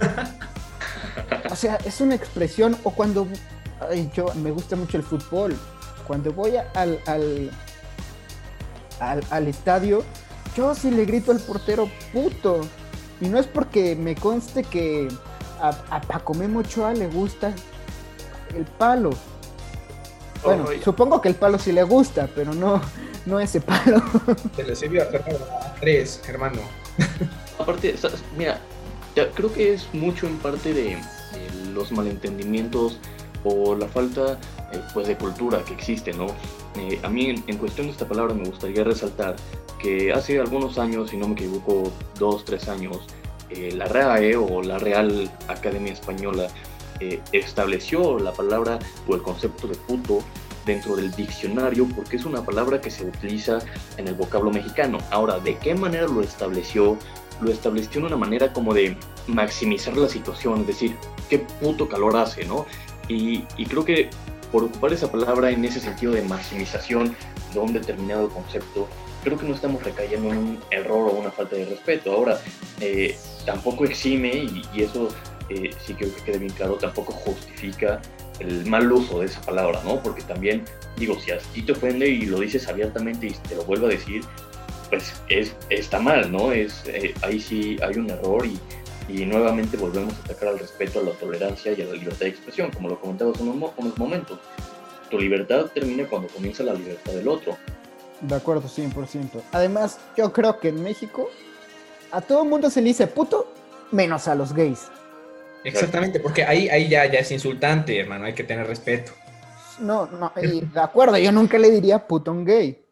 O 1.50 1.58
sea, 1.58 1.76
es 1.84 2.02
una 2.02 2.14
expresión. 2.14 2.76
O 2.84 2.90
cuando. 2.90 3.26
Ay, 3.80 4.10
yo 4.14 4.26
me 4.34 4.50
gusta 4.50 4.76
mucho 4.76 4.98
el 4.98 5.02
fútbol. 5.02 5.56
Cuando 6.06 6.32
voy 6.32 6.56
al, 6.56 7.00
al, 7.06 7.50
al, 9.30 9.48
estadio, 9.48 10.04
yo 10.56 10.74
sí 10.74 10.90
le 10.90 11.04
grito 11.04 11.32
al 11.32 11.40
portero 11.40 11.88
puto. 12.12 12.60
Y 13.20 13.28
no 13.28 13.38
es 13.38 13.46
porque 13.46 13.96
me 13.96 14.14
conste 14.14 14.62
que 14.62 15.08
a, 15.60 15.70
a 15.90 16.00
Paco 16.00 16.34
Memo 16.34 16.62
le 16.94 17.06
gusta 17.08 17.54
el 18.54 18.64
palo. 18.64 19.10
Bueno, 20.44 20.66
supongo 20.84 21.20
que 21.20 21.28
el 21.28 21.34
palo 21.34 21.58
sí 21.58 21.72
le 21.72 21.82
gusta, 21.82 22.28
pero 22.34 22.52
no, 22.52 22.80
no 23.24 23.40
ese 23.40 23.60
palo. 23.60 24.02
Se 24.54 24.64
le 24.64 24.76
sirvió 24.76 25.02
a 25.02 25.06
Fernando 25.06 25.46
tres, 25.80 26.20
hermano. 26.28 26.60
Aparte, 27.58 27.94
mira, 28.36 28.60
creo 29.34 29.52
que 29.52 29.74
es 29.74 29.88
mucho 29.92 30.26
en 30.26 30.36
parte 30.38 30.72
de, 30.72 30.98
los 31.72 31.92
malentendimientos 31.92 32.98
o 33.44 33.74
la 33.74 33.86
falta 33.86 34.38
eh, 34.72 34.80
pues 34.94 35.06
de 35.06 35.16
cultura 35.16 35.62
que 35.64 35.74
existe, 35.74 36.12
¿no? 36.12 36.26
Eh, 36.76 36.98
a 37.02 37.08
mí 37.08 37.42
en, 37.46 37.58
cuestión 37.58 37.86
de 37.86 37.92
esta 37.92 38.08
palabra 38.08 38.34
me 38.34 38.44
gustaría 38.44 38.82
resaltar 38.82 39.36
que 39.86 40.12
hace 40.12 40.40
algunos 40.40 40.78
años, 40.78 41.10
si 41.10 41.16
no 41.16 41.28
me 41.28 41.34
equivoco, 41.34 41.92
dos, 42.18 42.44
tres 42.44 42.68
años, 42.68 42.98
eh, 43.50 43.70
la 43.72 43.84
RAE 43.86 44.34
o 44.34 44.60
la 44.60 44.78
Real 44.78 45.30
Academia 45.46 45.92
Española 45.92 46.48
estableció 47.32 48.18
la 48.18 48.32
palabra 48.32 48.78
o 49.06 49.14
el 49.14 49.22
concepto 49.22 49.68
de 49.68 49.76
puto 49.76 50.20
dentro 50.64 50.96
del 50.96 51.12
diccionario 51.12 51.86
porque 51.94 52.16
es 52.16 52.24
una 52.24 52.42
palabra 52.42 52.80
que 52.80 52.90
se 52.90 53.04
utiliza 53.04 53.58
en 53.96 54.08
el 54.08 54.14
vocablo 54.14 54.50
mexicano. 54.50 54.98
Ahora, 55.10 55.38
¿de 55.38 55.56
qué 55.58 55.74
manera 55.76 56.08
lo 56.08 56.20
estableció? 56.20 56.96
Lo 57.40 57.52
estableció 57.52 58.00
de 58.00 58.08
una 58.08 58.16
manera 58.16 58.52
como 58.52 58.74
de 58.74 58.96
maximizar 59.28 59.96
la 59.96 60.08
situación, 60.08 60.62
es 60.62 60.66
decir, 60.66 60.96
qué 61.28 61.38
puto 61.38 61.88
calor 61.88 62.16
hace, 62.16 62.44
¿no? 62.44 62.66
Y, 63.08 63.42
creo 63.68 63.84
que 63.84 64.10
por 64.50 64.64
ocupar 64.64 64.92
esa 64.92 65.12
palabra 65.12 65.50
en 65.50 65.64
ese 65.64 65.78
sentido 65.78 66.12
de 66.12 66.22
maximización 66.22 67.14
de 67.52 67.60
un 67.60 67.72
determinado 67.72 68.28
concepto, 68.30 68.88
creo 69.26 69.38
que 69.38 69.46
no 69.46 69.56
estamos 69.56 69.82
recayendo 69.82 70.30
en 70.30 70.38
un 70.38 70.60
error 70.70 71.10
o 71.10 71.18
una 71.18 71.32
falta 71.32 71.56
de 71.56 71.64
respeto. 71.64 72.12
Ahora, 72.12 72.38
eh, 72.80 73.16
tampoco 73.44 73.84
exime, 73.84 74.46
y, 74.72 74.82
eso 74.82 75.08
eh, 75.48 75.70
sí 75.84 75.94
creo 75.94 76.14
que 76.14 76.22
quede 76.22 76.38
bien 76.38 76.52
claro, 76.52 76.74
tampoco 76.74 77.12
justifica 77.12 78.00
el 78.38 78.64
mal 78.66 78.90
uso 78.92 79.18
de 79.18 79.26
esa 79.26 79.40
palabra, 79.40 79.82
¿no? 79.84 80.00
Porque 80.00 80.22
también, 80.22 80.62
digo, 80.96 81.18
si 81.18 81.32
a 81.32 81.38
ti 81.38 81.62
te 81.62 81.72
ofende 81.72 82.08
y 82.08 82.26
lo 82.26 82.38
dices 82.38 82.68
abiertamente 82.68 83.26
y 83.26 83.32
te 83.32 83.56
lo 83.56 83.64
vuelvo 83.64 83.86
a 83.86 83.90
decir, 83.90 84.22
pues 84.90 85.12
es, 85.28 85.56
está 85.70 85.98
mal, 85.98 86.30
¿no? 86.30 86.52
Es, 86.52 86.84
eh, 86.86 87.12
ahí 87.22 87.40
sí 87.40 87.78
hay 87.82 87.96
un 87.96 88.08
error 88.08 88.46
y 88.46 88.56
y 89.08 89.24
nuevamente 89.24 89.76
volvemos 89.76 90.14
a 90.14 90.24
atacar 90.24 90.48
al 90.48 90.58
respeto, 90.58 90.98
a 90.98 91.02
la 91.04 91.12
tolerancia 91.12 91.72
y 91.72 91.80
a 91.80 91.84
la 91.84 91.92
libertad 91.92 92.22
de 92.22 92.28
expresión, 92.28 92.72
como 92.72 92.88
lo 92.88 93.00
comentabas 93.00 93.38
en 93.38 93.48
unos 93.48 93.98
momentos. 93.98 94.40
Tu 95.10 95.18
libertad 95.20 95.66
termina 95.72 96.06
cuando 96.06 96.26
comienza 96.28 96.64
la 96.64 96.74
libertad 96.74 97.12
del 97.12 97.28
otro. 97.28 97.56
De 98.20 98.34
acuerdo, 98.34 98.68
100%. 98.68 99.42
Además, 99.52 99.98
yo 100.16 100.32
creo 100.32 100.58
que 100.58 100.68
en 100.68 100.82
México 100.82 101.28
a 102.10 102.20
todo 102.20 102.42
el 102.42 102.48
mundo 102.48 102.70
se 102.70 102.80
le 102.80 102.88
dice 102.88 103.06
puto, 103.06 103.52
menos 103.92 104.28
a 104.28 104.34
los 104.34 104.52
gays. 104.52 104.88
Exactamente, 105.64 106.20
porque 106.20 106.44
ahí, 106.44 106.68
ahí 106.68 106.88
ya, 106.88 107.06
ya 107.06 107.18
es 107.18 107.30
insultante, 107.32 107.98
hermano, 107.98 108.24
hay 108.24 108.34
que 108.34 108.44
tener 108.44 108.66
respeto. 108.66 109.12
No, 109.80 110.06
no, 110.06 110.32
de 110.34 110.80
acuerdo, 110.80 111.18
yo 111.18 111.32
nunca 111.32 111.58
le 111.58 111.70
diría 111.70 112.06
puto 112.06 112.30
a 112.30 112.34
un 112.34 112.44
gay. 112.44 112.82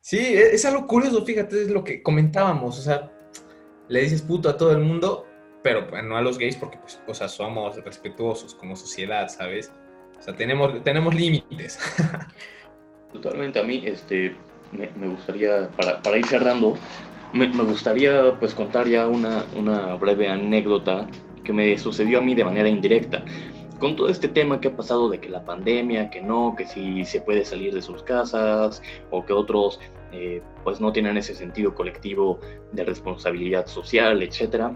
Sí, 0.00 0.18
es, 0.18 0.52
es 0.52 0.64
algo 0.66 0.86
curioso, 0.86 1.24
fíjate, 1.24 1.62
es 1.62 1.70
lo 1.70 1.82
que 1.82 2.02
comentábamos, 2.02 2.78
o 2.78 2.82
sea, 2.82 3.10
le 3.88 4.02
dices 4.02 4.22
puto 4.22 4.48
a 4.48 4.56
todo 4.56 4.72
el 4.72 4.78
mundo, 4.78 5.26
pero 5.62 5.86
no 6.02 6.16
a 6.16 6.22
los 6.22 6.38
gays 6.38 6.56
porque, 6.56 6.78
pues, 6.78 7.00
o 7.06 7.14
sea, 7.14 7.28
somos 7.28 7.82
respetuosos 7.82 8.54
como 8.54 8.76
sociedad, 8.76 9.28
¿sabes? 9.28 9.72
O 10.18 10.22
sea, 10.22 10.36
tenemos, 10.36 10.82
tenemos 10.84 11.14
límites. 11.14 11.78
Totalmente, 13.12 13.58
a 13.58 13.62
mí, 13.62 13.82
este, 13.84 14.34
me, 14.72 15.08
gustaría, 15.08 15.68
para, 15.76 16.00
para, 16.00 16.18
ir 16.18 16.26
cerrando, 16.26 16.76
me, 17.32 17.48
me, 17.48 17.64
gustaría, 17.64 18.34
pues, 18.38 18.54
contar 18.54 18.88
ya 18.88 19.06
una, 19.06 19.44
una 19.56 19.94
breve 19.96 20.28
anécdota 20.28 21.06
que 21.44 21.52
me 21.52 21.76
sucedió 21.78 22.18
a 22.18 22.22
mí 22.22 22.34
de 22.34 22.44
manera 22.44 22.68
indirecta 22.68 23.24
con 23.82 23.96
todo 23.96 24.08
este 24.08 24.28
tema 24.28 24.60
que 24.60 24.68
ha 24.68 24.76
pasado 24.76 25.10
de 25.10 25.18
que 25.18 25.28
la 25.28 25.44
pandemia, 25.44 26.08
que 26.08 26.22
no, 26.22 26.54
que 26.56 26.68
si 26.68 27.04
se 27.04 27.20
puede 27.20 27.44
salir 27.44 27.74
de 27.74 27.82
sus 27.82 28.04
casas 28.04 28.80
o 29.10 29.26
que 29.26 29.32
otros 29.32 29.80
eh, 30.12 30.40
pues 30.62 30.80
no 30.80 30.92
tienen 30.92 31.16
ese 31.16 31.34
sentido 31.34 31.74
colectivo 31.74 32.38
de 32.70 32.84
responsabilidad 32.84 33.66
social, 33.66 34.22
etc. 34.22 34.70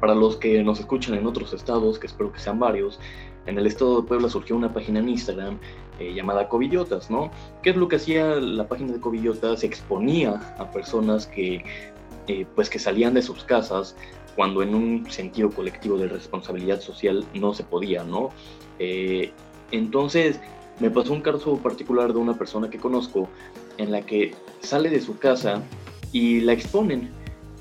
Para 0.00 0.14
los 0.14 0.36
que 0.36 0.62
nos 0.62 0.80
escuchan 0.80 1.14
en 1.14 1.26
otros 1.26 1.54
estados, 1.54 1.98
que 1.98 2.08
espero 2.08 2.30
que 2.30 2.40
sean 2.40 2.58
varios, 2.58 3.00
en 3.46 3.58
el 3.58 3.66
estado 3.66 4.00
de 4.00 4.08
Puebla 4.08 4.28
surgió 4.28 4.56
una 4.56 4.72
página 4.72 5.00
en 5.00 5.08
Instagram 5.08 5.58
eh, 5.98 6.12
llamada 6.14 6.48
Covillotas, 6.48 7.10
¿no? 7.10 7.30
¿Qué 7.62 7.70
es 7.70 7.76
lo 7.76 7.88
que 7.88 7.96
hacía 7.96 8.36
la 8.36 8.68
página 8.68 8.92
de 8.92 9.00
Covillotas? 9.00 9.64
Exponía 9.64 10.54
a 10.58 10.70
personas 10.70 11.26
que 11.26 11.64
eh, 12.26 12.46
pues 12.54 12.70
que 12.70 12.78
salían 12.78 13.14
de 13.14 13.22
sus 13.22 13.44
casas 13.44 13.96
cuando 14.36 14.62
en 14.62 14.74
un 14.74 15.10
sentido 15.10 15.50
colectivo 15.50 15.98
de 15.98 16.08
responsabilidad 16.08 16.80
social 16.80 17.24
no 17.34 17.54
se 17.54 17.64
podía, 17.64 18.04
¿no? 18.04 18.30
Eh, 18.78 19.32
entonces, 19.72 20.40
me 20.78 20.90
pasó 20.90 21.12
un 21.12 21.22
caso 21.22 21.56
particular 21.58 22.12
de 22.12 22.18
una 22.18 22.34
persona 22.34 22.70
que 22.70 22.78
conozco 22.78 23.28
en 23.78 23.90
la 23.90 24.02
que 24.02 24.34
sale 24.60 24.90
de 24.90 25.00
su 25.00 25.18
casa 25.18 25.62
y 26.12 26.40
la 26.40 26.52
exponen 26.52 27.10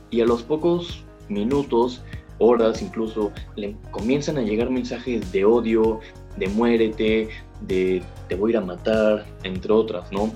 y 0.09 0.21
a 0.21 0.25
los 0.25 0.43
pocos 0.43 1.03
minutos, 1.27 2.03
horas 2.39 2.81
incluso, 2.81 3.31
le 3.55 3.75
comienzan 3.91 4.37
a 4.37 4.41
llegar 4.41 4.69
mensajes 4.69 5.31
de 5.31 5.45
odio, 5.45 5.99
de 6.37 6.47
muérete, 6.47 7.29
de 7.61 8.01
te 8.27 8.35
voy 8.35 8.51
a 8.51 8.53
ir 8.53 8.57
a 8.57 8.61
matar, 8.61 9.25
entre 9.43 9.71
otras, 9.71 10.11
¿no? 10.11 10.33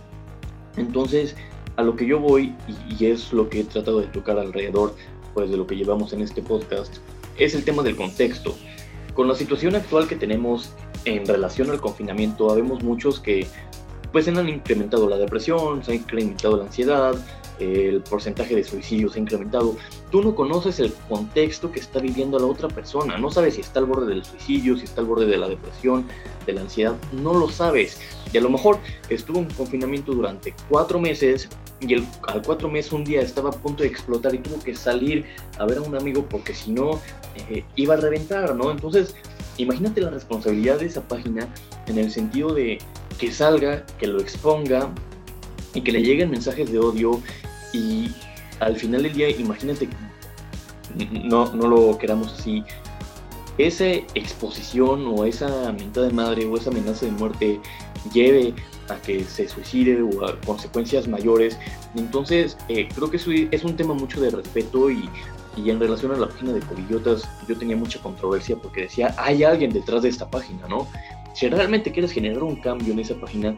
Entonces, 0.78 1.36
a 1.78 1.84
lo 1.84 1.96
que 1.96 2.06
yo 2.06 2.20
voy, 2.20 2.54
y, 2.90 3.06
es 3.06 3.34
lo 3.34 3.50
que 3.50 3.62
he 3.62 3.64
tratado 3.64 4.00
de 4.00 4.08
tocar 4.08 4.38
alrededor 4.38 4.96
pues, 5.34 5.50
de 5.50 5.58
lo 5.58 5.66
que 5.66 5.76
llevamos 5.76 6.14
en 6.14 6.22
este 6.22 6.42
podcast, 6.42 6.98
es 7.38 7.56
el 7.56 7.64
tema 7.64 7.84
del 7.84 7.96
contexto. 7.96 8.56
Con 9.14 9.28
la 9.28 9.36
situación 9.36 9.76
actual 9.76 10.08
que 10.08 10.16
tenemos 10.16 10.74
en 11.06 11.26
relación 11.26 11.70
al 11.70 11.82
confinamiento, 11.82 12.54
vemos 12.56 12.84
muchos 12.84 13.20
que 13.20 13.48
pues 14.12 14.28
han 14.28 14.48
incrementado 14.48 15.10
la 15.10 15.18
depresión, 15.18 15.84
se 15.84 15.92
ha 15.92 15.96
incrementado 15.96 16.58
la 16.58 16.66
ansiedad, 16.66 17.16
el 17.60 18.02
porcentaje 18.02 18.56
de 18.56 18.64
suicidios 18.64 19.16
ha 19.16 19.20
incrementado. 19.20 19.76
Tú 20.12 20.22
no 20.22 20.36
conoces 20.36 20.80
el 20.80 20.94
contexto 21.10 21.72
que 21.72 21.80
está 21.80 22.00
viviendo 22.00 22.40
la 22.40 22.46
otra 22.46 22.68
persona, 22.68 23.18
no 23.18 23.32
sabes 23.32 23.56
si 23.56 23.62
está 23.62 23.80
al 23.80 23.86
borde 23.86 24.08
del 24.08 24.24
suicidio, 24.24 24.78
si 24.78 24.86
está 24.86 25.02
al 25.02 25.08
borde 25.08 25.26
de 25.26 25.38
la 25.38 25.48
depresión, 25.48 26.06
de 26.46 26.54
la 26.54 26.62
ansiedad, 26.62 26.96
no 27.12 27.34
lo 27.34 27.50
sabes. 27.50 28.00
Y 28.32 28.38
a 28.38 28.42
lo 28.42 28.50
mejor 28.50 28.80
estuvo 29.10 29.40
en 29.40 29.46
confinamiento 29.46 30.14
durante 30.14 30.54
cuatro 30.70 31.00
meses 31.00 31.50
y 31.80 31.94
el, 31.94 32.06
al 32.28 32.42
cuatro 32.42 32.70
meses 32.70 32.92
un 32.94 33.04
día 33.04 33.22
estaba 33.22 33.50
a 33.50 33.54
punto 33.54 33.84
de 33.84 33.90
explotar 33.90 34.34
y 34.34 34.40
tuvo 34.40 34.60
que 34.64 34.76
salir 34.76 35.26
a 35.60 35.66
ver 35.66 35.78
a 35.78 35.82
un 35.82 35.96
amigo 35.96 36.26
porque 36.30 36.54
si 36.54 36.72
no 36.72 37.00
eh, 37.50 37.64
iba 37.76 37.94
a 37.94 37.98
reventar, 37.98 38.56
¿no? 38.56 38.72
Entonces, 38.72 39.16
imagínate 39.58 40.02
la 40.02 40.10
responsabilidad 40.10 40.80
de 40.80 40.88
esa 40.88 41.02
página 41.02 41.48
en 41.88 41.98
el 41.98 42.12
sentido 42.12 42.54
de 42.54 42.80
que 43.20 43.32
salga, 43.32 43.86
que 44.00 44.08
lo 44.08 44.20
exponga 44.20 44.90
y 45.74 45.82
que 45.82 45.92
le 45.92 46.02
lleguen 46.02 46.32
mensajes 46.32 46.72
de 46.72 46.80
odio 46.80 47.22
y 47.74 48.12
al 48.60 48.78
final 48.78 49.04
del 49.04 49.14
día, 49.14 49.30
imagínate, 49.30 49.90
no, 51.24 51.54
no 51.54 51.68
lo 51.68 51.98
queramos 51.98 52.40
así, 52.40 52.64
esa 53.58 53.86
exposición 54.16 55.06
o 55.08 55.26
esa 55.26 55.72
mentada 55.74 56.08
de 56.08 56.14
madre 56.14 56.46
o 56.46 56.58
esa 56.58 56.70
amenaza 56.70 57.06
de 57.06 57.12
muerte 57.12 57.60
lleve 58.14 58.54
a 58.90 58.96
que 58.96 59.24
se 59.24 59.48
suicide 59.48 60.02
o 60.02 60.26
a 60.26 60.40
consecuencias 60.42 61.08
mayores. 61.08 61.58
Entonces, 61.96 62.58
eh, 62.68 62.88
creo 62.94 63.10
que 63.10 63.18
es 63.18 63.64
un 63.64 63.76
tema 63.76 63.94
mucho 63.94 64.20
de 64.22 64.32
respeto 64.32 64.90
y, 64.90 65.10
y 65.56 65.70
en 65.70 65.80
relación 65.80 66.12
a 66.14 66.18
la 66.18 66.28
página 66.28 66.54
de 66.54 66.62
Covillotas, 66.62 67.30
yo 67.48 67.58
tenía 67.58 67.78
mucha 67.78 68.00
controversia 68.00 68.56
porque 68.56 68.82
decía, 68.82 69.14
hay 69.18 69.44
alguien 69.44 69.72
detrás 69.72 70.02
de 70.02 70.10
esta 70.10 70.30
página, 70.30 70.68
¿no? 70.68 70.88
Si 71.34 71.48
realmente 71.48 71.92
quieres 71.92 72.12
generar 72.12 72.44
un 72.44 72.56
cambio 72.58 72.94
en 72.94 73.00
esa 73.00 73.16
página, 73.16 73.56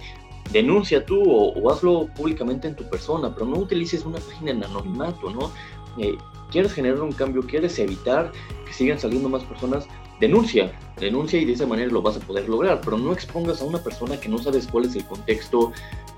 denuncia 0.51 1.05
tú 1.05 1.21
o, 1.25 1.71
hazlo 1.71 2.07
públicamente 2.15 2.67
en 2.67 2.75
tu 2.75 2.83
persona, 2.89 3.33
pero 3.33 3.45
no 3.45 3.57
utilices 3.57 4.05
una 4.05 4.19
página 4.19 4.51
en 4.51 4.63
anonimato, 4.63 5.29
¿no? 5.29 5.51
Eh, 5.97 6.17
quieres 6.51 6.73
generar 6.73 7.01
un 7.01 7.11
cambio, 7.11 7.41
quieres 7.41 7.77
evitar 7.79 8.31
que 8.65 8.73
sigan 8.73 8.99
saliendo 8.99 9.29
más 9.29 9.43
personas, 9.43 9.87
denuncia, 10.19 10.71
denuncia 10.97 11.39
y 11.39 11.45
de 11.45 11.53
esa 11.53 11.65
manera 11.65 11.91
lo 11.91 12.01
vas 12.01 12.17
a 12.17 12.19
poder 12.19 12.47
lograr, 12.47 12.81
pero 12.81 12.97
no 12.97 13.11
expongas 13.11 13.61
a 13.61 13.65
una 13.65 13.79
persona 13.79 14.19
que 14.19 14.29
no 14.29 14.37
sabes 14.37 14.67
cuál 14.67 14.85
es 14.85 14.95
el 14.95 15.05
contexto 15.05 15.71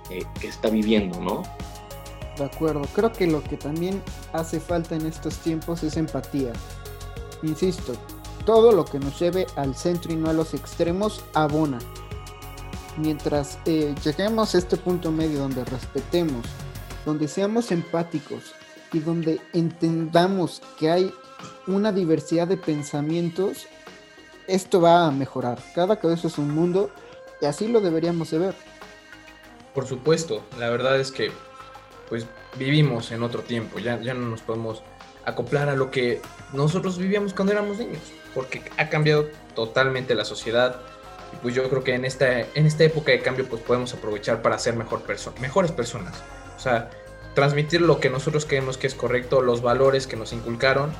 eh, 0.10 0.24
que 0.40 0.48
está 0.48 0.70
viviendo, 0.70 1.20
¿no? 1.22 1.44
De 2.38 2.46
acuerdo, 2.46 2.82
creo 2.94 3.12
que 3.12 3.26
lo 3.26 3.44
que 3.44 3.58
también 3.58 4.02
hace 4.34 4.60
falta 4.60 4.96
en 4.96 5.08
estos 5.08 5.38
tiempos 5.38 5.82
es 5.84 5.98
empatía. 5.98 6.54
Insisto, 7.42 7.94
todo 8.46 8.72
lo 8.72 8.86
que 8.86 9.00
nos 9.00 9.20
lleve 9.20 9.48
al 9.56 9.76
centro 9.76 10.14
y 10.14 10.16
no 10.16 10.30
a 10.30 10.34
los 10.34 10.54
extremos 10.54 11.24
abona 11.34 11.80
mientras 12.98 13.60
eh, 13.66 13.93
lleguemos 14.04 14.54
a 14.54 14.58
este 14.58 14.78
punto 14.78 15.12
medio 15.12 15.39
donde 15.39 15.64
respetemos, 15.66 16.45
donde 17.06 17.28
seamos 17.28 17.72
empáticos 17.72 18.54
y 18.91 19.00
donde 19.00 19.39
entendamos 19.54 20.62
que 20.80 20.91
hay 20.91 21.14
una 21.68 21.91
diversidad 21.91 22.48
de 22.48 22.58
pensamientos, 22.58 23.68
esto 24.48 24.82
va 24.82 25.06
a 25.06 25.12
mejorar. 25.12 25.60
Cada 25.76 26.00
cabeza 26.00 26.28
es 26.28 26.38
un 26.38 26.52
mundo 26.54 26.89
y 27.41 27.45
así 27.45 27.68
lo 27.68 27.82
deberíamos 27.82 28.32
de 28.32 28.39
ver. 28.39 28.56
Por 29.74 29.86
supuesto, 29.86 30.43
la 30.58 30.70
verdad 30.70 31.00
es 31.00 31.12
que 31.12 31.32
pues 32.10 32.26
vivimos 32.58 33.12
en 33.12 33.22
otro 33.22 33.41
tiempo, 33.41 33.80
ya, 33.80 34.02
ya 34.02 34.14
no 34.14 34.30
nos 34.30 34.41
podemos 34.41 34.82
acoplar 35.26 35.70
a 35.70 35.76
lo 35.76 35.91
que 35.91 36.22
nosotros 36.54 36.98
vivíamos 36.98 37.34
cuando 37.34 37.52
éramos 37.52 37.78
niños, 37.78 38.02
porque 38.34 38.64
ha 38.78 38.89
cambiado 38.89 39.28
totalmente 39.56 40.16
la 40.16 40.24
sociedad, 40.24 40.80
y 41.34 41.36
pues 41.38 41.56
yo 41.56 41.68
creo 41.70 41.84
que 41.84 41.94
en 41.94 42.06
esta, 42.06 42.42
en 42.42 42.66
esta 42.66 42.84
época 42.84 43.12
de 43.12 43.20
cambio 43.22 43.48
pues 43.48 43.62
podemos 43.62 43.94
aprovechar 43.94 44.42
para 44.42 44.58
ser 44.60 44.76
mejor 44.76 45.04
mejores 45.40 45.72
personas. 45.72 46.16
O 46.56 46.60
sea, 46.60 46.90
transmitir 47.36 47.82
lo 47.82 48.00
que 48.00 48.10
nosotros 48.10 48.46
creemos 48.46 48.78
que 48.78 48.88
es 48.88 48.96
correcto, 48.96 49.42
los 49.42 49.62
valores 49.62 50.08
que 50.08 50.16
nos 50.16 50.34
inculcaron 50.34 50.92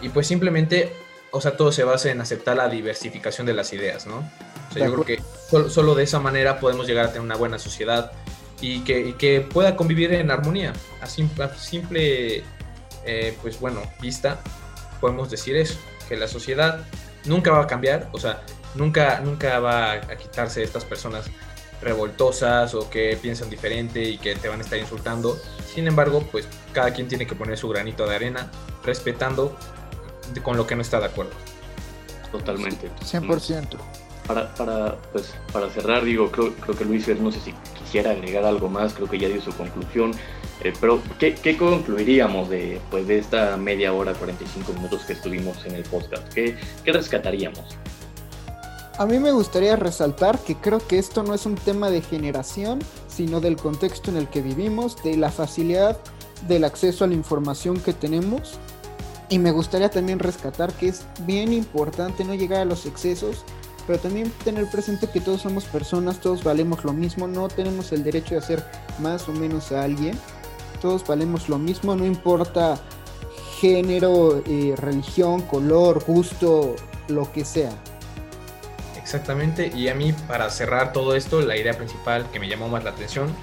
y 0.00 0.08
pues 0.08 0.26
simplemente, 0.26 0.92
o 1.30 1.40
sea, 1.40 1.56
todo 1.56 1.72
se 1.72 1.84
basa 1.84 2.10
en 2.10 2.20
aceptar 2.20 2.56
la 2.56 2.68
diversificación 2.68 3.46
de 3.46 3.54
las 3.54 3.72
ideas, 3.72 4.06
¿no? 4.06 4.18
O 4.70 4.72
sea, 4.72 4.86
yo 4.86 4.94
creo 4.94 5.04
que 5.04 5.68
solo, 5.68 5.94
de 5.96 6.04
esa 6.04 6.20
manera 6.20 6.60
podemos 6.60 6.86
llegar 6.86 7.06
a 7.06 7.08
tener 7.08 7.22
una 7.22 7.34
buena 7.34 7.58
sociedad 7.58 8.12
y 8.60 8.80
que, 8.84 9.16
que 9.16 9.40
pueda 9.40 9.74
convivir 9.74 10.12
en 10.14 10.30
armonía. 10.30 10.72
A 11.00 11.06
simple, 11.06 11.48
simple 11.58 12.44
eh, 13.04 13.36
pues 13.42 13.58
bueno, 13.58 13.82
vista, 14.00 14.40
podemos 15.00 15.30
decir 15.30 15.56
eso, 15.56 15.78
que 16.08 16.16
la 16.16 16.28
sociedad 16.28 16.84
nunca 17.24 17.50
va 17.50 17.62
a 17.62 17.66
cambiar, 17.66 18.08
o 18.12 18.18
sea, 18.18 18.42
nunca, 18.74 19.20
nunca 19.20 19.58
va 19.60 19.92
a 19.92 20.16
quitarse 20.16 20.62
estas 20.62 20.84
personas 20.84 21.30
revoltosas 21.82 22.74
o 22.74 22.90
que 22.90 23.18
piensan 23.20 23.48
diferente 23.48 24.02
y 24.02 24.18
que 24.18 24.34
te 24.36 24.48
van 24.48 24.60
a 24.60 24.62
estar 24.62 24.78
insultando. 24.78 25.38
Sin 25.66 25.86
embargo, 25.86 26.26
pues 26.30 26.46
cada 26.72 26.92
quien 26.92 27.08
tiene 27.08 27.26
que 27.26 27.34
poner 27.34 27.56
su 27.56 27.68
granito 27.68 28.06
de 28.06 28.14
arena 28.14 28.50
respetando 28.84 29.56
con 30.42 30.56
lo 30.56 30.66
que 30.66 30.76
no 30.76 30.82
está 30.82 31.00
de 31.00 31.06
acuerdo. 31.06 31.32
Totalmente. 32.30 32.90
100%. 33.04 33.76
Para, 34.26 34.54
para, 34.54 34.96
pues, 35.12 35.34
para 35.52 35.68
cerrar, 35.70 36.04
digo, 36.04 36.30
creo, 36.30 36.54
creo 36.54 36.76
que 36.76 36.84
Luis 36.84 37.08
no 37.20 37.32
sé 37.32 37.40
si 37.40 37.52
quisiera 37.76 38.12
agregar 38.12 38.44
algo 38.44 38.68
más, 38.68 38.92
creo 38.92 39.08
que 39.08 39.18
ya 39.18 39.28
dio 39.28 39.40
su 39.40 39.50
conclusión, 39.52 40.12
eh, 40.62 40.72
pero 40.80 41.02
¿qué, 41.18 41.34
¿qué, 41.34 41.56
concluiríamos 41.56 42.48
de, 42.48 42.80
pues, 42.92 43.08
de 43.08 43.18
esta 43.18 43.56
media 43.56 43.92
hora, 43.92 44.12
45 44.14 44.72
minutos 44.74 45.02
que 45.02 45.14
estuvimos 45.14 45.64
en 45.66 45.74
el 45.74 45.82
podcast? 45.82 46.32
¿Qué, 46.32 46.56
qué 46.84 46.92
rescataríamos? 46.92 47.76
A 49.00 49.06
mí 49.06 49.18
me 49.18 49.32
gustaría 49.32 49.76
resaltar 49.76 50.38
que 50.40 50.56
creo 50.56 50.78
que 50.86 50.98
esto 50.98 51.22
no 51.22 51.32
es 51.32 51.46
un 51.46 51.54
tema 51.54 51.88
de 51.88 52.02
generación, 52.02 52.80
sino 53.08 53.40
del 53.40 53.56
contexto 53.56 54.10
en 54.10 54.18
el 54.18 54.28
que 54.28 54.42
vivimos, 54.42 55.02
de 55.02 55.16
la 55.16 55.30
facilidad 55.30 55.96
del 56.46 56.64
acceso 56.64 57.04
a 57.04 57.06
la 57.06 57.14
información 57.14 57.80
que 57.80 57.94
tenemos. 57.94 58.58
Y 59.30 59.38
me 59.38 59.52
gustaría 59.52 59.88
también 59.88 60.18
rescatar 60.18 60.74
que 60.74 60.88
es 60.88 61.06
bien 61.24 61.54
importante 61.54 62.26
no 62.26 62.34
llegar 62.34 62.60
a 62.60 62.64
los 62.66 62.84
excesos, 62.84 63.46
pero 63.86 63.98
también 63.98 64.30
tener 64.44 64.70
presente 64.70 65.08
que 65.08 65.22
todos 65.22 65.40
somos 65.40 65.64
personas, 65.64 66.20
todos 66.20 66.44
valemos 66.44 66.84
lo 66.84 66.92
mismo, 66.92 67.26
no 67.26 67.48
tenemos 67.48 67.92
el 67.92 68.04
derecho 68.04 68.34
de 68.34 68.40
hacer 68.40 68.62
más 68.98 69.26
o 69.30 69.32
menos 69.32 69.72
a 69.72 69.82
alguien, 69.82 70.14
todos 70.82 71.06
valemos 71.06 71.48
lo 71.48 71.56
mismo, 71.58 71.96
no 71.96 72.04
importa 72.04 72.78
género, 73.60 74.42
eh, 74.44 74.74
religión, 74.76 75.40
color, 75.40 76.04
gusto, 76.06 76.76
lo 77.08 77.32
que 77.32 77.46
sea. 77.46 77.72
Exactamente, 79.10 79.72
y 79.74 79.88
a 79.88 79.94
mí 79.96 80.12
para 80.28 80.48
cerrar 80.50 80.92
todo 80.92 81.16
esto, 81.16 81.40
la 81.40 81.56
idea 81.56 81.76
principal 81.76 82.30
que 82.30 82.38
me 82.38 82.48
llamó 82.48 82.68
más 82.68 82.84
la 82.84 82.90
atención 82.90 83.34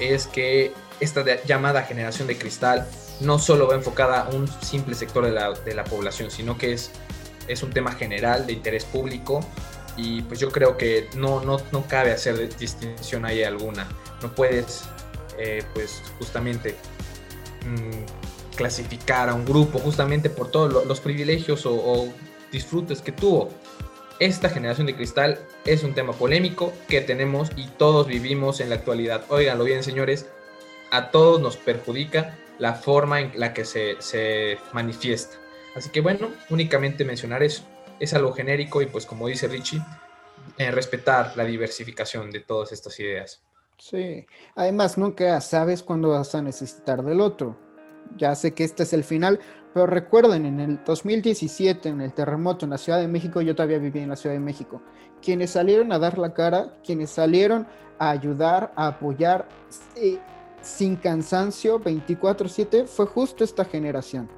es 0.00 0.26
que 0.26 0.72
esta 0.98 1.22
llamada 1.44 1.82
generación 1.82 2.26
de 2.26 2.38
cristal 2.38 2.88
no 3.20 3.38
solo 3.38 3.68
va 3.68 3.74
enfocada 3.74 4.22
a 4.22 4.30
un 4.30 4.48
simple 4.62 4.94
sector 4.94 5.26
de 5.26 5.32
la, 5.32 5.50
de 5.52 5.74
la 5.74 5.84
población, 5.84 6.30
sino 6.30 6.56
que 6.56 6.72
es, 6.72 6.90
es 7.48 7.62
un 7.62 7.70
tema 7.70 7.92
general 7.92 8.46
de 8.46 8.54
interés 8.54 8.86
público 8.86 9.40
y 9.98 10.22
pues 10.22 10.40
yo 10.40 10.50
creo 10.50 10.78
que 10.78 11.10
no, 11.14 11.44
no, 11.44 11.58
no 11.70 11.86
cabe 11.86 12.10
hacer 12.10 12.56
distinción 12.56 13.26
ahí 13.26 13.44
alguna. 13.44 13.86
No 14.22 14.34
puedes 14.34 14.84
eh, 15.36 15.64
pues 15.74 16.00
justamente 16.18 16.76
mm, 17.66 18.56
clasificar 18.56 19.28
a 19.28 19.34
un 19.34 19.44
grupo 19.44 19.80
justamente 19.80 20.30
por 20.30 20.50
todos 20.50 20.86
los 20.86 21.00
privilegios 21.00 21.66
o, 21.66 21.74
o 21.74 22.08
disfrutes 22.50 23.02
que 23.02 23.12
tuvo 23.12 23.50
esta 24.20 24.48
generación 24.48 24.86
de 24.86 24.94
cristal 24.94 25.40
es 25.64 25.82
un 25.82 25.94
tema 25.94 26.12
polémico 26.12 26.72
que 26.88 27.00
tenemos 27.00 27.50
y 27.56 27.66
todos 27.66 28.06
vivimos 28.06 28.60
en 28.60 28.68
la 28.68 28.76
actualidad. 28.76 29.24
Óiganlo 29.28 29.64
bien, 29.64 29.82
señores, 29.82 30.28
a 30.90 31.10
todos 31.10 31.40
nos 31.40 31.56
perjudica 31.56 32.38
la 32.58 32.74
forma 32.74 33.20
en 33.20 33.32
la 33.34 33.52
que 33.52 33.64
se, 33.64 34.58
manifiesta. 34.72 35.36
Así 35.74 35.90
que 35.90 36.00
bueno, 36.00 36.28
únicamente 36.50 37.04
mencionar 37.04 37.42
eso. 37.42 37.64
Es 37.98 38.14
algo 38.14 38.32
genérico 38.32 38.82
y 38.82 38.86
pues 38.86 39.04
como 39.06 39.26
dice 39.26 39.48
Richie, 39.48 39.82
eh, 40.58 40.70
respetar 40.70 41.36
la 41.36 41.44
diversificación 41.44 42.30
de 42.30 42.40
todas 42.40 42.70
estas 42.70 42.98
ideas. 43.00 43.42
Sí, 43.78 44.24
además 44.54 44.96
nunca 44.96 45.40
sabes 45.40 45.82
cuándo 45.82 46.10
vas 46.10 46.34
a 46.34 46.42
necesitar 46.42 47.02
del 47.02 47.20
otro. 47.20 47.63
Ya 48.16 48.34
sé 48.34 48.54
que 48.54 48.64
este 48.64 48.84
es 48.84 48.92
el 48.92 49.04
final, 49.04 49.40
pero 49.72 49.86
recuerden, 49.86 50.46
en 50.46 50.60
el 50.60 50.84
2017, 50.84 51.88
en 51.88 52.00
el 52.00 52.12
terremoto 52.12 52.64
en 52.64 52.70
la 52.70 52.78
Ciudad 52.78 53.00
de 53.00 53.08
México, 53.08 53.40
yo 53.40 53.54
todavía 53.54 53.78
vivía 53.78 54.02
en 54.02 54.10
la 54.10 54.16
Ciudad 54.16 54.34
de 54.34 54.40
México, 54.40 54.80
quienes 55.20 55.50
salieron 55.50 55.92
a 55.92 55.98
dar 55.98 56.18
la 56.18 56.32
cara, 56.32 56.76
quienes 56.84 57.10
salieron 57.10 57.66
a 57.98 58.10
ayudar, 58.10 58.72
a 58.76 58.86
apoyar 58.88 59.48
sin 60.60 60.96
cansancio 60.96 61.80
24/7, 61.80 62.86
fue 62.86 63.06
justo 63.06 63.44
esta 63.44 63.64
generación. 63.64 64.28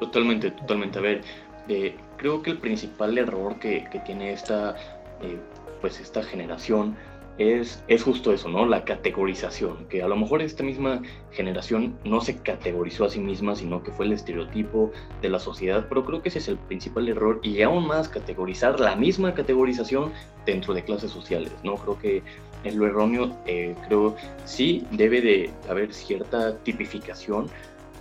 Totalmente, 0.00 0.50
totalmente. 0.50 0.98
A 0.98 1.02
ver, 1.02 1.22
eh, 1.68 1.96
creo 2.16 2.42
que 2.42 2.50
el 2.50 2.58
principal 2.58 3.16
error 3.18 3.58
que, 3.58 3.88
tiene 4.04 4.32
esta, 4.32 4.74
eh, 5.22 5.38
pues 5.80 6.00
esta 6.00 6.22
generación 6.22 6.96
es, 7.40 7.82
es 7.88 8.02
justo 8.02 8.32
eso, 8.34 8.50
¿no? 8.50 8.66
La 8.66 8.84
categorización, 8.84 9.86
que 9.88 10.02
a 10.02 10.08
lo 10.08 10.16
mejor 10.16 10.42
esta 10.42 10.62
misma 10.62 11.00
generación 11.32 11.96
no 12.04 12.20
se 12.20 12.36
categorizó 12.36 13.06
a 13.06 13.10
sí 13.10 13.18
misma, 13.18 13.56
sino 13.56 13.82
que 13.82 13.90
fue 13.92 14.04
el 14.04 14.12
estereotipo 14.12 14.92
de 15.22 15.30
la 15.30 15.38
sociedad, 15.38 15.86
pero 15.88 16.04
creo 16.04 16.20
que 16.20 16.28
ese 16.28 16.38
es 16.38 16.48
el 16.48 16.58
principal 16.58 17.08
error 17.08 17.40
y 17.42 17.62
aún 17.62 17.86
más 17.86 18.10
categorizar 18.10 18.78
la 18.78 18.94
misma 18.94 19.32
categorización 19.32 20.12
dentro 20.44 20.74
de 20.74 20.84
clases 20.84 21.10
sociales, 21.10 21.50
¿no? 21.64 21.76
Creo 21.76 21.98
que 21.98 22.22
es 22.62 22.74
lo 22.74 22.86
erróneo, 22.86 23.34
eh, 23.46 23.74
creo 23.86 24.16
sí 24.44 24.84
debe 24.90 25.22
de 25.22 25.50
haber 25.68 25.94
cierta 25.94 26.58
tipificación, 26.58 27.46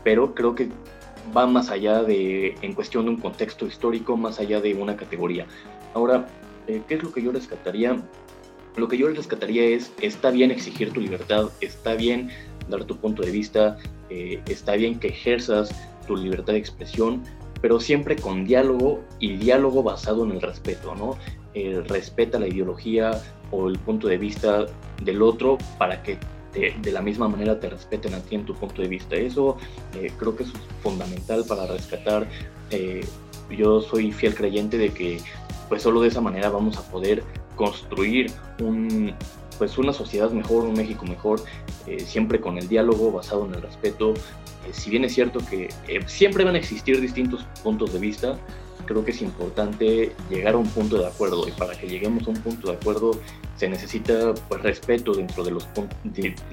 pero 0.03 0.35
creo 0.35 0.53
que 0.53 0.67
va 1.35 1.47
más 1.47 1.69
allá 1.69 2.03
de, 2.03 2.55
en 2.61 2.73
cuestión 2.73 3.05
de 3.05 3.11
un 3.11 3.17
contexto 3.17 3.65
histórico, 3.65 4.17
más 4.17 4.39
allá 4.39 4.59
de 4.59 4.73
una 4.73 4.97
categoría. 4.97 5.45
Ahora, 5.93 6.27
eh, 6.67 6.81
¿qué 6.87 6.95
es 6.95 7.03
lo 7.03 7.13
que 7.13 7.21
yo 7.21 7.31
rescataría? 7.31 7.97
Lo 8.79 8.87
que 8.87 8.97
yo 8.97 9.09
rescataría 9.09 9.65
es, 9.65 9.91
está 10.01 10.31
bien 10.31 10.51
exigir 10.51 10.93
tu 10.93 11.01
libertad, 11.01 11.49
está 11.59 11.95
bien 11.95 12.29
dar 12.69 12.85
tu 12.85 12.95
punto 12.95 13.23
de 13.23 13.31
vista, 13.31 13.77
eh, 14.09 14.41
está 14.47 14.75
bien 14.75 14.99
que 14.99 15.09
ejerzas 15.09 15.69
tu 16.07 16.15
libertad 16.15 16.53
de 16.53 16.59
expresión, 16.59 17.21
pero 17.61 17.81
siempre 17.81 18.15
con 18.15 18.45
diálogo 18.45 19.01
y 19.19 19.35
diálogo 19.35 19.83
basado 19.83 20.23
en 20.23 20.31
el 20.31 20.41
respeto, 20.41 20.95
¿no? 20.95 21.17
Eh, 21.53 21.83
respeta 21.89 22.39
la 22.39 22.47
ideología 22.47 23.21
o 23.51 23.67
el 23.67 23.77
punto 23.79 24.07
de 24.07 24.17
vista 24.17 24.65
del 25.03 25.21
otro 25.23 25.57
para 25.77 26.01
que 26.01 26.17
de 26.53 26.91
la 26.91 27.01
misma 27.01 27.27
manera 27.27 27.59
te 27.59 27.69
respeten 27.69 28.13
a 28.13 28.19
ti 28.21 28.35
en 28.35 28.45
tu 28.45 28.55
punto 28.55 28.81
de 28.81 28.87
vista. 28.87 29.15
Eso 29.15 29.57
eh, 29.93 30.11
creo 30.17 30.37
que 30.37 30.43
es 30.43 30.53
fundamental 30.81 31.43
para 31.47 31.67
rescatar. 31.67 32.27
Yo 33.51 33.81
soy 33.81 34.11
fiel 34.11 34.35
creyente 34.35 34.77
de 34.77 34.89
que 34.89 35.19
pues 35.67 35.83
solo 35.83 36.01
de 36.01 36.07
esa 36.07 36.21
manera 36.21 36.49
vamos 36.49 36.77
a 36.77 36.81
poder 36.89 37.23
construir 37.59 38.31
un, 38.61 39.13
pues 39.57 39.77
una 39.77 39.91
sociedad 39.91 40.31
mejor, 40.31 40.63
un 40.63 40.75
México 40.75 41.05
mejor, 41.05 41.41
eh, 41.87 41.99
siempre 41.99 42.39
con 42.39 42.57
el 42.57 42.69
diálogo 42.69 43.11
basado 43.11 43.45
en 43.45 43.53
el 43.53 43.61
respeto. 43.61 44.13
si 44.71 44.89
bien 44.89 45.03
es 45.03 45.13
cierto 45.13 45.41
que 45.49 45.69
siempre 46.07 46.45
van 46.45 46.55
a 46.55 46.57
existir 46.57 47.01
distintos 47.01 47.43
puntos 47.61 47.91
de 47.91 47.99
vista, 47.99 48.39
creo 48.85 49.03
que 49.03 49.11
es 49.11 49.21
importante 49.21 50.15
llegar 50.29 50.53
a 50.53 50.57
un 50.57 50.69
punto 50.69 50.97
de 50.97 51.05
acuerdo 51.05 51.45
y 51.49 51.51
para 51.51 51.77
que 51.77 51.87
lleguemos 51.87 52.25
a 52.27 52.29
un 52.29 52.37
punto 52.37 52.71
de 52.71 52.77
acuerdo 52.77 53.19
se 53.57 53.67
necesita 53.67 54.33
pues, 54.47 54.61
respeto 54.63 55.13
dentro 55.13 55.43
de, 55.43 55.51
los, 55.51 55.67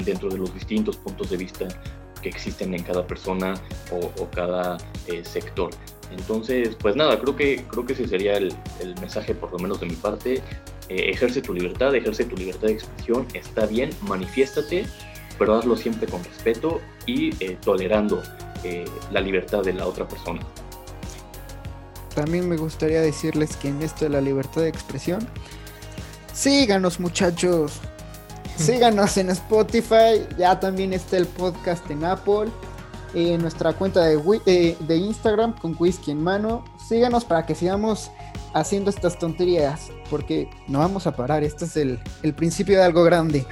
dentro 0.04 0.28
de 0.28 0.38
los 0.38 0.52
distintos 0.52 0.96
puntos 0.96 1.30
de 1.30 1.36
vista 1.36 1.68
que 2.20 2.28
existen 2.28 2.74
en 2.74 2.82
cada 2.82 3.06
persona 3.06 3.54
o, 3.92 4.26
cada 4.30 4.76
eh, 5.06 5.24
sector. 5.24 5.70
Entonces, 6.10 6.76
pues 6.76 6.96
nada, 6.96 7.18
creo 7.20 7.36
que, 7.36 7.64
creo 7.68 7.84
que 7.84 7.92
ese 7.92 8.06
sería 8.06 8.36
el, 8.36 8.54
mensaje, 9.00 9.34
por 9.34 9.52
lo 9.52 9.58
menos 9.58 9.80
de 9.80 9.86
mi 9.86 9.94
parte. 9.94 10.42
Eh, 10.88 11.10
ejerce 11.10 11.42
tu 11.42 11.52
libertad, 11.52 11.94
ejerce 11.94 12.24
tu 12.24 12.36
libertad 12.36 12.68
de 12.68 12.74
expresión, 12.74 13.26
está 13.34 13.66
bien, 13.66 13.90
manifiéstate, 14.02 14.86
pero 15.38 15.56
hazlo 15.56 15.76
siempre 15.76 16.06
con 16.06 16.22
respeto 16.24 16.80
y 17.06 17.30
eh, 17.44 17.56
tolerando 17.64 18.22
la 19.12 19.20
libertad 19.20 19.62
de 19.62 19.72
la 19.72 19.86
otra 19.86 20.08
persona. 20.08 20.40
También 22.16 22.48
me 22.48 22.56
gustaría 22.56 23.00
decirles 23.00 23.56
que 23.56 23.68
en 23.68 23.80
esto 23.80 24.06
de 24.06 24.10
la 24.10 24.20
libertad 24.20 24.62
de 24.62 24.68
expresión, 24.68 25.28
síganos 26.32 26.98
muchachos, 26.98 27.80
síganos 28.56 29.18
en 29.18 29.30
Spotify, 29.30 30.26
ya 30.38 30.58
también 30.58 30.94
está 30.94 31.18
el 31.18 31.26
podcast 31.26 31.88
en 31.90 32.04
Apple, 32.04 32.46
en 33.14 33.42
nuestra 33.42 33.72
cuenta 33.74 34.04
de, 34.04 34.18
eh, 34.46 34.76
de 34.80 34.96
Instagram 34.96 35.58
con 35.58 35.76
whisky 35.78 36.10
en 36.10 36.22
mano, 36.22 36.64
síganos 36.88 37.24
para 37.24 37.46
que 37.46 37.54
sigamos 37.54 38.10
haciendo 38.54 38.90
estas 38.90 39.18
tonterías, 39.18 39.90
porque 40.10 40.48
no 40.68 40.78
vamos 40.78 41.06
a 41.06 41.14
parar, 41.14 41.44
este 41.44 41.64
es 41.64 41.76
el, 41.76 41.98
el 42.22 42.34
principio 42.34 42.78
de 42.78 42.84
algo 42.84 43.04
grande. 43.04 43.46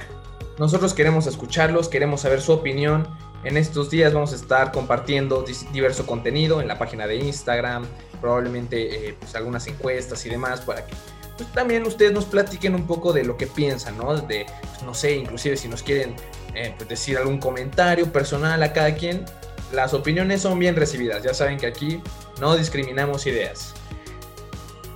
Nosotros 0.57 0.93
queremos 0.93 1.27
escucharlos, 1.27 1.89
queremos 1.89 2.21
saber 2.21 2.41
su 2.41 2.53
opinión. 2.53 3.07
En 3.43 3.57
estos 3.57 3.89
días 3.89 4.13
vamos 4.13 4.31
a 4.31 4.35
estar 4.35 4.71
compartiendo 4.71 5.45
diverso 5.71 6.05
contenido 6.07 6.61
en 6.61 6.67
la 6.67 6.79
página 6.79 7.05
de 7.05 7.17
Instagram, 7.17 7.85
probablemente 8.21 9.09
eh, 9.09 9.15
pues 9.19 9.35
algunas 9.35 9.67
encuestas 9.67 10.25
y 10.25 10.29
demás 10.29 10.61
para 10.61 10.85
que 10.85 10.93
pues, 11.37 11.51
también 11.51 11.85
ustedes 11.85 12.11
nos 12.11 12.25
platiquen 12.25 12.73
un 12.73 12.87
poco 12.87 13.13
de 13.13 13.23
lo 13.23 13.37
que 13.37 13.47
piensan, 13.47 13.97
¿no? 13.97 14.15
De, 14.15 14.45
pues, 14.61 14.83
no 14.83 14.93
sé, 14.93 15.15
inclusive 15.17 15.57
si 15.57 15.67
nos 15.67 15.83
quieren 15.83 16.15
eh, 16.55 16.73
pues, 16.77 16.89
decir 16.89 17.17
algún 17.17 17.37
comentario 17.37 18.11
personal 18.11 18.63
a 18.63 18.73
cada 18.73 18.95
quien, 18.95 19.25
las 19.73 19.93
opiniones 19.93 20.41
son 20.41 20.57
bien 20.57 20.75
recibidas. 20.75 21.21
Ya 21.21 21.33
saben 21.33 21.57
que 21.57 21.67
aquí 21.67 22.01
no 22.39 22.55
discriminamos 22.55 23.25
ideas. 23.27 23.73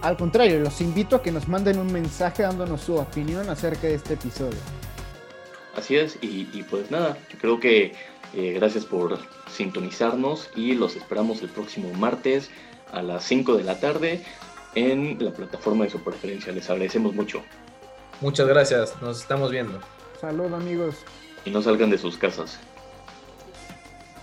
Al 0.01 0.15
contrario, 0.15 0.59
los 0.59 0.79
invito 0.79 1.17
a 1.17 1.21
que 1.21 1.31
nos 1.31 1.47
manden 1.47 1.77
un 1.77 1.91
mensaje 1.91 2.43
dándonos 2.43 2.81
su 2.81 2.95
opinión 2.95 3.49
acerca 3.49 3.87
de 3.87 3.95
este 3.95 4.13
episodio. 4.13 4.59
Así 5.75 5.97
es, 5.97 6.17
y, 6.21 6.63
pues 6.63 6.89
nada, 6.91 7.17
creo 7.39 7.59
que 7.59 7.93
eh, 8.33 8.53
gracias 8.53 8.85
por 8.85 9.19
sintonizarnos 9.49 10.49
y 10.55 10.73
los 10.73 10.95
esperamos 10.95 11.41
el 11.41 11.49
próximo 11.49 11.93
martes 11.93 12.49
a 12.91 13.01
las 13.01 13.23
5 13.25 13.57
de 13.57 13.63
la 13.63 13.79
tarde 13.79 14.23
en 14.75 15.23
la 15.23 15.31
plataforma 15.31 15.85
de 15.85 15.91
su 15.91 16.01
preferencia. 16.01 16.51
Les 16.53 16.69
agradecemos 16.69 17.13
mucho. 17.13 17.43
Muchas 18.21 18.47
gracias, 18.47 19.01
nos 19.01 19.21
estamos 19.21 19.51
viendo. 19.51 19.79
Salud 20.19 20.53
amigos. 20.53 20.95
Y 21.45 21.51
no 21.51 21.61
salgan 21.61 21.89
de 21.89 21.97
sus 21.97 22.17
casas. 22.17 22.59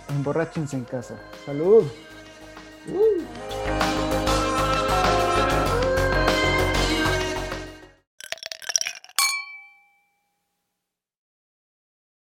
Emborráchense 0.09 0.75
en 0.75 0.85
casa. 0.85 1.19
Salud. 1.45 1.83
Woo. 2.87 4.06